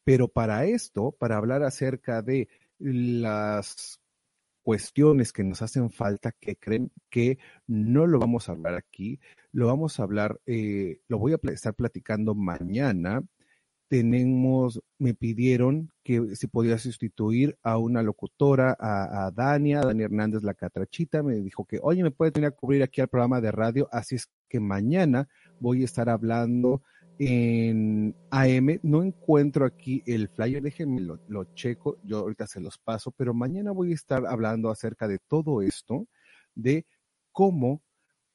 Pero 0.04 0.28
para 0.28 0.66
esto, 0.66 1.12
para 1.14 1.38
hablar 1.38 1.64
acerca 1.64 2.22
de 2.22 2.48
las 2.78 4.00
cuestiones 4.62 5.34
que 5.34 5.44
nos 5.44 5.64
hacen 5.64 5.90
falta, 5.90 6.34
que 6.40 6.56
creen 6.56 6.92
que 7.10 7.40
no 7.66 8.06
lo 8.06 8.20
vamos 8.20 8.48
a 8.48 8.52
hablar 8.52 8.76
aquí, 8.76 9.20
lo 9.54 9.66
vamos 9.66 10.00
a 10.00 10.04
hablar, 10.04 10.40
eh, 10.46 11.02
lo 11.08 11.18
voy 11.18 11.34
a 11.34 11.40
estar 11.52 11.74
platicando 11.74 12.36
mañana 12.36 13.24
tenemos, 13.92 14.82
me 15.00 15.14
pidieron 15.14 15.92
que 16.02 16.38
si 16.38 16.48
podía 16.48 16.78
sustituir 16.78 17.58
a 17.62 17.78
una 17.78 18.02
locutora, 18.02 18.74
a, 18.80 19.26
a 19.26 19.32
Dania, 19.32 19.82
Dani 19.82 20.04
Hernández 20.04 20.44
La 20.44 20.54
Catrachita, 20.54 21.22
me 21.24 21.36
dijo 21.42 21.66
que, 21.66 21.78
oye, 21.84 22.02
me 22.02 22.10
puede 22.10 22.32
venir 22.32 22.48
a 22.48 22.52
cubrir 22.52 22.84
aquí 22.84 23.02
al 23.02 23.10
programa 23.10 23.42
de 23.42 23.52
radio, 23.52 23.90
así 23.92 24.16
es 24.16 24.30
que 24.48 24.62
mañana 24.62 25.28
voy 25.60 25.82
a 25.82 25.86
estar 25.86 26.08
hablando 26.08 26.82
en 27.20 28.16
AM, 28.30 28.80
no 28.82 29.04
encuentro 29.04 29.66
aquí 29.66 30.02
el 30.06 30.30
flyer, 30.30 30.64
déjenme 30.64 31.02
lo, 31.02 31.20
lo 31.28 31.54
checo, 31.54 31.98
yo 32.06 32.20
ahorita 32.20 32.48
se 32.48 32.62
los 32.62 32.78
paso, 32.78 33.12
pero 33.12 33.34
mañana 33.34 33.72
voy 33.72 33.92
a 33.92 33.96
estar 33.96 34.26
hablando 34.26 34.70
acerca 34.70 35.10
de 35.10 35.20
todo 35.20 35.62
esto, 35.62 36.08
de 36.56 36.86
cómo 37.34 37.84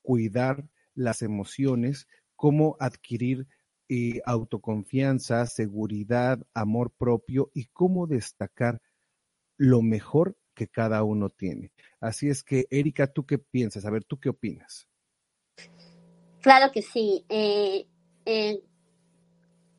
cuidar 0.02 0.68
las 0.94 1.22
emociones, 1.22 2.06
cómo 2.34 2.76
adquirir 2.78 3.46
eh, 3.88 4.20
autoconfianza, 4.24 5.46
seguridad, 5.46 6.38
amor 6.54 6.92
propio 6.96 7.50
y 7.54 7.66
cómo 7.66 8.06
destacar 8.06 8.80
lo 9.56 9.82
mejor 9.82 10.36
que 10.54 10.68
cada 10.68 11.02
uno 11.04 11.30
tiene. 11.30 11.72
Así 12.00 12.28
es 12.28 12.42
que, 12.42 12.66
Erika, 12.70 13.06
¿tú 13.06 13.26
qué 13.26 13.38
piensas? 13.38 13.84
A 13.84 13.90
ver, 13.90 14.04
¿tú 14.04 14.18
qué 14.18 14.30
opinas? 14.30 14.88
Claro 16.40 16.72
que 16.72 16.82
sí. 16.82 17.24
Eh, 17.28 17.86
eh, 18.24 18.62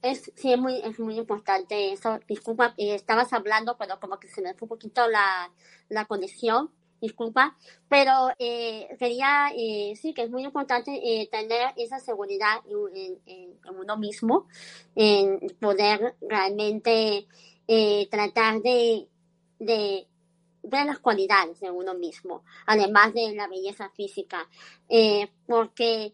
es, 0.01 0.31
sí, 0.35 0.53
es 0.53 0.59
muy, 0.59 0.81
es 0.83 0.99
muy 0.99 1.17
importante 1.17 1.91
eso. 1.91 2.19
Disculpa, 2.27 2.73
eh, 2.77 2.95
estabas 2.95 3.33
hablando, 3.33 3.77
pero 3.77 3.99
como 3.99 4.19
que 4.19 4.27
se 4.27 4.41
me 4.41 4.53
fue 4.53 4.65
un 4.65 4.69
poquito 4.69 5.07
la, 5.07 5.51
la 5.89 6.05
conexión 6.05 6.71
disculpa, 7.01 7.55
pero 7.89 8.29
eh, 8.39 8.87
quería, 8.99 9.51
eh, 9.55 9.93
sí, 9.95 10.13
que 10.13 10.23
es 10.23 10.29
muy 10.29 10.43
importante 10.43 10.91
eh, 10.91 11.27
tener 11.31 11.73
esa 11.77 11.99
seguridad 11.99 12.61
en, 12.93 13.57
uno 13.77 13.97
mismo, 13.97 14.47
en 14.95 15.39
poder 15.59 16.15
realmente 16.21 17.27
eh, 17.67 18.07
tratar 18.09 18.61
de, 18.61 19.07
de 19.59 20.07
ver 20.63 20.85
las 20.85 20.99
cualidades 20.99 21.59
de 21.59 21.71
uno 21.71 21.93
mismo, 21.93 22.43
además 22.65 23.13
de 23.13 23.33
la 23.33 23.47
belleza 23.47 23.89
física, 23.91 24.47
eh, 24.89 25.29
porque 25.47 26.13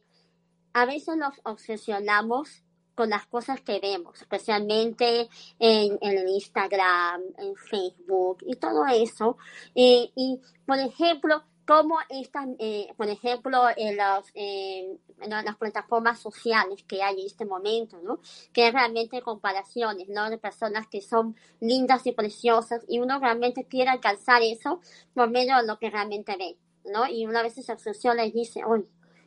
a 0.73 0.86
veces 0.86 1.17
nos 1.17 1.34
obsesionamos 1.43 2.62
con 2.95 3.09
las 3.09 3.25
cosas 3.27 3.61
que 3.61 3.79
vemos, 3.79 4.21
especialmente 4.21 5.29
en, 5.59 5.97
en 6.01 6.27
Instagram, 6.27 7.21
en 7.37 7.55
Facebook 7.55 8.37
y 8.45 8.55
todo 8.55 8.85
eso. 8.87 9.37
Eh, 9.75 10.11
y, 10.15 10.39
por 10.65 10.77
ejemplo, 10.79 11.43
como 11.65 11.97
estas, 12.09 12.47
eh, 12.59 12.93
por 12.97 13.07
ejemplo, 13.07 13.63
en, 13.75 13.97
los, 13.97 14.29
en 14.33 14.99
las 15.29 15.55
plataformas 15.55 16.19
sociales 16.19 16.83
que 16.83 17.01
hay 17.01 17.21
en 17.21 17.25
este 17.25 17.45
momento, 17.45 17.99
¿no? 18.01 18.19
Que 18.51 18.69
realmente 18.71 19.21
comparaciones, 19.21 20.09
¿no? 20.09 20.29
De 20.29 20.37
personas 20.37 20.87
que 20.87 21.01
son 21.01 21.35
lindas 21.61 22.05
y 22.05 22.11
preciosas 22.11 22.83
y 22.87 22.99
uno 22.99 23.19
realmente 23.19 23.65
quiere 23.65 23.91
alcanzar 23.91 24.41
eso 24.41 24.81
por 25.13 25.29
medio 25.29 25.55
de 25.57 25.65
lo 25.65 25.79
que 25.79 25.89
realmente 25.89 26.35
ve, 26.37 26.57
¿no? 26.85 27.07
Y 27.07 27.25
una 27.25 27.41
vez 27.41 27.53
se 27.53 27.71
obsesiona 27.71 28.25
y 28.25 28.31
dice, 28.31 28.65
uy, 28.65 28.85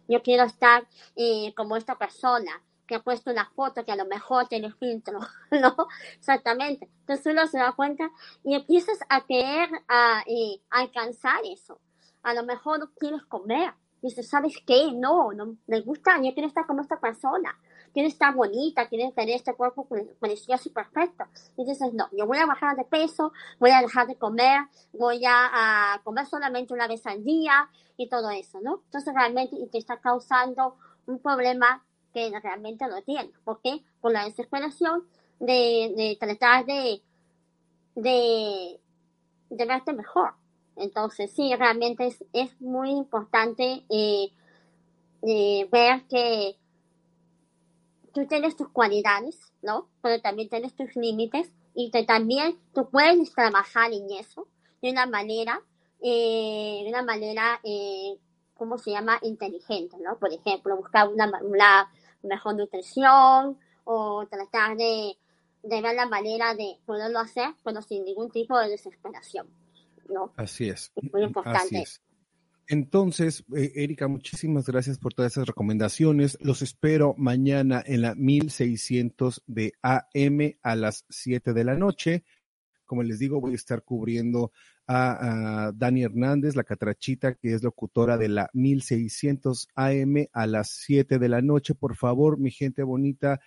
yo 0.08 0.22
quiero 0.22 0.44
estar 0.44 0.86
eh, 1.16 1.54
como 1.56 1.76
esta 1.76 1.96
persona, 1.96 2.62
que 2.86 2.94
ha 2.94 3.02
puesto 3.02 3.30
una 3.30 3.50
foto 3.50 3.84
que 3.84 3.92
a 3.92 3.96
lo 3.96 4.06
mejor 4.06 4.48
tiene 4.48 4.72
filtro, 4.72 5.18
¿no? 5.50 5.74
Exactamente. 6.16 6.88
Entonces 7.00 7.26
uno 7.26 7.46
se 7.46 7.58
da 7.58 7.72
cuenta 7.72 8.10
y 8.44 8.54
empiezas 8.54 8.98
a 9.08 9.26
querer 9.26 9.68
a, 9.88 10.22
eh, 10.26 10.60
alcanzar 10.70 11.40
eso. 11.44 11.80
A 12.22 12.34
lo 12.34 12.44
mejor 12.44 12.78
no 12.78 12.90
quieres 12.94 13.24
comer. 13.26 13.74
Dices, 14.02 14.28
¿sabes 14.28 14.54
qué? 14.66 14.92
No, 14.92 15.32
no 15.32 15.56
me 15.66 15.80
gusta, 15.80 16.16
yo 16.22 16.32
quiero 16.34 16.48
estar 16.48 16.66
como 16.66 16.82
esta 16.82 17.00
persona. 17.00 17.58
Quiero 17.92 18.08
estar 18.08 18.34
bonita, 18.34 18.88
quiero 18.88 19.10
tener 19.12 19.36
este 19.36 19.54
cuerpo 19.54 19.88
precioso 20.20 20.68
y 20.68 20.72
perfecto. 20.72 21.24
Y 21.56 21.64
dices, 21.64 21.94
no, 21.94 22.08
yo 22.12 22.26
voy 22.26 22.38
a 22.38 22.46
bajar 22.46 22.76
de 22.76 22.84
peso, 22.84 23.32
voy 23.58 23.70
a 23.70 23.80
dejar 23.80 24.06
de 24.06 24.16
comer, 24.16 24.66
voy 24.92 25.24
a, 25.24 25.94
a 25.94 26.02
comer 26.02 26.26
solamente 26.26 26.74
una 26.74 26.88
vez 26.88 27.06
al 27.06 27.24
día 27.24 27.70
y 27.96 28.08
todo 28.08 28.30
eso, 28.30 28.60
¿no? 28.60 28.82
Entonces 28.84 29.14
realmente 29.14 29.56
te 29.72 29.78
está 29.78 29.98
causando 29.98 30.76
un 31.06 31.18
problema 31.20 31.85
que 32.16 32.40
realmente 32.40 32.88
lo 32.88 33.02
tiene. 33.02 33.30
¿Por 33.44 33.60
qué? 33.60 33.82
Por 34.00 34.10
la 34.10 34.24
desesperación 34.24 35.06
de, 35.38 35.92
de 35.94 36.16
tratar 36.18 36.64
de, 36.64 37.02
de, 37.94 38.80
de, 39.50 39.66
verte 39.66 39.92
mejor. 39.92 40.32
Entonces, 40.76 41.30
sí, 41.30 41.54
realmente 41.54 42.06
es, 42.06 42.24
es 42.32 42.58
muy 42.58 42.88
importante 42.88 43.84
eh, 43.90 44.30
eh, 45.24 45.68
ver 45.70 46.06
que 46.08 46.56
tú 48.14 48.26
tienes 48.26 48.56
tus 48.56 48.70
cualidades, 48.70 49.52
¿no? 49.60 49.90
Pero 50.00 50.18
también 50.22 50.48
tienes 50.48 50.74
tus 50.74 50.96
límites 50.96 51.52
y 51.74 51.90
que 51.90 52.04
también 52.04 52.58
tú 52.72 52.88
puedes 52.88 53.30
trabajar 53.34 53.92
en 53.92 54.10
eso 54.10 54.48
de 54.80 54.90
una 54.90 55.04
manera, 55.04 55.60
eh, 56.00 56.80
de 56.82 56.88
una 56.88 57.02
manera, 57.02 57.60
¿cómo 58.54 58.78
se 58.78 58.92
llama? 58.92 59.18
Inteligente, 59.20 59.98
¿no? 60.00 60.18
Por 60.18 60.32
ejemplo, 60.32 60.78
buscar 60.78 61.08
una 61.08 61.90
mejor 62.22 62.56
nutrición 62.56 63.58
o 63.84 64.26
tratar 64.26 64.76
de, 64.76 65.16
de 65.62 65.82
ver 65.82 65.94
la 65.94 66.06
manera 66.06 66.54
de 66.54 66.78
poderlo 66.84 67.18
hacer, 67.18 67.54
pero 67.64 67.82
sin 67.82 68.04
ningún 68.04 68.30
tipo 68.30 68.58
de 68.58 68.70
desesperación. 68.70 69.48
¿no? 70.08 70.32
Así 70.36 70.68
es. 70.68 70.92
Es 70.96 71.12
muy 71.12 71.22
importante. 71.22 71.58
Así 71.58 71.76
es. 71.78 72.02
Entonces, 72.68 73.44
eh, 73.56 73.72
Erika, 73.76 74.08
muchísimas 74.08 74.66
gracias 74.66 74.98
por 74.98 75.14
todas 75.14 75.32
esas 75.32 75.46
recomendaciones. 75.46 76.36
Los 76.40 76.62
espero 76.62 77.14
mañana 77.16 77.82
en 77.86 78.02
la 78.02 78.14
1600 78.16 79.44
de 79.46 79.72
AM 79.82 80.58
a 80.62 80.74
las 80.74 81.04
7 81.08 81.52
de 81.52 81.64
la 81.64 81.74
noche. 81.74 82.24
Como 82.84 83.02
les 83.04 83.20
digo, 83.20 83.40
voy 83.40 83.52
a 83.52 83.56
estar 83.56 83.84
cubriendo 83.84 84.50
a, 84.86 85.66
a 85.66 85.72
Dani 85.72 86.02
Hernández, 86.04 86.56
la 86.56 86.64
catrachita, 86.64 87.34
que 87.34 87.54
es 87.54 87.62
locutora 87.62 88.16
de 88.16 88.28
la 88.28 88.50
1600 88.52 89.68
AM 89.74 90.26
a 90.32 90.46
las 90.46 90.70
7 90.70 91.18
de 91.18 91.28
la 91.28 91.42
noche. 91.42 91.74
Por 91.74 91.96
favor, 91.96 92.38
mi 92.38 92.50
gente 92.50 92.82
bonita, 92.82 93.40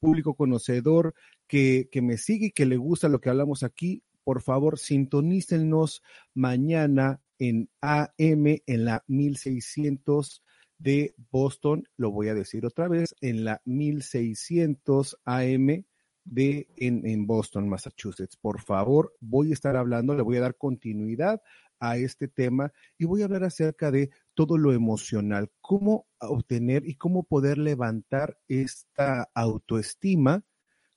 público 0.00 0.34
conocedor, 0.34 1.14
que, 1.46 1.88
que 1.90 2.02
me 2.02 2.16
sigue 2.16 2.46
y 2.46 2.52
que 2.52 2.66
le 2.66 2.76
gusta 2.76 3.08
lo 3.08 3.20
que 3.20 3.30
hablamos 3.30 3.62
aquí, 3.62 4.02
por 4.24 4.42
favor, 4.42 4.78
sintonícenos 4.78 6.02
mañana 6.34 7.20
en 7.38 7.70
AM 7.80 8.60
en 8.66 8.84
la 8.84 9.02
1600 9.06 10.42
de 10.78 11.14
Boston, 11.30 11.88
lo 11.96 12.10
voy 12.10 12.28
a 12.28 12.34
decir 12.34 12.64
otra 12.66 12.88
vez, 12.88 13.14
en 13.20 13.44
la 13.44 13.60
1600 13.64 15.18
AM 15.24 15.84
de 16.30 16.68
en, 16.76 17.06
en, 17.06 17.26
Boston, 17.26 17.68
Massachusetts. 17.68 18.36
Por 18.36 18.60
favor, 18.60 19.14
voy 19.20 19.50
a 19.50 19.54
estar 19.54 19.76
hablando, 19.76 20.14
le 20.14 20.22
voy 20.22 20.36
a 20.36 20.42
dar 20.42 20.56
continuidad 20.56 21.40
a 21.80 21.96
este 21.96 22.28
tema 22.28 22.72
y 22.98 23.04
voy 23.04 23.22
a 23.22 23.26
hablar 23.26 23.44
acerca 23.44 23.90
de 23.90 24.10
todo 24.34 24.58
lo 24.58 24.72
emocional, 24.72 25.50
cómo 25.60 26.06
obtener 26.20 26.86
y 26.86 26.96
cómo 26.96 27.22
poder 27.22 27.58
levantar 27.58 28.38
esta 28.48 29.30
autoestima 29.34 30.44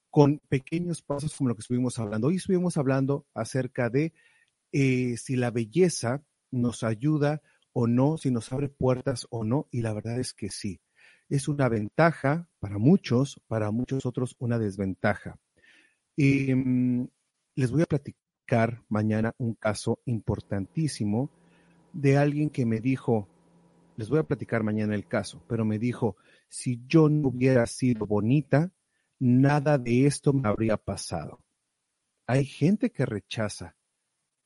con 0.10 0.40
pequeños 0.50 1.02
pasos 1.02 1.36
como 1.36 1.50
lo 1.50 1.56
que 1.56 1.62
estuvimos 1.62 1.98
hablando. 2.00 2.28
Hoy 2.28 2.38
estuvimos 2.38 2.78
hablando 2.78 3.28
acerca 3.34 3.90
de 3.90 4.14
eh, 4.72 5.16
si 5.18 5.36
la 5.36 5.52
belleza 5.52 6.24
nos 6.50 6.84
ayuda 6.84 7.42
o 7.74 7.88
no, 7.88 8.18
si 8.18 8.32
nos 8.32 8.52
abre 8.52 8.68
puertas 8.68 9.28
o 9.30 9.46
no, 9.46 9.68
y 9.72 9.82
la 9.82 9.94
verdad 9.94 10.20
es 10.20 10.34
que 10.34 10.50
sí 10.50 10.82
es 11.32 11.48
una 11.48 11.70
ventaja 11.70 12.50
para 12.60 12.78
muchos, 12.78 13.42
para 13.48 13.72
muchos 13.72 14.06
otros 14.06 14.36
una 14.40 14.60
desventaja. 14.60 15.40
Y 16.16 16.54
um, 16.54 17.08
les 17.56 17.72
voy 17.72 17.84
a 17.84 17.86
platicar 17.86 18.84
mañana 18.90 19.34
un 19.38 19.56
caso 19.56 20.02
importantísimo 20.06 21.30
de 21.94 22.18
alguien 22.18 22.50
que 22.50 22.66
me 22.66 22.82
dijo, 22.82 23.30
les 23.96 24.10
voy 24.10 24.20
a 24.20 24.24
platicar 24.24 24.62
mañana 24.64 24.94
el 24.94 25.08
caso, 25.08 25.42
pero 25.48 25.64
me 25.64 25.80
dijo, 25.80 26.18
si 26.50 26.82
yo 26.86 27.08
no 27.08 27.30
hubiera 27.30 27.66
sido 27.66 28.06
bonita, 28.06 28.72
nada 29.18 29.78
de 29.78 30.06
esto 30.06 30.34
me 30.34 30.50
habría 30.50 30.76
pasado. 30.76 31.40
Hay 32.28 32.44
gente 32.44 32.92
que 32.92 33.06
rechaza 33.06 33.76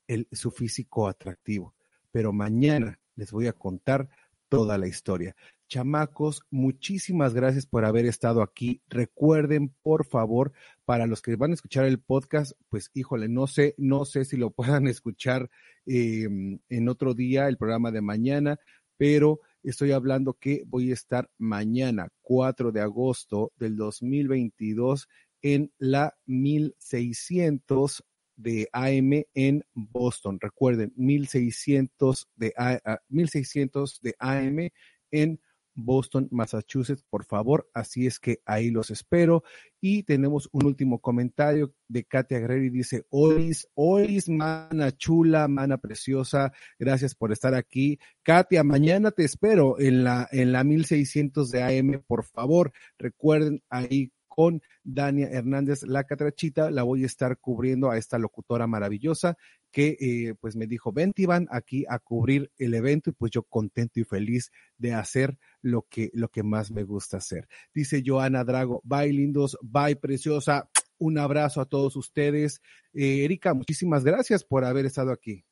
el, 0.07 0.27
su 0.31 0.51
físico 0.51 1.07
atractivo. 1.07 1.73
Pero 2.11 2.31
mañana 2.31 2.99
les 3.15 3.31
voy 3.31 3.47
a 3.47 3.53
contar 3.53 4.07
toda 4.49 4.77
la 4.77 4.87
historia. 4.87 5.35
Chamacos, 5.67 6.43
muchísimas 6.51 7.33
gracias 7.33 7.65
por 7.65 7.85
haber 7.85 8.05
estado 8.05 8.41
aquí. 8.41 8.81
Recuerden, 8.87 9.73
por 9.81 10.05
favor, 10.05 10.53
para 10.85 11.07
los 11.07 11.21
que 11.21 11.35
van 11.35 11.51
a 11.51 11.55
escuchar 11.55 11.85
el 11.85 11.99
podcast, 11.99 12.53
pues 12.69 12.91
híjole, 12.93 13.27
no 13.27 13.47
sé, 13.47 13.75
no 13.77 14.05
sé 14.05 14.25
si 14.25 14.37
lo 14.37 14.51
puedan 14.55 14.87
escuchar 14.87 15.49
eh, 15.85 16.27
en 16.69 16.89
otro 16.89 17.13
día, 17.13 17.47
el 17.47 17.57
programa 17.57 17.91
de 17.91 18.01
mañana, 18.01 18.57
pero 18.97 19.39
estoy 19.63 19.91
hablando 19.91 20.33
que 20.33 20.63
voy 20.67 20.91
a 20.91 20.93
estar 20.93 21.29
mañana, 21.37 22.09
4 22.21 22.71
de 22.71 22.81
agosto 22.81 23.51
del 23.57 23.75
2022, 23.75 25.07
en 25.41 25.71
la 25.77 26.15
1600 26.25 28.03
de 28.35 28.67
AM 28.71 29.23
en 29.33 29.63
Boston. 29.73 30.39
Recuerden, 30.39 30.93
1600 30.95 32.29
de, 32.35 32.53
A, 32.57 32.99
1600 33.09 34.01
de 34.01 34.15
AM 34.19 34.69
en 35.11 35.39
Boston, 35.75 36.27
Massachusetts, 36.31 37.03
por 37.09 37.25
favor. 37.25 37.69
Así 37.73 38.07
es 38.07 38.19
que 38.19 38.39
ahí 38.45 38.71
los 38.71 38.89
espero. 38.89 39.43
Y 39.79 40.03
tenemos 40.03 40.49
un 40.51 40.65
último 40.65 40.99
comentario 40.99 41.73
de 41.87 42.05
Katia 42.05 42.39
y 42.39 42.69
dice, 42.69 43.05
Olis, 43.09 43.67
Olis, 43.75 44.29
mana 44.29 44.91
chula, 44.97 45.47
mana 45.47 45.77
preciosa, 45.77 46.51
gracias 46.79 47.13
por 47.13 47.31
estar 47.31 47.53
aquí. 47.53 47.99
Katia, 48.23 48.63
mañana 48.63 49.11
te 49.11 49.25
espero 49.25 49.79
en 49.79 50.03
la, 50.03 50.27
en 50.31 50.51
la 50.51 50.63
1600 50.63 51.51
de 51.51 51.61
AM, 51.61 52.03
por 52.07 52.23
favor. 52.23 52.71
Recuerden 52.97 53.61
ahí 53.69 54.11
con 54.35 54.61
Dania 54.83 55.29
Hernández 55.29 55.83
La 55.83 56.03
Catrachita. 56.03 56.69
La 56.69 56.83
voy 56.83 57.03
a 57.03 57.05
estar 57.05 57.37
cubriendo 57.37 57.89
a 57.89 57.97
esta 57.97 58.19
locutora 58.19 58.67
maravillosa 58.67 59.37
que 59.71 59.97
eh, 59.99 60.35
pues 60.39 60.55
me 60.55 60.67
dijo, 60.67 60.91
ven 60.91 61.13
Iván 61.15 61.47
aquí 61.51 61.85
a 61.89 61.99
cubrir 61.99 62.51
el 62.57 62.73
evento 62.73 63.09
y 63.09 63.13
pues 63.13 63.31
yo 63.31 63.43
contento 63.43 63.99
y 63.99 64.03
feliz 64.03 64.51
de 64.77 64.93
hacer 64.93 65.37
lo 65.61 65.83
que, 65.89 66.11
lo 66.13 66.29
que 66.29 66.43
más 66.43 66.71
me 66.71 66.83
gusta 66.83 67.17
hacer. 67.17 67.47
Dice 67.73 68.03
Joana 68.05 68.43
Drago, 68.43 68.81
bye 68.83 69.11
lindos, 69.11 69.57
bye 69.61 69.95
preciosa. 69.95 70.69
Un 70.97 71.17
abrazo 71.17 71.61
a 71.61 71.65
todos 71.65 71.95
ustedes. 71.95 72.61
Eh, 72.93 73.25
Erika, 73.25 73.53
muchísimas 73.53 74.03
gracias 74.03 74.43
por 74.43 74.63
haber 74.63 74.85
estado 74.85 75.11
aquí. 75.11 75.43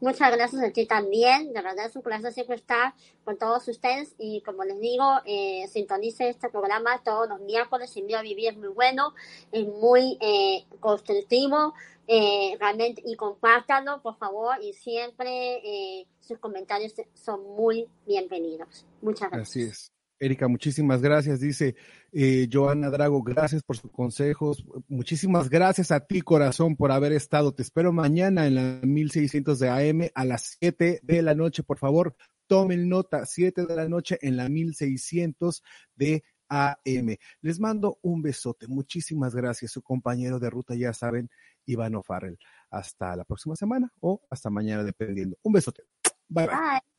Muchas 0.00 0.30
gracias 0.30 0.62
a 0.62 0.70
ti 0.70 0.86
también. 0.86 1.52
De 1.52 1.62
verdad 1.62 1.86
es 1.86 1.96
un 1.96 2.02
placer 2.02 2.32
siempre 2.32 2.56
estar 2.56 2.94
con 3.24 3.38
todos 3.38 3.66
ustedes. 3.68 4.14
Y 4.18 4.42
como 4.42 4.64
les 4.64 4.78
digo, 4.78 5.04
eh, 5.24 5.66
sintonice 5.68 6.28
este 6.28 6.50
programa 6.50 7.02
todos 7.02 7.28
los 7.28 7.40
miércoles. 7.40 7.96
Miedo 7.96 8.18
a 8.18 8.22
vivir 8.22 8.50
es 8.50 8.56
muy 8.56 8.68
bueno, 8.68 9.14
es 9.52 9.66
muy 9.66 10.18
eh, 10.20 10.64
constructivo. 10.80 11.72
Eh, 12.08 12.56
realmente, 12.60 13.02
y 13.04 13.16
compártanlo, 13.16 14.00
por 14.02 14.16
favor. 14.16 14.56
Y 14.62 14.74
siempre 14.74 15.56
eh, 15.64 16.06
sus 16.20 16.38
comentarios 16.38 16.94
son 17.14 17.42
muy 17.56 17.88
bienvenidos. 18.06 18.86
Muchas 19.00 19.30
gracias. 19.30 19.48
Así 19.48 19.62
es. 19.62 19.95
Erika, 20.18 20.48
muchísimas 20.48 21.02
gracias. 21.02 21.40
Dice 21.40 21.76
eh, 22.12 22.48
Joana 22.50 22.90
Drago, 22.90 23.22
gracias 23.22 23.62
por 23.62 23.76
sus 23.76 23.90
consejos. 23.90 24.64
Muchísimas 24.88 25.50
gracias 25.50 25.90
a 25.90 26.00
ti, 26.00 26.22
corazón, 26.22 26.76
por 26.76 26.90
haber 26.90 27.12
estado. 27.12 27.52
Te 27.52 27.62
espero 27.62 27.92
mañana 27.92 28.46
en 28.46 28.54
la 28.54 28.80
1600 28.82 29.58
de 29.58 29.68
AM 29.68 30.10
a 30.14 30.24
las 30.24 30.56
7 30.58 31.00
de 31.02 31.22
la 31.22 31.34
noche. 31.34 31.62
Por 31.62 31.78
favor, 31.78 32.16
tomen 32.46 32.88
nota, 32.88 33.26
7 33.26 33.66
de 33.66 33.76
la 33.76 33.88
noche 33.88 34.18
en 34.22 34.36
la 34.36 34.48
1600 34.48 35.62
de 35.94 36.24
AM. 36.48 37.16
Les 37.42 37.60
mando 37.60 37.98
un 38.02 38.22
besote. 38.22 38.66
Muchísimas 38.68 39.34
gracias. 39.34 39.72
Su 39.72 39.82
compañero 39.82 40.38
de 40.38 40.50
ruta, 40.50 40.74
ya 40.74 40.92
saben, 40.92 41.30
Ivano 41.66 42.02
Farrell. 42.02 42.38
Hasta 42.70 43.16
la 43.16 43.24
próxima 43.24 43.56
semana 43.56 43.92
o 44.00 44.22
hasta 44.30 44.50
mañana, 44.50 44.82
dependiendo. 44.84 45.36
Un 45.42 45.52
besote. 45.52 45.82
Bye, 46.28 46.46
bye. 46.46 46.56
Bye. 46.56 46.95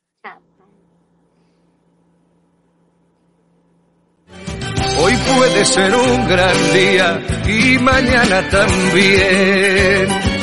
Puede 5.47 5.65
ser 5.65 5.95
un 5.95 6.27
gran 6.27 6.73
día 6.73 7.19
y 7.47 7.77
mañana 7.79 8.49
también. 8.49 10.36